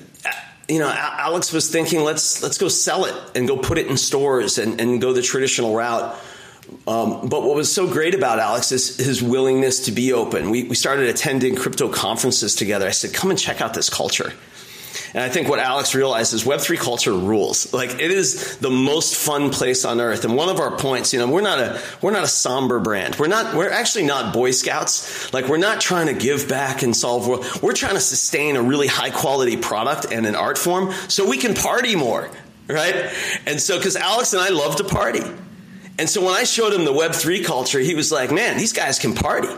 you 0.69 0.79
know, 0.79 0.89
Alex 0.89 1.51
was 1.51 1.69
thinking, 1.69 2.03
let's 2.03 2.41
let's 2.41 2.57
go 2.57 2.69
sell 2.69 3.05
it 3.05 3.15
and 3.35 3.47
go 3.47 3.57
put 3.57 3.77
it 3.77 3.87
in 3.87 3.97
stores 3.97 4.57
and, 4.57 4.79
and 4.79 5.01
go 5.01 5.11
the 5.11 5.21
traditional 5.21 5.75
route. 5.75 6.15
Um, 6.87 7.27
but 7.27 7.43
what 7.43 7.55
was 7.55 7.69
so 7.71 7.87
great 7.87 8.15
about 8.15 8.39
Alex 8.39 8.71
is 8.71 8.97
his 8.97 9.21
willingness 9.21 9.85
to 9.85 9.91
be 9.91 10.13
open. 10.13 10.49
We, 10.49 10.63
we 10.63 10.75
started 10.75 11.09
attending 11.09 11.55
crypto 11.55 11.89
conferences 11.89 12.55
together. 12.55 12.87
I 12.87 12.91
said, 12.91 13.13
come 13.13 13.29
and 13.29 13.37
check 13.37 13.59
out 13.59 13.73
this 13.73 13.89
culture. 13.89 14.33
And 15.13 15.23
I 15.23 15.29
think 15.29 15.47
what 15.47 15.59
Alex 15.59 15.93
realized 15.93 16.33
is 16.33 16.43
Web3 16.43 16.79
culture 16.79 17.13
rules. 17.13 17.71
Like 17.71 17.91
it 17.91 18.11
is 18.11 18.57
the 18.57 18.71
most 18.71 19.15
fun 19.15 19.51
place 19.51 19.85
on 19.85 20.01
earth. 20.01 20.25
And 20.25 20.35
one 20.35 20.49
of 20.49 20.59
our 20.59 20.75
points, 20.75 21.13
you 21.13 21.19
know, 21.19 21.29
we're 21.29 21.41
not 21.41 21.59
a, 21.59 21.81
we're 22.01 22.11
not 22.11 22.23
a 22.23 22.27
somber 22.27 22.79
brand. 22.79 23.17
We're 23.17 23.27
not, 23.27 23.55
we're 23.55 23.69
actually 23.69 24.05
not 24.05 24.33
Boy 24.33 24.51
Scouts. 24.51 25.31
Like 25.31 25.47
we're 25.47 25.57
not 25.57 25.79
trying 25.79 26.07
to 26.07 26.13
give 26.13 26.49
back 26.49 26.81
and 26.81 26.95
solve 26.95 27.27
world. 27.27 27.45
We're 27.61 27.73
trying 27.73 27.93
to 27.93 28.01
sustain 28.01 28.55
a 28.55 28.61
really 28.61 28.87
high 28.87 29.11
quality 29.11 29.55
product 29.55 30.11
and 30.11 30.25
an 30.25 30.35
art 30.35 30.57
form 30.57 30.91
so 31.07 31.29
we 31.29 31.37
can 31.37 31.53
party 31.53 31.95
more. 31.95 32.29
Right. 32.67 33.13
And 33.45 33.59
so, 33.59 33.79
cause 33.79 33.95
Alex 33.95 34.33
and 34.33 34.41
I 34.41 34.49
love 34.49 34.77
to 34.77 34.83
party. 34.83 35.21
And 35.99 36.09
so 36.09 36.25
when 36.25 36.33
I 36.33 36.43
showed 36.43 36.73
him 36.73 36.85
the 36.85 36.93
Web3 36.93 37.45
culture, 37.45 37.79
he 37.79 37.93
was 37.93 38.11
like, 38.11 38.31
man, 38.31 38.57
these 38.57 38.73
guys 38.73 38.97
can 38.97 39.13
party 39.13 39.49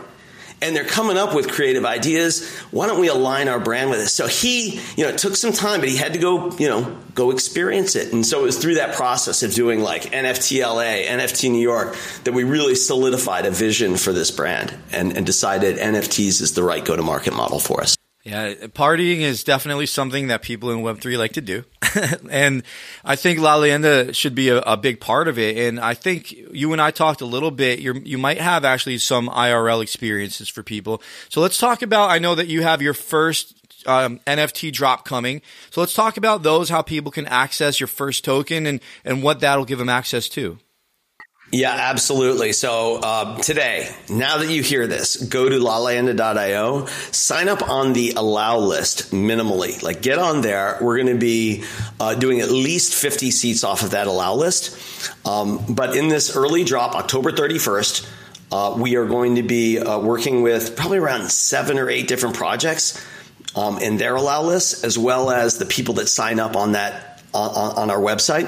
and 0.62 0.74
they're 0.74 0.84
coming 0.84 1.16
up 1.16 1.34
with 1.34 1.50
creative 1.50 1.84
ideas. 1.84 2.48
Why 2.70 2.86
don't 2.86 3.00
we 3.00 3.08
align 3.08 3.48
our 3.48 3.60
brand 3.60 3.90
with 3.90 3.98
this? 3.98 4.14
So 4.14 4.26
he, 4.26 4.80
you 4.96 5.04
know, 5.04 5.08
it 5.08 5.18
took 5.18 5.36
some 5.36 5.52
time, 5.52 5.80
but 5.80 5.88
he 5.88 5.96
had 5.96 6.14
to 6.14 6.18
go, 6.18 6.50
you 6.56 6.68
know, 6.68 6.96
go 7.14 7.30
experience 7.30 7.96
it. 7.96 8.12
And 8.12 8.24
so 8.24 8.40
it 8.40 8.44
was 8.44 8.58
through 8.58 8.76
that 8.76 8.94
process 8.94 9.42
of 9.42 9.52
doing 9.52 9.80
like 9.80 10.04
NFT 10.12 10.62
LA, 10.62 11.06
NFT 11.08 11.50
New 11.50 11.60
York, 11.60 11.96
that 12.24 12.32
we 12.32 12.44
really 12.44 12.74
solidified 12.74 13.46
a 13.46 13.50
vision 13.50 13.96
for 13.96 14.12
this 14.12 14.30
brand 14.30 14.74
and, 14.92 15.16
and 15.16 15.26
decided 15.26 15.76
NFTs 15.76 16.40
is 16.40 16.54
the 16.54 16.62
right 16.62 16.84
go 16.84 16.96
to 16.96 17.02
market 17.02 17.34
model 17.34 17.58
for 17.58 17.80
us. 17.82 17.95
Yeah, 18.26 18.54
partying 18.74 19.20
is 19.20 19.44
definitely 19.44 19.86
something 19.86 20.26
that 20.26 20.42
people 20.42 20.72
in 20.72 20.80
Web3 20.80 21.16
like 21.16 21.34
to 21.34 21.40
do. 21.40 21.62
and 22.28 22.64
I 23.04 23.14
think 23.14 23.38
La 23.38 23.56
Leyenda 23.56 24.12
should 24.16 24.34
be 24.34 24.48
a, 24.48 24.58
a, 24.62 24.76
big 24.76 24.98
part 24.98 25.28
of 25.28 25.38
it. 25.38 25.56
And 25.56 25.78
I 25.78 25.94
think 25.94 26.32
you 26.32 26.72
and 26.72 26.82
I 26.82 26.90
talked 26.90 27.20
a 27.20 27.24
little 27.24 27.52
bit. 27.52 27.78
you 27.78 27.94
you 28.04 28.18
might 28.18 28.40
have 28.40 28.64
actually 28.64 28.98
some 28.98 29.28
IRL 29.28 29.80
experiences 29.80 30.48
for 30.48 30.64
people. 30.64 31.00
So 31.28 31.40
let's 31.40 31.56
talk 31.56 31.82
about, 31.82 32.10
I 32.10 32.18
know 32.18 32.34
that 32.34 32.48
you 32.48 32.64
have 32.64 32.82
your 32.82 32.94
first 32.94 33.54
um, 33.86 34.18
NFT 34.26 34.72
drop 34.72 35.04
coming. 35.04 35.40
So 35.70 35.80
let's 35.80 35.94
talk 35.94 36.16
about 36.16 36.42
those, 36.42 36.68
how 36.68 36.82
people 36.82 37.12
can 37.12 37.26
access 37.26 37.78
your 37.78 37.86
first 37.86 38.24
token 38.24 38.66
and, 38.66 38.80
and 39.04 39.22
what 39.22 39.38
that'll 39.38 39.64
give 39.64 39.78
them 39.78 39.88
access 39.88 40.28
to. 40.30 40.58
Yeah, 41.52 41.70
absolutely. 41.70 42.52
So 42.52 42.98
uh, 43.00 43.38
today, 43.38 43.94
now 44.10 44.38
that 44.38 44.50
you 44.50 44.64
hear 44.64 44.88
this, 44.88 45.16
go 45.16 45.48
to 45.48 45.56
laleyenda.io, 45.56 46.86
sign 46.86 47.48
up 47.48 47.68
on 47.68 47.92
the 47.92 48.14
allow 48.16 48.58
list 48.58 49.12
minimally. 49.12 49.80
Like 49.80 50.02
get 50.02 50.18
on 50.18 50.40
there. 50.40 50.76
We're 50.80 50.96
going 50.96 51.14
to 51.14 51.20
be 51.20 51.62
uh, 52.00 52.16
doing 52.16 52.40
at 52.40 52.50
least 52.50 52.94
50 52.94 53.30
seats 53.30 53.62
off 53.62 53.82
of 53.82 53.90
that 53.92 54.08
allow 54.08 54.34
list. 54.34 54.76
Um, 55.24 55.64
but 55.68 55.96
in 55.96 56.08
this 56.08 56.34
early 56.34 56.64
drop, 56.64 56.96
October 56.96 57.30
31st, 57.30 58.10
uh, 58.50 58.76
we 58.76 58.96
are 58.96 59.06
going 59.06 59.36
to 59.36 59.42
be 59.44 59.78
uh, 59.78 60.00
working 60.00 60.42
with 60.42 60.76
probably 60.76 60.98
around 60.98 61.30
seven 61.30 61.78
or 61.78 61.88
eight 61.88 62.08
different 62.08 62.34
projects 62.34 63.00
um, 63.54 63.78
in 63.78 63.98
their 63.98 64.16
allow 64.16 64.42
list, 64.42 64.84
as 64.84 64.98
well 64.98 65.30
as 65.30 65.58
the 65.58 65.66
people 65.66 65.94
that 65.94 66.08
sign 66.08 66.40
up 66.40 66.56
on 66.56 66.72
that 66.72 67.22
on 67.32 67.90
our 67.90 67.98
website. 67.98 68.46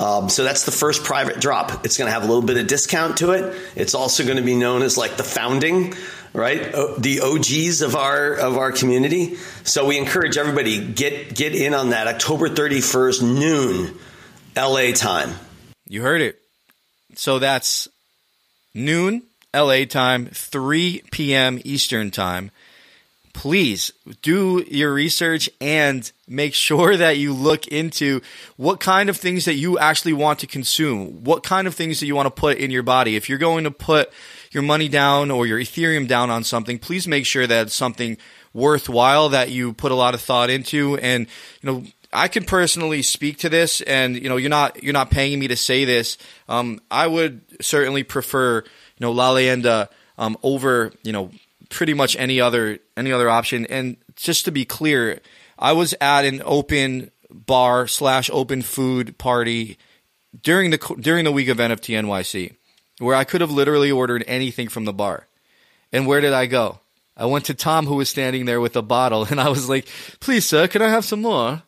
Um, 0.00 0.28
so 0.28 0.42
that's 0.44 0.64
the 0.64 0.72
first 0.72 1.04
private 1.04 1.40
drop. 1.40 1.84
It's 1.84 1.96
going 1.96 2.08
to 2.08 2.12
have 2.12 2.24
a 2.24 2.26
little 2.26 2.42
bit 2.42 2.56
of 2.56 2.66
discount 2.66 3.18
to 3.18 3.30
it. 3.30 3.56
It's 3.76 3.94
also 3.94 4.24
going 4.24 4.36
to 4.36 4.42
be 4.42 4.56
known 4.56 4.82
as 4.82 4.96
like 4.96 5.16
the 5.16 5.22
founding, 5.22 5.94
right? 6.32 6.72
the 6.98 7.20
OGs 7.20 7.82
of 7.82 7.94
our 7.94 8.34
of 8.34 8.56
our 8.58 8.72
community. 8.72 9.36
So 9.62 9.86
we 9.86 9.98
encourage 9.98 10.36
everybody 10.36 10.84
get 10.84 11.34
get 11.34 11.54
in 11.54 11.74
on 11.74 11.90
that 11.90 12.08
October 12.08 12.48
31st 12.48 13.22
noon 13.22 13.98
LA 14.56 14.92
time. 14.92 15.34
You 15.88 16.02
heard 16.02 16.20
it. 16.20 16.40
So 17.14 17.38
that's 17.38 17.88
noon 18.74 19.22
LA 19.54 19.84
time, 19.84 20.26
3 20.26 21.02
p.m. 21.12 21.60
Eastern 21.64 22.10
time 22.10 22.50
please 23.34 23.92
do 24.22 24.64
your 24.66 24.94
research 24.94 25.50
and 25.60 26.10
make 26.26 26.54
sure 26.54 26.96
that 26.96 27.18
you 27.18 27.34
look 27.34 27.66
into 27.66 28.22
what 28.56 28.80
kind 28.80 29.10
of 29.10 29.18
things 29.18 29.44
that 29.44 29.54
you 29.54 29.78
actually 29.78 30.14
want 30.14 30.38
to 30.38 30.46
consume, 30.46 31.22
what 31.24 31.42
kind 31.42 31.66
of 31.66 31.74
things 31.74 32.00
that 32.00 32.06
you 32.06 32.14
want 32.14 32.26
to 32.26 32.30
put 32.30 32.56
in 32.56 32.70
your 32.70 32.82
body. 32.82 33.16
If 33.16 33.28
you're 33.28 33.36
going 33.36 33.64
to 33.64 33.70
put 33.70 34.10
your 34.50 34.62
money 34.62 34.88
down 34.88 35.30
or 35.30 35.46
your 35.46 35.58
Ethereum 35.58 36.08
down 36.08 36.30
on 36.30 36.44
something, 36.44 36.78
please 36.78 37.06
make 37.06 37.26
sure 37.26 37.46
that 37.46 37.66
it's 37.66 37.74
something 37.74 38.16
worthwhile 38.54 39.28
that 39.30 39.50
you 39.50 39.74
put 39.74 39.92
a 39.92 39.96
lot 39.96 40.14
of 40.14 40.20
thought 40.20 40.48
into. 40.48 40.96
And, 40.98 41.26
you 41.60 41.70
know, 41.70 41.84
I 42.12 42.28
can 42.28 42.44
personally 42.44 43.02
speak 43.02 43.38
to 43.38 43.48
this 43.48 43.80
and, 43.82 44.14
you 44.16 44.28
know, 44.28 44.36
you're 44.36 44.48
not, 44.48 44.82
you're 44.82 44.92
not 44.92 45.10
paying 45.10 45.38
me 45.40 45.48
to 45.48 45.56
say 45.56 45.84
this. 45.84 46.16
Um, 46.48 46.80
I 46.90 47.08
would 47.08 47.42
certainly 47.60 48.04
prefer, 48.04 48.60
you 48.60 49.00
know, 49.00 49.10
La 49.10 49.34
Leyenda, 49.34 49.88
um, 50.16 50.38
over, 50.44 50.92
you 51.02 51.10
know, 51.12 51.32
pretty 51.74 51.94
much 51.94 52.16
any 52.16 52.40
other 52.40 52.78
any 52.96 53.12
other 53.12 53.28
option. 53.28 53.66
And 53.66 53.96
just 54.16 54.44
to 54.44 54.52
be 54.52 54.64
clear, 54.64 55.20
I 55.58 55.72
was 55.72 55.94
at 56.00 56.24
an 56.24 56.40
open 56.44 57.10
bar 57.30 57.86
slash 57.86 58.30
open 58.32 58.62
food 58.62 59.18
party 59.18 59.76
during 60.42 60.70
the 60.70 60.96
during 61.00 61.24
the 61.24 61.32
week 61.32 61.48
of 61.48 61.58
NFT 61.58 61.98
NYC, 62.00 62.54
where 62.98 63.16
I 63.16 63.24
could 63.24 63.40
have 63.40 63.50
literally 63.50 63.90
ordered 63.90 64.24
anything 64.26 64.68
from 64.68 64.84
the 64.84 64.92
bar. 64.92 65.26
And 65.92 66.06
where 66.06 66.20
did 66.20 66.32
I 66.32 66.46
go? 66.46 66.80
I 67.16 67.26
went 67.26 67.44
to 67.46 67.54
Tom, 67.54 67.86
who 67.86 67.94
was 67.94 68.08
standing 68.08 68.44
there 68.44 68.60
with 68.60 68.76
a 68.76 68.82
bottle, 68.82 69.24
and 69.30 69.40
I 69.40 69.48
was 69.48 69.68
like, 69.68 69.86
"Please, 70.20 70.46
sir, 70.46 70.68
can 70.68 70.82
I 70.82 70.88
have 70.88 71.04
some 71.04 71.22
more?" 71.22 71.62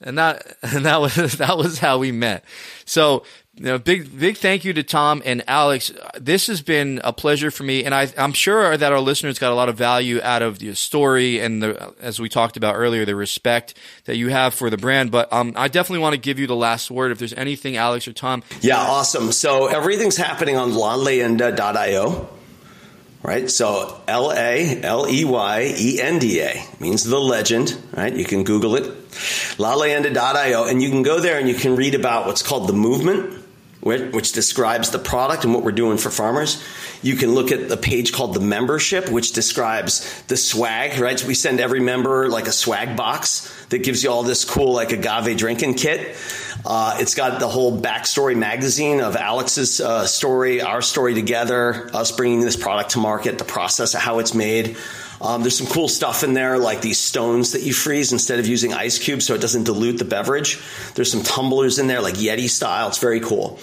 And 0.00 0.18
that 0.18 0.56
and 0.62 0.86
that 0.86 1.00
was 1.00 1.14
that 1.36 1.58
was 1.58 1.78
how 1.78 1.98
we 1.98 2.10
met. 2.10 2.44
So 2.84 3.24
you 3.62 3.68
know, 3.68 3.78
big 3.78 4.18
big 4.18 4.36
thank 4.38 4.64
you 4.64 4.72
to 4.72 4.82
Tom 4.82 5.22
and 5.24 5.44
Alex. 5.46 5.92
This 6.18 6.48
has 6.48 6.62
been 6.62 7.00
a 7.04 7.12
pleasure 7.12 7.48
for 7.52 7.62
me, 7.62 7.84
and 7.84 7.94
I, 7.94 8.08
am 8.16 8.32
sure 8.32 8.76
that 8.76 8.92
our 8.92 8.98
listeners 8.98 9.38
got 9.38 9.52
a 9.52 9.54
lot 9.54 9.68
of 9.68 9.76
value 9.76 10.20
out 10.20 10.42
of 10.42 10.58
the 10.58 10.74
story 10.74 11.38
and 11.38 11.62
the, 11.62 11.94
as 12.00 12.18
we 12.18 12.28
talked 12.28 12.56
about 12.56 12.74
earlier, 12.74 13.04
the 13.04 13.14
respect 13.14 13.74
that 14.06 14.16
you 14.16 14.30
have 14.30 14.52
for 14.52 14.68
the 14.68 14.76
brand. 14.76 15.12
But 15.12 15.32
um, 15.32 15.52
I 15.54 15.68
definitely 15.68 16.00
want 16.00 16.14
to 16.14 16.20
give 16.20 16.40
you 16.40 16.48
the 16.48 16.56
last 16.56 16.90
word. 16.90 17.12
If 17.12 17.20
there's 17.20 17.34
anything, 17.34 17.76
Alex 17.76 18.08
or 18.08 18.12
Tom. 18.12 18.42
Yeah, 18.62 18.78
awesome. 18.78 19.30
So 19.30 19.68
everything's 19.68 20.16
happening 20.16 20.56
on 20.56 20.72
laleyenda.io. 20.72 22.28
Right, 23.22 23.48
so 23.48 24.02
L 24.08 24.32
A 24.32 24.82
L 24.82 25.06
E 25.08 25.24
Y 25.24 25.74
E 25.78 26.00
N 26.00 26.18
D 26.18 26.40
A 26.40 26.66
means 26.80 27.04
the 27.04 27.20
legend. 27.20 27.80
Right, 27.96 28.12
you 28.12 28.24
can 28.24 28.42
Google 28.42 28.74
it, 28.74 28.82
laleyenda.io, 28.82 30.64
and 30.64 30.82
you 30.82 30.90
can 30.90 31.04
go 31.04 31.20
there 31.20 31.38
and 31.38 31.48
you 31.48 31.54
can 31.54 31.76
read 31.76 31.94
about 31.94 32.26
what's 32.26 32.42
called 32.42 32.68
the 32.68 32.72
movement 32.72 33.41
which 33.82 34.32
describes 34.32 34.90
the 34.90 34.98
product 34.98 35.44
and 35.44 35.52
what 35.52 35.64
we're 35.64 35.72
doing 35.72 35.98
for 35.98 36.08
farmers. 36.08 36.62
You 37.02 37.16
can 37.16 37.34
look 37.34 37.50
at 37.50 37.68
the 37.68 37.76
page 37.76 38.12
called 38.12 38.32
the 38.32 38.40
membership, 38.40 39.10
which 39.10 39.32
describes 39.32 40.22
the 40.28 40.36
swag, 40.36 41.00
right? 41.00 41.18
So 41.18 41.26
we 41.26 41.34
send 41.34 41.58
every 41.58 41.80
member 41.80 42.28
like 42.28 42.46
a 42.46 42.52
swag 42.52 42.96
box 42.96 43.52
that 43.70 43.82
gives 43.82 44.04
you 44.04 44.10
all 44.10 44.22
this 44.22 44.44
cool, 44.44 44.74
like 44.74 44.92
agave 44.92 45.36
drinking 45.36 45.74
kit. 45.74 46.16
Uh, 46.64 46.98
it's 47.00 47.16
got 47.16 47.40
the 47.40 47.48
whole 47.48 47.76
backstory 47.80 48.36
magazine 48.36 49.00
of 49.00 49.16
Alex's 49.16 49.80
uh, 49.80 50.06
story, 50.06 50.62
our 50.62 50.80
story 50.80 51.14
together, 51.14 51.90
us 51.92 52.12
bringing 52.12 52.40
this 52.40 52.56
product 52.56 52.90
to 52.90 52.98
market, 52.98 53.38
the 53.38 53.44
process 53.44 53.94
of 53.94 54.00
how 54.00 54.20
it's 54.20 54.32
made. 54.32 54.76
Um, 55.22 55.42
there's 55.42 55.56
some 55.56 55.68
cool 55.68 55.88
stuff 55.88 56.24
in 56.24 56.34
there, 56.34 56.58
like 56.58 56.80
these 56.80 56.98
stones 56.98 57.52
that 57.52 57.62
you 57.62 57.72
freeze 57.72 58.12
instead 58.12 58.40
of 58.40 58.46
using 58.46 58.74
ice 58.74 58.98
cubes 58.98 59.24
so 59.24 59.34
it 59.34 59.40
doesn't 59.40 59.64
dilute 59.64 59.98
the 59.98 60.04
beverage. 60.04 60.60
There's 60.94 61.10
some 61.10 61.22
tumblers 61.22 61.78
in 61.78 61.86
there, 61.86 62.00
like 62.00 62.14
Yeti 62.14 62.50
style. 62.50 62.88
It's 62.88 62.98
very 62.98 63.20
cool. 63.20 63.60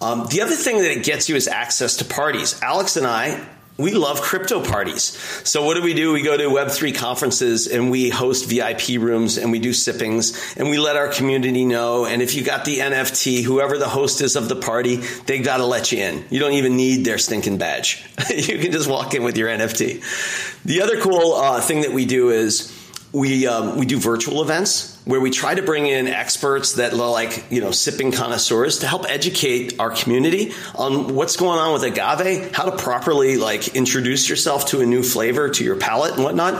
Um, 0.00 0.26
the 0.30 0.40
other 0.40 0.56
thing 0.56 0.78
that 0.78 0.90
it 0.90 1.04
gets 1.04 1.28
you 1.28 1.36
is 1.36 1.46
access 1.46 1.96
to 1.98 2.04
parties. 2.04 2.60
Alex 2.62 2.96
and 2.96 3.06
I 3.06 3.46
we 3.76 3.92
love 3.92 4.20
crypto 4.20 4.62
parties. 4.64 5.02
So 5.48 5.64
what 5.64 5.74
do 5.74 5.82
we 5.82 5.94
do? 5.94 6.12
We 6.12 6.22
go 6.22 6.36
to 6.36 6.44
Web3 6.44 6.94
conferences 6.94 7.66
and 7.66 7.90
we 7.90 8.08
host 8.08 8.48
VIP 8.48 9.00
rooms 9.00 9.36
and 9.36 9.50
we 9.50 9.58
do 9.58 9.72
sippings 9.72 10.56
and 10.56 10.70
we 10.70 10.78
let 10.78 10.96
our 10.96 11.08
community 11.08 11.64
know. 11.64 12.06
And 12.06 12.22
if 12.22 12.36
you 12.36 12.44
got 12.44 12.64
the 12.64 12.78
NFT, 12.78 13.42
whoever 13.42 13.76
the 13.76 13.88
host 13.88 14.20
is 14.20 14.36
of 14.36 14.48
the 14.48 14.56
party, 14.56 14.96
they 15.26 15.40
got 15.40 15.56
to 15.56 15.66
let 15.66 15.90
you 15.90 15.98
in. 15.98 16.24
You 16.30 16.38
don't 16.38 16.52
even 16.52 16.76
need 16.76 17.04
their 17.04 17.18
stinking 17.18 17.58
badge. 17.58 18.04
you 18.30 18.58
can 18.58 18.70
just 18.70 18.88
walk 18.88 19.14
in 19.14 19.24
with 19.24 19.36
your 19.36 19.48
NFT. 19.48 20.62
The 20.64 20.82
other 20.82 21.00
cool 21.00 21.34
uh, 21.34 21.60
thing 21.60 21.80
that 21.80 21.92
we 21.92 22.06
do 22.06 22.30
is 22.30 22.73
we 23.14 23.46
um, 23.46 23.78
we 23.78 23.86
do 23.86 23.98
virtual 23.98 24.42
events 24.42 25.00
where 25.04 25.20
we 25.20 25.30
try 25.30 25.54
to 25.54 25.62
bring 25.62 25.86
in 25.86 26.08
experts 26.08 26.74
that 26.74 26.92
are 26.92 27.10
like 27.10 27.44
you 27.48 27.60
know 27.60 27.70
sipping 27.70 28.10
connoisseurs 28.10 28.80
to 28.80 28.88
help 28.88 29.06
educate 29.08 29.78
our 29.78 29.90
community 29.90 30.52
on 30.74 31.14
what's 31.14 31.36
going 31.36 31.60
on 31.60 31.72
with 31.72 31.84
agave, 31.84 32.50
how 32.52 32.68
to 32.68 32.76
properly 32.76 33.36
like 33.36 33.76
introduce 33.76 34.28
yourself 34.28 34.66
to 34.66 34.80
a 34.80 34.86
new 34.86 35.04
flavor 35.04 35.48
to 35.48 35.64
your 35.64 35.76
palate 35.76 36.14
and 36.14 36.24
whatnot, 36.24 36.54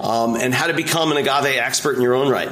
um, 0.00 0.34
and 0.34 0.52
how 0.52 0.66
to 0.66 0.74
become 0.74 1.12
an 1.12 1.18
agave 1.18 1.56
expert 1.56 1.94
in 1.94 2.02
your 2.02 2.14
own 2.14 2.28
right. 2.28 2.50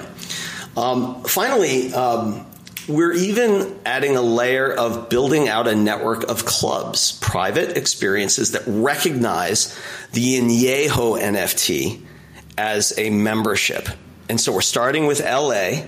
Um, 0.77 1.25
finally. 1.25 1.93
Um, 1.93 2.47
we're 2.89 3.13
even 3.13 3.79
adding 3.87 4.17
a 4.17 4.23
layer 4.23 4.73
of 4.73 5.09
building 5.11 5.49
out 5.49 5.69
a 5.69 5.77
network 5.77 6.25
of 6.25 6.45
clubs, 6.45 7.13
private 7.21 7.77
experiences 7.77 8.53
that 8.53 8.63
recognize 8.67 9.79
the 10.13 10.41
Añejo 10.41 11.21
NFT 11.21 12.01
as 12.61 12.93
a 12.99 13.09
membership. 13.09 13.89
And 14.29 14.39
so 14.39 14.53
we're 14.53 14.61
starting 14.61 15.07
with 15.07 15.21
LA. 15.21 15.85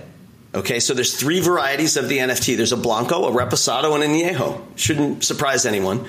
Okay, 0.55 0.79
so 0.79 0.95
there's 0.95 1.15
three 1.15 1.39
varieties 1.39 1.97
of 1.97 2.09
the 2.09 2.17
NFT. 2.17 2.57
There's 2.57 2.71
a 2.71 2.77
Blanco, 2.77 3.25
a 3.25 3.31
Reposado, 3.31 3.93
and 3.93 4.03
a 4.03 4.07
Añejo. 4.07 4.59
Shouldn't 4.75 5.23
surprise 5.23 5.67
anyone. 5.67 6.07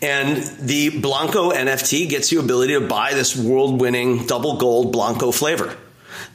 And 0.00 0.44
the 0.60 1.00
Blanco 1.00 1.50
NFT 1.50 2.08
gets 2.08 2.30
you 2.30 2.38
ability 2.38 2.74
to 2.74 2.86
buy 2.86 3.14
this 3.14 3.36
world-winning 3.36 4.26
double 4.26 4.58
gold 4.58 4.92
Blanco 4.92 5.32
flavor. 5.32 5.76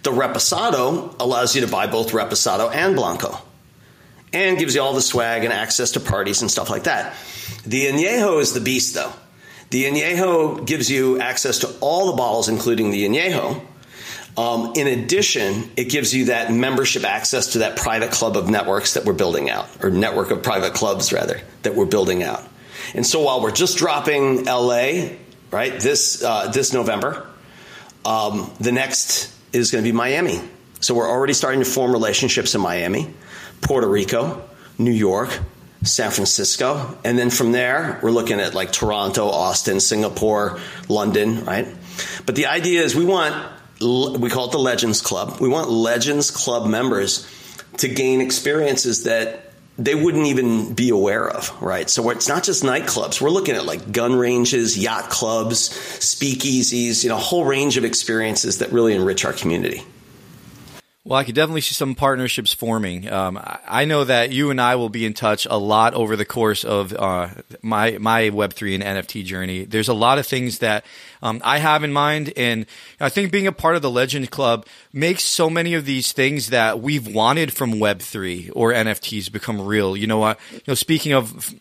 The 0.03 0.11
Reposado 0.11 1.15
allows 1.19 1.55
you 1.55 1.61
to 1.61 1.71
buy 1.71 1.87
both 1.87 2.11
Reposado 2.11 2.73
and 2.73 2.95
Blanco. 2.95 3.37
And 4.33 4.57
gives 4.57 4.75
you 4.75 4.81
all 4.81 4.93
the 4.93 5.01
swag 5.01 5.45
and 5.45 5.53
access 5.53 5.91
to 5.91 6.01
parties 6.01 6.41
and 6.41 6.51
stuff 6.51 6.69
like 6.69 6.83
that. 6.83 7.15
The 7.65 7.85
Añejo 7.85 8.41
is 8.41 8.53
the 8.53 8.61
beast 8.61 8.95
though. 8.95 9.13
The 9.71 9.85
Añejo 9.85 10.65
gives 10.65 10.91
you 10.91 11.19
access 11.19 11.59
to 11.59 11.73
all 11.79 12.07
the 12.07 12.17
bottles, 12.17 12.49
including 12.49 12.91
the 12.91 13.05
Añejo. 13.07 13.65
Um, 14.37 14.73
in 14.75 14.87
addition, 14.87 15.71
it 15.77 15.85
gives 15.85 16.13
you 16.13 16.25
that 16.25 16.51
membership 16.51 17.05
access 17.05 17.53
to 17.53 17.59
that 17.59 17.77
private 17.77 18.11
club 18.11 18.35
of 18.35 18.49
networks 18.49 18.95
that 18.95 19.05
we're 19.05 19.13
building 19.13 19.49
out, 19.49 19.69
or 19.81 19.89
network 19.89 20.29
of 20.31 20.43
private 20.43 20.73
clubs, 20.73 21.13
rather, 21.13 21.39
that 21.63 21.73
we're 21.73 21.85
building 21.85 22.21
out. 22.21 22.43
And 22.93 23.05
so 23.05 23.21
while 23.21 23.41
we're 23.41 23.51
just 23.51 23.77
dropping 23.77 24.43
LA, 24.43 25.09
right, 25.51 25.79
this, 25.79 26.21
uh, 26.21 26.51
this 26.51 26.73
November, 26.73 27.25
um, 28.03 28.51
the 28.59 28.73
next 28.73 29.33
is 29.53 29.71
going 29.71 29.83
to 29.83 29.89
be 29.89 29.95
Miami. 29.95 30.41
So 30.81 30.95
we're 30.95 31.09
already 31.09 31.33
starting 31.33 31.61
to 31.61 31.69
form 31.69 31.93
relationships 31.93 32.55
in 32.55 32.61
Miami, 32.61 33.13
Puerto 33.61 33.87
Rico, 33.87 34.49
New 34.77 34.91
York, 34.91 35.39
San 35.83 36.11
Francisco. 36.11 36.97
And 37.03 37.17
then 37.17 37.29
from 37.29 37.51
there, 37.51 37.99
we're 38.03 38.11
looking 38.11 38.39
at 38.39 38.53
like 38.53 38.71
Toronto, 38.71 39.27
Austin, 39.27 39.79
Singapore, 39.79 40.59
London, 40.87 41.45
right? 41.45 41.67
But 42.25 42.35
the 42.35 42.47
idea 42.47 42.81
is 42.81 42.95
we 42.95 43.05
want, 43.05 43.35
we 43.79 44.29
call 44.29 44.45
it 44.45 44.51
the 44.51 44.59
Legends 44.59 45.01
Club. 45.01 45.39
We 45.39 45.49
want 45.49 45.69
Legends 45.69 46.29
Club 46.29 46.67
members 46.67 47.27
to 47.77 47.87
gain 47.87 48.21
experiences 48.21 49.03
that 49.05 49.53
they 49.77 49.95
wouldn't 49.95 50.27
even 50.27 50.73
be 50.73 50.89
aware 50.89 51.27
of, 51.27 51.59
right? 51.61 51.89
So 51.89 52.09
it's 52.11 52.27
not 52.27 52.43
just 52.43 52.63
nightclubs. 52.63 53.19
We're 53.19 53.29
looking 53.29 53.55
at 53.55 53.65
like 53.65 53.91
gun 53.91 54.13
ranges, 54.13 54.77
yacht 54.77 55.09
clubs, 55.09 55.69
speakeasies, 55.69 57.03
you 57.03 57.09
know, 57.09 57.15
a 57.15 57.19
whole 57.19 57.45
range 57.45 57.77
of 57.77 57.85
experiences 57.85 58.59
that 58.59 58.71
really 58.71 58.93
enrich 58.93 59.25
our 59.25 59.33
community. 59.33 59.83
Well, 61.03 61.17
I 61.17 61.23
could 61.23 61.33
definitely 61.33 61.61
see 61.61 61.73
some 61.73 61.95
partnerships 61.95 62.53
forming. 62.53 63.11
Um, 63.11 63.39
I 63.67 63.85
know 63.85 64.03
that 64.03 64.31
you 64.31 64.51
and 64.51 64.61
I 64.61 64.75
will 64.75 64.89
be 64.89 65.03
in 65.03 65.15
touch 65.15 65.47
a 65.49 65.57
lot 65.57 65.95
over 65.95 66.15
the 66.15 66.25
course 66.25 66.63
of 66.63 66.93
uh, 66.93 67.29
my 67.63 67.97
my 67.97 68.29
Web 68.29 68.53
three 68.53 68.75
and 68.75 68.83
NFT 68.83 69.25
journey. 69.25 69.65
There's 69.65 69.87
a 69.87 69.95
lot 69.95 70.19
of 70.19 70.27
things 70.27 70.59
that 70.59 70.85
um, 71.21 71.41
I 71.43 71.59
have 71.59 71.83
in 71.83 71.91
mind, 71.93 72.33
and 72.35 72.65
I 72.99 73.09
think 73.09 73.31
being 73.31 73.47
a 73.47 73.51
part 73.51 73.75
of 73.75 73.81
the 73.81 73.89
Legend 73.89 74.31
Club 74.31 74.65
makes 74.93 75.23
so 75.23 75.49
many 75.49 75.73
of 75.73 75.85
these 75.85 76.11
things 76.11 76.47
that 76.47 76.81
we've 76.81 77.07
wanted 77.07 77.53
from 77.53 77.79
Web 77.79 77.99
three 77.99 78.49
or 78.51 78.71
NFTs 78.71 79.31
become 79.31 79.61
real. 79.61 79.95
You 79.95 80.07
know 80.07 80.19
what? 80.19 80.39
You 80.51 80.61
know, 80.67 80.73
speaking 80.75 81.13
of, 81.13 81.53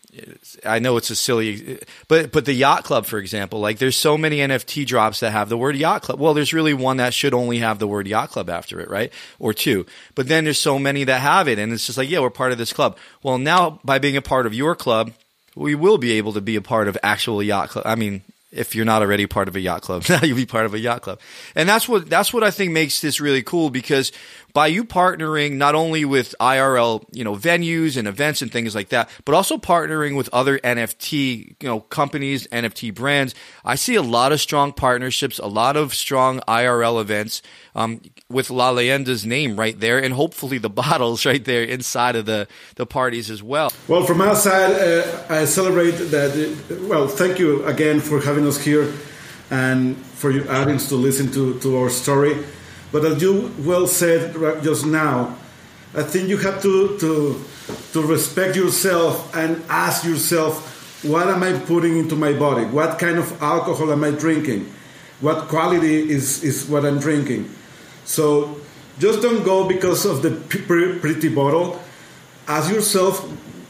I 0.65 0.79
know 0.79 0.97
it's 0.97 1.11
a 1.11 1.17
silly, 1.17 1.79
but 2.09 2.33
but 2.33 2.45
the 2.45 2.55
Yacht 2.55 2.85
Club, 2.85 3.07
for 3.07 3.19
example, 3.19 3.61
like 3.61 3.79
there's 3.79 3.97
so 3.97 4.17
many 4.17 4.39
NFT 4.39 4.87
drops 4.87 5.21
that 5.21 5.31
have 5.31 5.49
the 5.49 5.59
word 5.59 5.77
Yacht 5.77 6.03
Club. 6.03 6.21
Well, 6.21 6.35
there's 6.35 6.53
really 6.53 6.75
one 6.75 6.99
that 6.99 7.15
should 7.15 7.35
only 7.35 7.59
have 7.59 7.79
the 7.79 7.89
word 7.89 8.07
Yacht 8.07 8.31
Club 8.31 8.49
after 8.49 8.81
it, 8.81 8.89
right? 8.89 9.13
or 9.39 9.53
two. 9.53 9.87
But 10.15 10.29
then 10.29 10.45
there's 10.45 10.61
so 10.61 10.79
many 10.79 11.05
that 11.05 11.21
have 11.21 11.49
it, 11.49 11.59
and 11.59 11.73
it's 11.73 11.87
just 11.87 11.99
like, 11.99 12.09
yeah, 12.09 12.21
we're 12.21 12.31
part 12.31 12.53
of 12.53 12.59
this 12.59 12.73
club. 12.73 12.97
Well, 13.23 13.39
now 13.39 13.81
by 13.85 13.99
being 13.99 14.17
a 14.17 14.23
part 14.23 14.47
of 14.47 14.55
your 14.55 14.77
club, 14.77 15.13
we 15.57 15.75
will 15.75 15.99
be 15.99 16.13
able 16.13 16.33
to 16.35 16.41
be 16.41 16.57
a 16.57 16.63
part 16.63 16.89
of 16.89 16.97
actual 17.03 17.43
yacht 17.43 17.71
club. 17.71 17.87
I 17.87 17.97
mean, 17.97 18.23
if 18.53 18.75
you're 18.75 18.85
not 18.85 19.03
already 19.03 19.27
part 19.27 19.49
of 19.49 19.57
a 19.57 19.61
yacht 19.61 19.83
club, 19.83 20.05
now 20.09 20.23
you'll 20.23 20.37
be 20.37 20.47
part 20.47 20.67
of 20.67 20.75
a 20.75 20.79
yacht 20.79 21.03
club. 21.03 21.21
And 21.55 21.69
that's 21.69 21.89
what 21.89 22.09
that's 22.09 22.33
what 22.33 22.45
I 22.45 22.51
think 22.51 22.73
makes 22.73 23.01
this 23.01 23.21
really 23.21 23.43
cool 23.43 23.71
because 23.71 24.13
by 24.53 24.67
you 24.67 24.85
partnering 24.85 25.53
not 25.53 25.75
only 25.75 26.05
with 26.05 26.35
IRL, 26.41 27.05
you 27.13 27.25
know, 27.25 27.35
venues 27.35 27.97
and 27.97 28.09
events 28.09 28.43
and 28.43 28.51
things 28.51 28.75
like 28.75 28.89
that, 28.91 29.09
but 29.25 29.35
also 29.35 29.57
partnering 29.57 30.17
with 30.17 30.29
other 30.33 30.59
NFT, 30.59 31.57
you 31.61 31.69
know, 31.69 31.81
companies, 31.81 32.47
NFT 32.49 32.95
brands, 32.95 33.35
I 33.65 33.75
see 33.75 33.95
a 33.95 34.03
lot 34.03 34.33
of 34.33 34.41
strong 34.41 34.73
partnerships, 34.73 35.39
a 35.39 35.47
lot 35.47 35.77
of 35.77 35.95
strong 35.95 36.41
IRL 36.49 37.01
events 37.01 37.43
um, 37.75 38.01
with 38.29 38.51
La 38.51 38.73
Leyenda's 38.73 39.25
name 39.25 39.59
right 39.59 39.79
there, 39.79 39.99
and 39.99 40.15
hopefully 40.15 40.59
the 40.59 40.71
bottles 40.81 41.25
right 41.27 41.45
there 41.45 41.63
inside 41.63 42.17
of 42.17 42.27
the, 42.27 42.49
the 42.77 42.87
parties 42.87 43.31
as 43.31 43.43
well. 43.43 43.73
Well, 43.89 44.05
from 44.05 44.21
our 44.21 44.35
side, 44.35 44.73
uh, 44.73 45.27
I 45.29 45.45
celebrate 45.45 45.93
that. 46.11 46.87
Well, 46.89 47.09
thank 47.09 47.39
you 47.39 47.65
again 47.65 48.01
for 48.01 48.21
having 48.21 48.47
us 48.47 48.63
here 48.63 48.93
and 49.51 49.97
for 49.97 50.31
your 50.31 50.51
audience 50.51 50.89
to 50.89 50.97
listen 50.97 51.31
to, 51.33 51.59
to 51.61 51.79
our 51.79 51.91
story. 51.91 52.37
But 52.93 53.05
as 53.05 53.23
you 53.23 53.53
well 53.61 53.87
said 53.87 54.35
just 54.63 54.87
now, 54.87 55.37
I 55.95 56.03
think 56.03 56.29
you 56.29 56.37
have 56.39 56.63
to, 56.63 56.99
to, 56.99 57.45
to 57.93 58.03
respect 58.03 58.57
yourself 58.57 59.35
and 59.35 59.63
ask 59.69 60.05
yourself, 60.05 61.05
what 61.05 61.29
am 61.29 61.43
I 61.43 61.59
putting 61.59 61.97
into 61.97 62.15
my 62.15 62.33
body? 62.33 62.65
What 62.67 62.99
kind 62.99 63.19
of 63.19 63.43
alcohol 63.43 63.91
am 63.93 64.05
I 64.05 64.11
drinking? 64.11 64.73
What 65.21 65.49
quality 65.49 66.11
is, 66.11 66.45
is 66.45 66.69
what 66.69 66.85
I'm 66.85 66.99
drinking? 66.99 67.51
So 68.05 68.61
just 68.99 69.23
don't 69.23 69.45
go 69.45 69.67
because 69.67 70.05
of 70.05 70.23
the 70.23 70.31
pretty 70.31 71.29
bottle. 71.29 71.81
Ask 72.47 72.71
yourself 72.73 73.21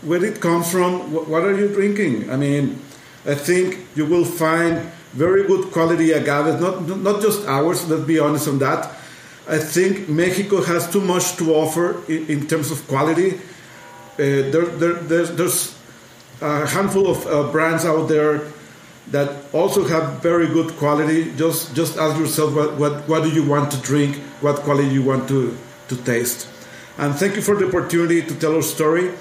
where 0.02 0.24
it 0.24 0.40
comes 0.40 0.70
from. 0.70 1.12
What 1.12 1.42
are 1.42 1.56
you 1.56 1.68
drinking? 1.68 2.30
I 2.30 2.36
mean, 2.36 2.80
I 3.26 3.34
think 3.34 3.86
you 3.94 4.06
will 4.06 4.24
find 4.24 4.90
very 5.12 5.46
good 5.46 5.72
quality 5.72 6.12
agaves, 6.12 6.60
not, 6.60 6.86
not 6.98 7.20
just 7.20 7.46
ours, 7.46 7.88
let's 7.88 8.04
be 8.04 8.18
honest 8.18 8.48
on 8.48 8.58
that. 8.60 8.96
I 9.50 9.58
think 9.58 10.08
Mexico 10.08 10.62
has 10.62 10.88
too 10.88 11.00
much 11.00 11.34
to 11.36 11.52
offer 11.54 12.00
in, 12.06 12.26
in 12.28 12.46
terms 12.46 12.70
of 12.70 12.86
quality. 12.86 13.34
Uh, 13.34 14.46
there, 14.54 14.66
there, 14.78 14.94
there's, 14.94 15.30
there's, 15.32 15.80
a 16.40 16.66
handful 16.66 17.10
of 17.10 17.26
uh, 17.26 17.52
brands 17.52 17.84
out 17.84 18.08
there 18.08 18.40
that 19.08 19.28
also 19.52 19.84
have 19.84 20.22
very 20.22 20.46
good 20.46 20.70
quality. 20.78 21.30
Just 21.36 21.74
just 21.74 21.98
ask 21.98 22.18
yourself 22.18 22.54
what, 22.54 22.78
what, 22.78 23.08
what 23.08 23.22
do 23.24 23.30
you 23.30 23.44
want 23.44 23.70
to 23.72 23.76
drink, 23.82 24.16
what 24.40 24.56
quality 24.60 24.88
you 24.88 25.02
want 25.02 25.28
to, 25.28 25.54
to 25.88 25.96
taste. 25.96 26.48
And 26.96 27.14
thank 27.14 27.36
you 27.36 27.42
for 27.42 27.56
the 27.56 27.68
opportunity 27.68 28.22
to 28.22 28.34
tell 28.36 28.54
our 28.54 28.62
story. 28.62 29.12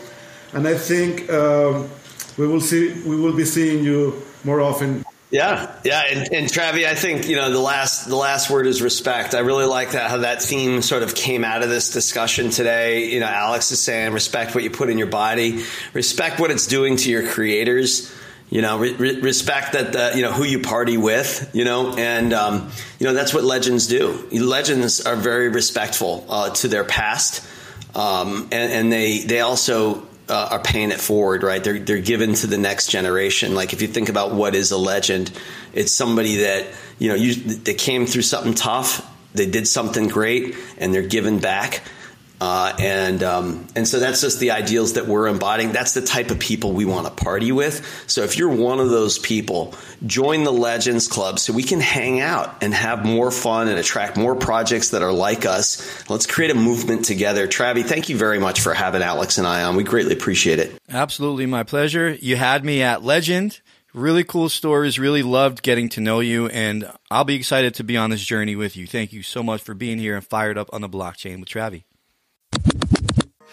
And 0.53 0.65
I 0.65 0.75
think 0.75 1.30
um, 1.30 1.89
we 2.38 2.47
will 2.47 2.61
see 2.61 2.93
we 3.03 3.17
will 3.17 3.36
be 3.36 3.45
seeing 3.45 3.84
you 3.84 4.21
more 4.45 4.61
often. 4.61 5.03
Yeah, 5.32 5.71
yeah, 5.84 6.01
and, 6.09 6.34
and 6.34 6.47
Travie, 6.47 6.88
I 6.88 6.95
think 6.95 7.27
you 7.27 7.36
know 7.36 7.51
the 7.51 7.59
last 7.59 8.09
the 8.09 8.15
last 8.15 8.49
word 8.49 8.65
is 8.65 8.82
respect. 8.82 9.36
I 9.36 9.39
really 9.39 9.65
like 9.65 9.91
that 9.91 10.09
how 10.09 10.17
that 10.17 10.41
theme 10.41 10.82
sort 10.82 11.03
of 11.03 11.13
came 11.13 11.43
out 11.43 11.61
of 11.61 11.69
this 11.69 11.91
discussion 11.91 12.49
today. 12.49 13.11
You 13.11 13.19
know, 13.19 13.27
Alex 13.27 13.71
is 13.71 13.80
saying 13.80 14.11
respect 14.11 14.55
what 14.55 14.63
you 14.63 14.71
put 14.71 14.89
in 14.89 14.97
your 14.97 15.07
body, 15.07 15.63
respect 15.93 16.39
what 16.39 16.49
it's 16.49 16.65
doing 16.65 16.95
to 16.97 17.11
your 17.11 17.27
creators. 17.27 18.11
You 18.49 18.63
know, 18.63 18.80
re- 18.80 19.19
respect 19.21 19.73
that 19.73 19.93
the, 19.93 20.13
you 20.15 20.23
know 20.23 20.32
who 20.32 20.43
you 20.45 20.61
party 20.61 20.97
with. 20.97 21.51
You 21.53 21.63
know, 21.63 21.95
and 21.95 22.34
um, 22.34 22.71
you 22.97 23.05
know 23.05 23.13
that's 23.13 23.32
what 23.32 23.43
legends 23.43 23.86
do. 23.86 24.27
Legends 24.32 25.01
are 25.01 25.15
very 25.15 25.49
respectful 25.49 26.25
uh, 26.27 26.49
to 26.55 26.67
their 26.67 26.84
past, 26.84 27.47
um, 27.93 28.47
and, 28.51 28.71
and 28.71 28.91
they 28.91 29.19
they 29.19 29.41
also 29.41 30.07
uh, 30.30 30.49
are 30.51 30.59
paying 30.59 30.91
it 30.91 30.99
forward, 30.99 31.43
right? 31.43 31.63
They're 31.63 31.80
they're 31.80 31.99
given 31.99 32.34
to 32.36 32.47
the 32.47 32.57
next 32.57 32.88
generation. 32.88 33.55
Like 33.55 33.73
if 33.73 33.82
you 33.82 33.88
think 33.88 34.09
about 34.09 34.34
what 34.34 34.55
is 34.55 34.71
a 34.71 34.77
legend, 34.77 35.32
it's 35.73 35.91
somebody 35.91 36.38
that 36.38 36.67
you 36.97 37.09
know 37.09 37.15
you, 37.15 37.36
they 37.36 37.73
came 37.73 38.05
through 38.05 38.21
something 38.23 38.53
tough, 38.53 39.05
they 39.34 39.45
did 39.45 39.67
something 39.67 40.07
great, 40.07 40.55
and 40.77 40.93
they're 40.93 41.01
given 41.01 41.39
back. 41.39 41.82
Uh, 42.41 42.73
and 42.79 43.21
um, 43.21 43.67
and 43.75 43.87
so 43.87 43.99
that's 43.99 44.21
just 44.21 44.39
the 44.39 44.51
ideals 44.51 44.93
that 44.93 45.07
we're 45.07 45.27
embodying. 45.27 45.71
That's 45.73 45.93
the 45.93 46.01
type 46.01 46.31
of 46.31 46.39
people 46.39 46.71
we 46.71 46.85
want 46.85 47.05
to 47.05 47.23
party 47.23 47.51
with. 47.51 47.85
So 48.07 48.23
if 48.23 48.37
you're 48.37 48.49
one 48.49 48.79
of 48.79 48.89
those 48.89 49.19
people, 49.19 49.73
join 50.05 50.43
the 50.43 50.51
Legends 50.51 51.07
Club 51.07 51.39
so 51.39 51.51
we 51.51 51.63
can 51.63 51.81
hang 51.81 52.21
out 52.21 52.63
and 52.63 52.73
have 52.73 53.05
more 53.05 53.29
fun 53.29 53.67
and 53.67 53.77
attract 53.77 54.15
more 54.15 54.35
projects 54.35 54.91
that 54.91 55.01
are 55.01 55.11
like 55.11 55.45
us. 55.45 56.09
Let's 56.09 56.25
create 56.25 56.51
a 56.51 56.55
movement 56.55 57.03
together. 57.03 57.47
Travie, 57.47 57.85
thank 57.85 58.07
you 58.07 58.15
very 58.15 58.39
much 58.39 58.61
for 58.61 58.73
having 58.73 59.01
Alex 59.01 59.37
and 59.37 59.45
I 59.45 59.63
on. 59.63 59.75
We 59.75 59.83
greatly 59.83 60.13
appreciate 60.13 60.59
it. 60.59 60.71
Absolutely, 60.89 61.45
my 61.45 61.63
pleasure. 61.63 62.17
You 62.21 62.37
had 62.37 62.63
me 62.63 62.81
at 62.81 63.03
Legend. 63.03 63.59
Really 63.93 64.23
cool 64.23 64.49
stories. 64.49 64.99
Really 64.99 65.23
loved 65.23 65.61
getting 65.63 65.89
to 65.89 65.99
know 65.99 66.19
you, 66.19 66.47
and 66.47 66.89
I'll 67.09 67.23
be 67.23 67.35
excited 67.35 67.73
to 67.75 67.83
be 67.83 67.97
on 67.97 68.11
this 68.11 68.23
journey 68.23 68.55
with 68.55 68.77
you. 68.77 68.85
Thank 68.85 69.11
you 69.11 69.23
so 69.23 69.41
much 69.41 69.61
for 69.61 69.73
being 69.73 69.97
here 69.97 70.15
and 70.15 70.25
fired 70.25 70.57
up 70.57 70.69
on 70.71 70.81
the 70.81 70.89
blockchain 70.89 71.39
with 71.39 71.49
Travie. 71.49 71.83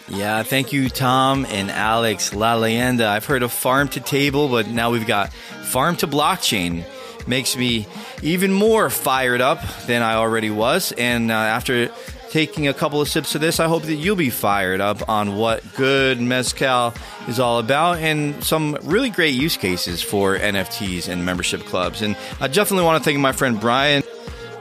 Yeah, 0.09 0.43
thank 0.43 0.71
you, 0.71 0.87
Tom 0.89 1.45
and 1.49 1.69
Alex 1.69 2.33
La 2.33 2.55
Leyenda. 2.55 3.07
I've 3.07 3.25
heard 3.25 3.43
of 3.43 3.51
farm 3.51 3.89
to 3.89 3.99
table, 3.99 4.47
but 4.47 4.67
now 4.67 4.91
we've 4.91 5.05
got 5.07 5.33
farm 5.33 5.97
to 5.97 6.07
blockchain. 6.07 6.85
Makes 7.27 7.57
me 7.57 7.87
even 8.21 8.53
more 8.53 8.89
fired 8.89 9.41
up 9.41 9.61
than 9.85 10.01
I 10.01 10.13
already 10.13 10.49
was. 10.49 10.93
And 10.93 11.29
uh, 11.29 11.33
after 11.33 11.91
taking 12.29 12.69
a 12.69 12.73
couple 12.73 13.01
of 13.01 13.09
sips 13.09 13.35
of 13.35 13.41
this, 13.41 13.59
I 13.59 13.67
hope 13.67 13.83
that 13.83 13.95
you'll 13.95 14.15
be 14.15 14.29
fired 14.29 14.79
up 14.79 15.09
on 15.09 15.35
what 15.35 15.61
good 15.75 16.21
mezcal 16.21 16.93
is 17.27 17.37
all 17.37 17.59
about 17.59 17.97
and 17.97 18.41
some 18.41 18.77
really 18.83 19.09
great 19.09 19.35
use 19.35 19.57
cases 19.57 20.01
for 20.01 20.37
NFTs 20.37 21.09
and 21.09 21.25
membership 21.25 21.65
clubs. 21.65 22.01
And 22.01 22.15
I 22.39 22.47
definitely 22.47 22.85
want 22.85 23.03
to 23.03 23.05
thank 23.05 23.19
my 23.19 23.33
friend 23.33 23.59
Brian. 23.59 24.03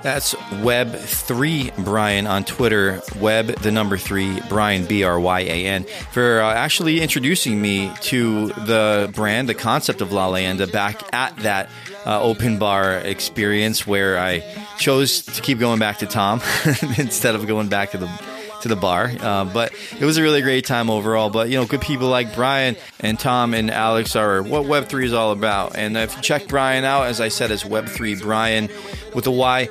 That's 0.07 0.35
Web3 0.35 1.85
Brian 1.85 2.29
on 2.29 2.45
Twitter, 2.45 3.03
Web 3.19 3.49
the 3.49 3.73
number 3.73 3.99
three 3.99 4.41
Brian 4.49 4.87
B 4.87 5.03
R 5.03 5.19
Y 5.19 5.41
A 5.41 5.67
N, 5.67 5.85
for 6.13 6.41
uh, 6.41 6.55
actually 6.55 7.01
introducing 7.01 7.61
me 7.61 7.93
to 8.03 8.51
the 8.51 9.11
brand, 9.17 9.49
the 9.49 9.55
concept 9.55 10.01
of 10.01 10.13
La 10.13 10.31
Leyenda 10.31 10.71
back 10.71 11.13
at 11.13 11.37
that 11.39 11.69
uh, 12.07 12.23
open 12.23 12.57
bar 12.57 12.99
experience 12.99 13.85
where 13.85 14.17
I 14.17 14.45
chose 14.79 15.23
to 15.23 15.43
keep 15.43 15.59
going 15.59 15.81
back 15.81 15.99
to 15.99 16.07
Tom 16.07 16.41
instead 16.99 17.35
of 17.35 17.49
going 17.49 17.67
back 17.67 17.91
to 17.91 17.99
the 17.99 18.36
to 18.69 18.75
the 18.75 18.81
bar. 18.81 19.12
Uh, 19.21 19.45
but 19.45 19.73
it 19.99 20.05
was 20.05 20.17
a 20.17 20.23
really 20.23 20.43
great 20.43 20.67
time 20.67 20.91
overall. 20.91 21.31
But 21.31 21.49
you 21.49 21.57
know, 21.57 21.67
good 21.67 21.81
people 21.81 22.09
like 22.09 22.35
Brian 22.35 22.77
and 23.01 23.19
Tom 23.19 23.55
and 23.55 23.71
Alex 23.71 24.17
are 24.17 24.43
what 24.43 24.67
Web 24.67 24.89
three 24.89 25.07
is 25.07 25.12
all 25.12 25.33
about. 25.33 25.77
And 25.77 25.97
if 25.97 26.17
you 26.17 26.23
check 26.23 26.49
Brian 26.49 26.85
out, 26.85 27.07
as 27.07 27.21
I 27.21 27.29
said, 27.29 27.51
it's 27.51 27.64
Web 27.64 27.87
three 27.87 28.14
Brian 28.14 28.69
with 29.14 29.27
a 29.27 29.31
Y. 29.31 29.69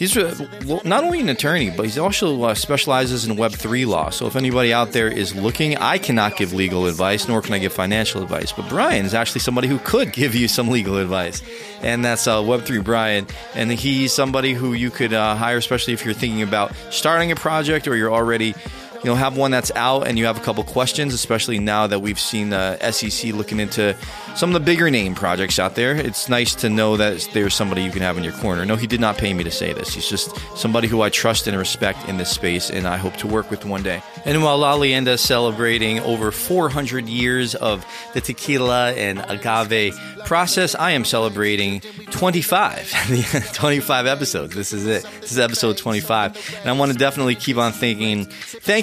He's 0.00 0.16
not 0.16 1.04
only 1.04 1.20
an 1.20 1.28
attorney, 1.28 1.68
but 1.68 1.84
he 1.84 2.00
also 2.00 2.42
uh, 2.44 2.54
specializes 2.54 3.26
in 3.26 3.36
Web3 3.36 3.86
law. 3.86 4.08
So 4.08 4.26
if 4.26 4.34
anybody 4.34 4.72
out 4.72 4.92
there 4.92 5.08
is 5.08 5.34
looking, 5.34 5.76
I 5.76 5.98
cannot 5.98 6.38
give 6.38 6.54
legal 6.54 6.86
advice, 6.86 7.28
nor 7.28 7.42
can 7.42 7.52
I 7.52 7.58
give 7.58 7.74
financial 7.74 8.22
advice. 8.22 8.50
But 8.50 8.66
Brian 8.70 9.04
is 9.04 9.12
actually 9.12 9.42
somebody 9.42 9.68
who 9.68 9.78
could 9.80 10.10
give 10.14 10.34
you 10.34 10.48
some 10.48 10.68
legal 10.68 10.96
advice. 10.96 11.42
And 11.82 12.02
that's 12.02 12.26
uh, 12.26 12.38
Web3 12.38 12.82
Brian. 12.82 13.26
And 13.54 13.70
he's 13.70 14.14
somebody 14.14 14.54
who 14.54 14.72
you 14.72 14.90
could 14.90 15.12
uh, 15.12 15.36
hire, 15.36 15.58
especially 15.58 15.92
if 15.92 16.02
you're 16.06 16.14
thinking 16.14 16.40
about 16.40 16.72
starting 16.88 17.30
a 17.30 17.36
project 17.36 17.86
or 17.86 17.94
you're 17.94 18.10
already 18.10 18.54
you 19.02 19.06
know 19.06 19.14
have 19.14 19.36
one 19.36 19.50
that's 19.50 19.70
out 19.74 20.06
and 20.06 20.18
you 20.18 20.26
have 20.26 20.36
a 20.36 20.40
couple 20.40 20.62
questions 20.64 21.14
especially 21.14 21.58
now 21.58 21.86
that 21.86 22.00
we've 22.00 22.20
seen 22.20 22.52
uh, 22.52 22.76
the 22.80 22.92
SEC 22.92 23.32
looking 23.32 23.60
into 23.60 23.96
some 24.36 24.50
of 24.50 24.54
the 24.54 24.60
bigger 24.60 24.90
name 24.90 25.14
projects 25.14 25.58
out 25.58 25.74
there. 25.74 25.96
It's 25.96 26.28
nice 26.28 26.54
to 26.56 26.68
know 26.68 26.96
that 26.96 27.28
there's 27.32 27.54
somebody 27.54 27.82
you 27.82 27.90
can 27.90 28.02
have 28.02 28.16
in 28.16 28.24
your 28.24 28.32
corner. 28.34 28.64
No 28.64 28.76
he 28.76 28.86
did 28.86 29.00
not 29.00 29.16
pay 29.16 29.32
me 29.32 29.44
to 29.44 29.50
say 29.50 29.72
this. 29.72 29.94
He's 29.94 30.08
just 30.08 30.36
somebody 30.56 30.88
who 30.88 31.00
i 31.02 31.08
trust 31.08 31.46
and 31.46 31.56
respect 31.56 32.08
in 32.08 32.18
this 32.18 32.30
space 32.30 32.70
and 32.70 32.86
i 32.86 32.96
hope 32.96 33.16
to 33.16 33.26
work 33.26 33.50
with 33.50 33.64
one 33.64 33.82
day. 33.82 34.02
And 34.24 34.42
while 34.42 34.58
la 34.58 34.76
leyenda 34.76 35.08
is 35.08 35.20
celebrating 35.20 36.00
over 36.00 36.30
400 36.30 37.08
years 37.08 37.54
of 37.54 37.84
the 38.14 38.20
tequila 38.20 38.92
and 38.92 39.24
agave 39.28 39.98
process 40.24 40.74
i 40.74 40.90
am 40.92 41.04
celebrating 41.04 41.80
25 42.10 43.52
25 43.54 44.06
episodes. 44.06 44.54
This 44.54 44.72
is 44.72 44.86
it. 44.86 45.06
This 45.20 45.32
is 45.32 45.38
episode 45.38 45.76
25 45.78 46.58
and 46.60 46.68
i 46.68 46.72
want 46.72 46.92
to 46.92 46.98
definitely 46.98 47.34
keep 47.34 47.56
on 47.56 47.72
thinking 47.72 48.26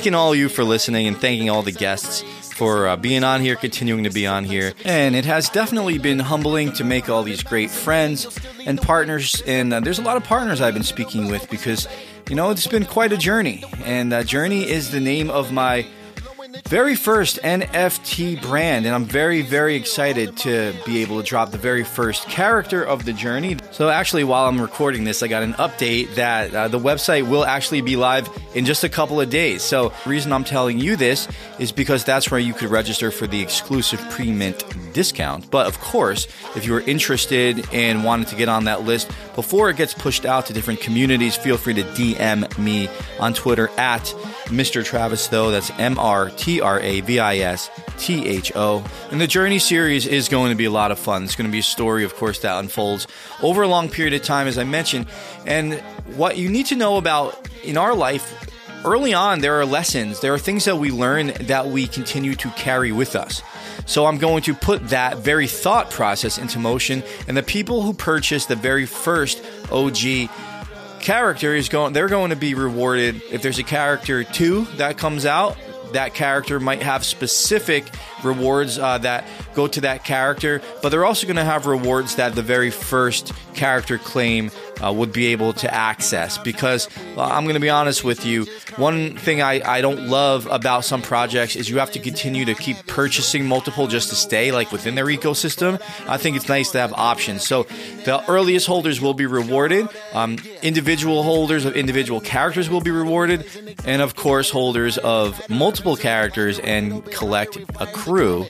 thanking 0.07 0.15
all 0.15 0.33
you 0.33 0.47
for 0.47 0.63
listening 0.63 1.05
and 1.05 1.17
thanking 1.17 1.49
all 1.49 1.61
the 1.61 1.71
guests 1.73 2.21
for 2.53 2.87
uh, 2.87 2.95
being 2.95 3.25
on 3.25 3.41
here, 3.41 3.57
continuing 3.57 4.05
to 4.05 4.09
be 4.09 4.25
on 4.25 4.45
here. 4.45 4.71
And 4.85 5.17
it 5.17 5.25
has 5.25 5.49
definitely 5.49 5.97
been 5.97 6.19
humbling 6.19 6.71
to 6.73 6.85
make 6.85 7.09
all 7.09 7.23
these 7.23 7.43
great 7.43 7.69
friends 7.69 8.39
and 8.65 8.81
partners. 8.81 9.43
And 9.45 9.73
uh, 9.73 9.81
there's 9.81 9.99
a 9.99 10.01
lot 10.01 10.15
of 10.15 10.23
partners 10.23 10.61
I've 10.61 10.73
been 10.73 10.83
speaking 10.83 11.29
with 11.29 11.49
because, 11.49 11.89
you 12.29 12.37
know, 12.37 12.51
it's 12.51 12.67
been 12.67 12.85
quite 12.85 13.11
a 13.11 13.17
journey. 13.17 13.65
And 13.83 14.13
uh, 14.13 14.23
Journey 14.23 14.69
is 14.69 14.91
the 14.91 15.01
name 15.01 15.29
of 15.29 15.51
my 15.51 15.85
very 16.65 16.95
first 16.95 17.39
NFT 17.43 18.41
brand, 18.41 18.85
and 18.85 18.93
I'm 18.93 19.05
very, 19.05 19.41
very 19.41 19.75
excited 19.75 20.35
to 20.37 20.73
be 20.85 21.01
able 21.01 21.21
to 21.21 21.27
drop 21.27 21.51
the 21.51 21.57
very 21.57 21.83
first 21.83 22.27
character 22.27 22.83
of 22.83 23.05
the 23.05 23.13
journey. 23.13 23.57
So, 23.71 23.89
actually, 23.89 24.23
while 24.23 24.47
I'm 24.47 24.59
recording 24.59 25.03
this, 25.03 25.23
I 25.23 25.27
got 25.27 25.43
an 25.43 25.53
update 25.53 26.15
that 26.15 26.53
uh, 26.53 26.67
the 26.67 26.79
website 26.79 27.27
will 27.29 27.45
actually 27.45 27.81
be 27.81 27.95
live 27.95 28.29
in 28.55 28.65
just 28.65 28.83
a 28.83 28.89
couple 28.89 29.21
of 29.21 29.29
days. 29.29 29.61
So, 29.61 29.89
the 30.03 30.09
reason 30.09 30.33
I'm 30.33 30.43
telling 30.43 30.79
you 30.79 30.95
this 30.95 31.27
is 31.59 31.71
because 31.71 32.03
that's 32.03 32.31
where 32.31 32.39
you 32.39 32.53
could 32.53 32.69
register 32.69 33.11
for 33.11 33.27
the 33.27 33.41
exclusive 33.41 33.99
pre 34.09 34.31
mint 34.31 34.63
discount. 34.93 35.49
But 35.51 35.67
of 35.67 35.79
course, 35.79 36.27
if 36.55 36.65
you 36.65 36.75
are 36.75 36.81
interested 36.81 37.67
and 37.71 38.03
wanted 38.03 38.27
to 38.29 38.35
get 38.35 38.49
on 38.49 38.65
that 38.65 38.83
list 38.83 39.09
before 39.35 39.69
it 39.69 39.77
gets 39.77 39.93
pushed 39.93 40.25
out 40.25 40.47
to 40.47 40.53
different 40.53 40.81
communities, 40.81 41.35
feel 41.35 41.57
free 41.57 41.75
to 41.75 41.83
DM 41.83 42.57
me 42.57 42.89
on 43.19 43.33
Twitter 43.33 43.69
at 43.77 44.03
Mr. 44.47 44.83
Travis 44.83 45.27
Tho. 45.27 45.51
That's 45.51 45.69
M 45.77 45.99
R 45.99 46.29
T 46.29 46.46
R 46.61 46.79
A 46.79 47.01
V 47.01 47.19
I 47.19 47.37
S 47.37 47.69
T 47.97 48.25
H 48.27 48.51
O. 48.55 48.83
And 49.11 49.19
the 49.19 49.27
Journey 49.27 49.59
series 49.59 50.07
is 50.07 50.29
going 50.29 50.51
to 50.51 50.55
be 50.55 50.65
a 50.65 50.71
lot 50.71 50.91
of 50.91 50.99
fun. 50.99 51.23
It's 51.23 51.35
going 51.35 51.49
to 51.49 51.51
be 51.51 51.59
a 51.59 51.63
story, 51.63 52.03
of 52.03 52.15
course, 52.15 52.39
that 52.39 52.57
unfolds 52.59 53.07
over 53.43 53.61
a 53.61 53.67
long 53.67 53.89
period 53.89 54.13
of 54.13 54.23
time, 54.23 54.47
as 54.47 54.57
I 54.57 54.63
mentioned. 54.63 55.07
And 55.45 55.75
what 56.15 56.37
you 56.37 56.49
need 56.49 56.67
to 56.67 56.75
know 56.75 56.97
about 56.97 57.47
in 57.63 57.77
our 57.77 57.93
life 57.93 58.33
early 58.85 59.13
on, 59.13 59.41
there 59.41 59.59
are 59.59 59.65
lessons, 59.65 60.21
there 60.21 60.33
are 60.33 60.39
things 60.39 60.65
that 60.65 60.77
we 60.77 60.91
learn 60.91 61.33
that 61.41 61.67
we 61.67 61.87
continue 61.87 62.35
to 62.35 62.49
carry 62.51 62.91
with 62.91 63.15
us. 63.15 63.41
So 63.85 64.05
I'm 64.05 64.17
going 64.17 64.43
to 64.43 64.53
put 64.53 64.89
that 64.89 65.17
very 65.17 65.47
thought 65.47 65.91
process 65.91 66.37
into 66.37 66.59
motion, 66.59 67.03
and 67.27 67.37
the 67.37 67.43
people 67.43 67.81
who 67.81 67.93
purchase 67.93 68.45
the 68.45 68.55
very 68.55 68.85
first 68.85 69.43
OG 69.71 70.29
character 70.99 71.53
is 71.53 71.69
going 71.69 71.93
they're 71.93 72.09
going 72.09 72.31
to 72.31 72.35
be 72.35 72.53
rewarded 72.53 73.21
if 73.31 73.41
there's 73.41 73.59
a 73.59 73.63
character 73.63 74.23
2 74.23 74.65
that 74.77 74.97
comes 74.97 75.25
out 75.25 75.55
that 75.93 76.13
character 76.13 76.59
might 76.59 76.81
have 76.81 77.05
specific 77.05 77.85
rewards 78.23 78.77
uh, 78.77 78.97
that 78.99 79.27
go 79.53 79.67
to 79.67 79.81
that 79.81 80.03
character, 80.03 80.61
but 80.81 80.89
they're 80.89 81.05
also 81.05 81.27
going 81.27 81.37
to 81.37 81.43
have 81.43 81.65
rewards 81.65 82.15
that 82.15 82.35
the 82.35 82.41
very 82.41 82.71
first 82.71 83.33
character 83.53 83.97
claim 83.97 84.51
uh, 84.83 84.91
would 84.91 85.11
be 85.11 85.27
able 85.27 85.53
to 85.53 85.73
access. 85.73 86.37
Because 86.37 86.87
I'm 87.17 87.43
going 87.43 87.55
to 87.55 87.59
be 87.59 87.69
honest 87.69 88.03
with 88.03 88.25
you, 88.25 88.45
one 88.75 89.17
thing 89.17 89.41
I, 89.41 89.61
I 89.67 89.81
don't 89.81 90.07
love 90.07 90.47
about 90.47 90.85
some 90.85 91.01
projects 91.01 91.55
is 91.55 91.69
you 91.69 91.79
have 91.79 91.91
to 91.91 91.99
continue 91.99 92.45
to 92.45 92.53
keep 92.53 92.85
purchasing 92.87 93.45
multiple 93.45 93.87
just 93.87 94.09
to 94.09 94.15
stay 94.15 94.51
like 94.51 94.71
within 94.71 94.95
their 94.95 95.05
ecosystem. 95.05 95.81
I 96.07 96.17
think 96.17 96.35
it's 96.35 96.49
nice 96.49 96.71
to 96.71 96.79
have 96.79 96.93
options. 96.93 97.45
So 97.45 97.63
the 98.05 98.23
earliest 98.27 98.67
holders 98.67 99.01
will 99.01 99.13
be 99.13 99.25
rewarded. 99.25 99.87
Um, 100.13 100.37
individual 100.61 101.23
holders 101.23 101.65
of 101.65 101.75
individual 101.75 102.21
characters 102.21 102.69
will 102.69 102.81
be 102.81 102.91
rewarded, 102.91 103.45
and 103.85 104.01
of 104.01 104.15
course, 104.15 104.49
holders 104.49 104.97
of 104.97 105.49
multiple 105.49 105.95
characters 105.95 106.59
and 106.59 107.05
collect 107.11 107.57
a 107.79 107.87
crew 107.87 108.47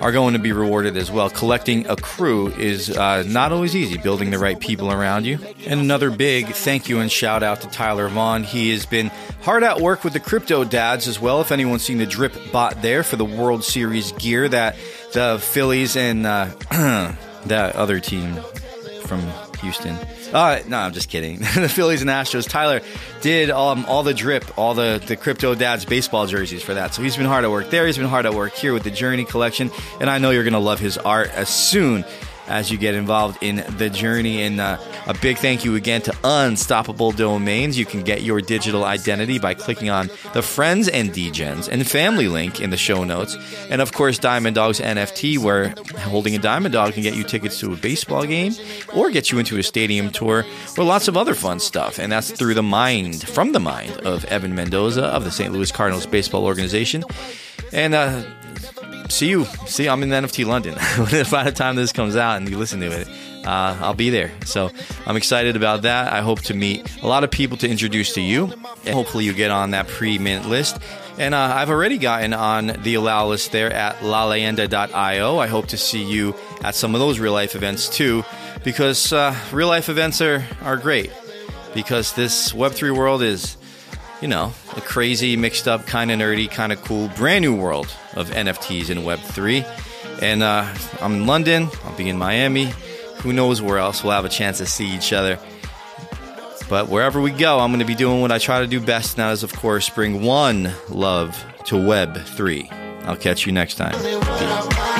are 0.00 0.12
going 0.12 0.34
to 0.34 0.38
be 0.38 0.52
rewarded 0.52 0.96
as 0.96 1.10
well. 1.10 1.30
Collecting 1.30 1.86
a 1.86 1.96
crew 1.96 2.48
is 2.48 2.90
uh, 2.90 3.22
not 3.26 3.52
always 3.52 3.74
easy, 3.74 3.98
building 3.98 4.30
the 4.30 4.38
right 4.38 4.58
people 4.58 4.92
around 4.92 5.24
you. 5.24 5.38
And 5.66 5.80
another 5.80 6.10
big 6.10 6.48
thank 6.48 6.88
you 6.88 7.00
and 7.00 7.10
shout 7.10 7.42
out 7.42 7.60
to 7.62 7.68
Tyler 7.68 8.08
Vaughn. 8.08 8.44
He 8.44 8.70
has 8.70 8.86
been 8.86 9.08
hard 9.42 9.62
at 9.62 9.80
work 9.80 10.04
with 10.04 10.12
the 10.12 10.20
Crypto 10.20 10.64
Dads 10.64 11.08
as 11.08 11.20
well. 11.20 11.40
If 11.40 11.52
anyone's 11.52 11.82
seen 11.82 11.98
the 11.98 12.06
drip 12.06 12.34
bot 12.52 12.82
there 12.82 13.02
for 13.02 13.16
the 13.16 13.24
World 13.24 13.64
Series 13.64 14.12
gear 14.12 14.48
that 14.48 14.76
the 15.12 15.38
Phillies 15.40 15.96
and 15.96 16.26
uh, 16.26 16.48
that 17.46 17.76
other 17.76 18.00
team 18.00 18.36
from 19.04 19.20
Houston. 19.60 19.96
Uh, 20.34 20.58
no, 20.66 20.78
I'm 20.78 20.92
just 20.92 21.08
kidding. 21.08 21.38
the 21.54 21.68
Phillies 21.68 22.02
and 22.02 22.10
Astros. 22.10 22.48
Tyler 22.48 22.80
did 23.20 23.50
um, 23.50 23.84
all 23.86 24.02
the 24.02 24.12
drip, 24.12 24.58
all 24.58 24.74
the, 24.74 25.00
the 25.06 25.16
Crypto 25.16 25.54
Dads 25.54 25.84
baseball 25.84 26.26
jerseys 26.26 26.60
for 26.60 26.74
that. 26.74 26.92
So 26.92 27.02
he's 27.02 27.16
been 27.16 27.26
hard 27.26 27.44
at 27.44 27.52
work 27.52 27.70
there. 27.70 27.86
He's 27.86 27.96
been 27.96 28.08
hard 28.08 28.26
at 28.26 28.34
work 28.34 28.52
here 28.54 28.72
with 28.72 28.82
the 28.82 28.90
Journey 28.90 29.24
collection. 29.24 29.70
And 30.00 30.10
I 30.10 30.18
know 30.18 30.30
you're 30.30 30.42
going 30.42 30.54
to 30.54 30.58
love 30.58 30.80
his 30.80 30.98
art 30.98 31.30
as 31.30 31.48
soon 31.48 32.04
as 32.46 32.70
you 32.70 32.78
get 32.78 32.94
involved 32.94 33.38
in 33.42 33.64
the 33.78 33.90
journey. 33.90 34.42
And 34.42 34.60
uh, 34.60 34.78
a 35.06 35.14
big 35.14 35.38
thank 35.38 35.64
you 35.64 35.74
again 35.74 36.02
to 36.02 36.14
Unstoppable 36.24 37.12
Domains. 37.12 37.78
You 37.78 37.86
can 37.86 38.02
get 38.02 38.22
your 38.22 38.40
digital 38.40 38.84
identity 38.84 39.38
by 39.38 39.54
clicking 39.54 39.90
on 39.90 40.10
the 40.32 40.42
Friends 40.42 40.88
and 40.88 41.10
Degens 41.10 41.68
and 41.68 41.86
Family 41.86 42.28
link 42.28 42.60
in 42.60 42.70
the 42.70 42.76
show 42.76 43.04
notes. 43.04 43.36
And 43.70 43.80
of 43.80 43.92
course, 43.92 44.18
Diamond 44.18 44.56
Dawgs 44.56 44.80
NFT, 44.80 45.38
where 45.38 45.74
holding 45.98 46.34
a 46.34 46.38
Diamond 46.38 46.72
Dawg 46.72 46.94
can 46.94 47.02
get 47.02 47.14
you 47.14 47.24
tickets 47.24 47.58
to 47.60 47.72
a 47.72 47.76
baseball 47.76 48.24
game 48.24 48.54
or 48.94 49.10
get 49.10 49.30
you 49.30 49.38
into 49.38 49.58
a 49.58 49.62
stadium 49.62 50.10
tour 50.10 50.44
or 50.76 50.84
lots 50.84 51.08
of 51.08 51.16
other 51.16 51.34
fun 51.34 51.60
stuff. 51.60 51.98
And 51.98 52.10
that's 52.12 52.30
through 52.30 52.54
the 52.54 52.62
mind, 52.62 53.26
from 53.28 53.52
the 53.52 53.60
mind 53.60 53.92
of 54.02 54.24
Evan 54.26 54.54
Mendoza 54.54 55.04
of 55.04 55.24
the 55.24 55.30
St. 55.30 55.52
Louis 55.52 55.70
Cardinals 55.70 56.06
Baseball 56.06 56.44
Organization. 56.44 57.04
And 57.72 57.94
uh, 57.94 58.22
see 59.08 59.28
you. 59.28 59.44
See, 59.66 59.88
I'm 59.88 60.02
in 60.02 60.10
NFT 60.10 60.46
London. 60.46 60.74
By 61.30 61.44
the 61.44 61.52
time 61.52 61.76
this 61.76 61.92
comes 61.92 62.16
out 62.16 62.36
and 62.36 62.48
you 62.48 62.58
listen 62.58 62.80
to 62.80 62.86
it, 62.86 63.08
uh, 63.46 63.76
I'll 63.80 63.94
be 63.94 64.10
there. 64.10 64.32
So 64.44 64.70
I'm 65.06 65.16
excited 65.16 65.56
about 65.56 65.82
that. 65.82 66.12
I 66.12 66.20
hope 66.20 66.40
to 66.42 66.54
meet 66.54 67.02
a 67.02 67.06
lot 67.06 67.24
of 67.24 67.30
people 67.30 67.56
to 67.58 67.68
introduce 67.68 68.14
to 68.14 68.20
you. 68.20 68.52
And 68.84 68.94
hopefully, 68.94 69.24
you 69.24 69.32
get 69.32 69.50
on 69.50 69.72
that 69.72 69.88
pre 69.88 70.18
mint 70.18 70.48
list. 70.48 70.78
And 71.18 71.34
uh, 71.34 71.38
I've 71.38 71.70
already 71.70 71.98
gotten 71.98 72.32
on 72.32 72.66
the 72.82 72.94
allow 72.94 73.28
list 73.28 73.52
there 73.52 73.72
at 73.72 73.96
laleyenda.io. 73.98 75.38
I 75.38 75.46
hope 75.46 75.66
to 75.68 75.76
see 75.76 76.02
you 76.02 76.34
at 76.62 76.74
some 76.74 76.94
of 76.94 77.00
those 77.00 77.20
real 77.20 77.32
life 77.32 77.54
events 77.54 77.88
too, 77.88 78.24
because 78.64 79.12
uh, 79.12 79.36
real 79.52 79.68
life 79.68 79.88
events 79.88 80.20
are, 80.20 80.44
are 80.62 80.76
great. 80.76 81.12
Because 81.72 82.14
this 82.14 82.52
Web3 82.52 82.96
world 82.96 83.22
is, 83.22 83.56
you 84.24 84.28
know, 84.28 84.54
a 84.74 84.80
crazy, 84.80 85.36
mixed 85.36 85.68
up, 85.68 85.86
kind 85.86 86.10
of 86.10 86.18
nerdy, 86.18 86.50
kind 86.50 86.72
of 86.72 86.82
cool, 86.82 87.08
brand 87.08 87.42
new 87.42 87.54
world 87.54 87.94
of 88.14 88.30
NFTs 88.30 88.88
in 88.88 89.00
Web3. 89.00 89.62
And 90.22 90.42
uh, 90.42 90.66
I'm 91.02 91.12
in 91.16 91.26
London, 91.26 91.68
I'll 91.84 91.94
be 91.94 92.08
in 92.08 92.16
Miami. 92.16 92.72
Who 93.18 93.34
knows 93.34 93.60
where 93.60 93.76
else 93.76 94.02
we'll 94.02 94.14
have 94.14 94.24
a 94.24 94.30
chance 94.30 94.56
to 94.58 94.66
see 94.66 94.88
each 94.88 95.12
other. 95.12 95.38
But 96.70 96.88
wherever 96.88 97.20
we 97.20 97.32
go, 97.32 97.60
I'm 97.60 97.68
going 97.68 97.80
to 97.80 97.84
be 97.84 97.94
doing 97.94 98.22
what 98.22 98.32
I 98.32 98.38
try 98.38 98.60
to 98.60 98.66
do 98.66 98.80
best, 98.80 99.18
and 99.18 99.24
that 99.24 99.32
is, 99.32 99.42
of 99.42 99.52
course, 99.52 99.90
bring 99.90 100.22
one 100.22 100.72
love 100.88 101.44
to 101.66 101.74
Web3. 101.74 103.04
I'll 103.04 103.18
catch 103.18 103.44
you 103.44 103.52
next 103.52 103.74
time. 103.74 103.92
Peace. 103.92 104.93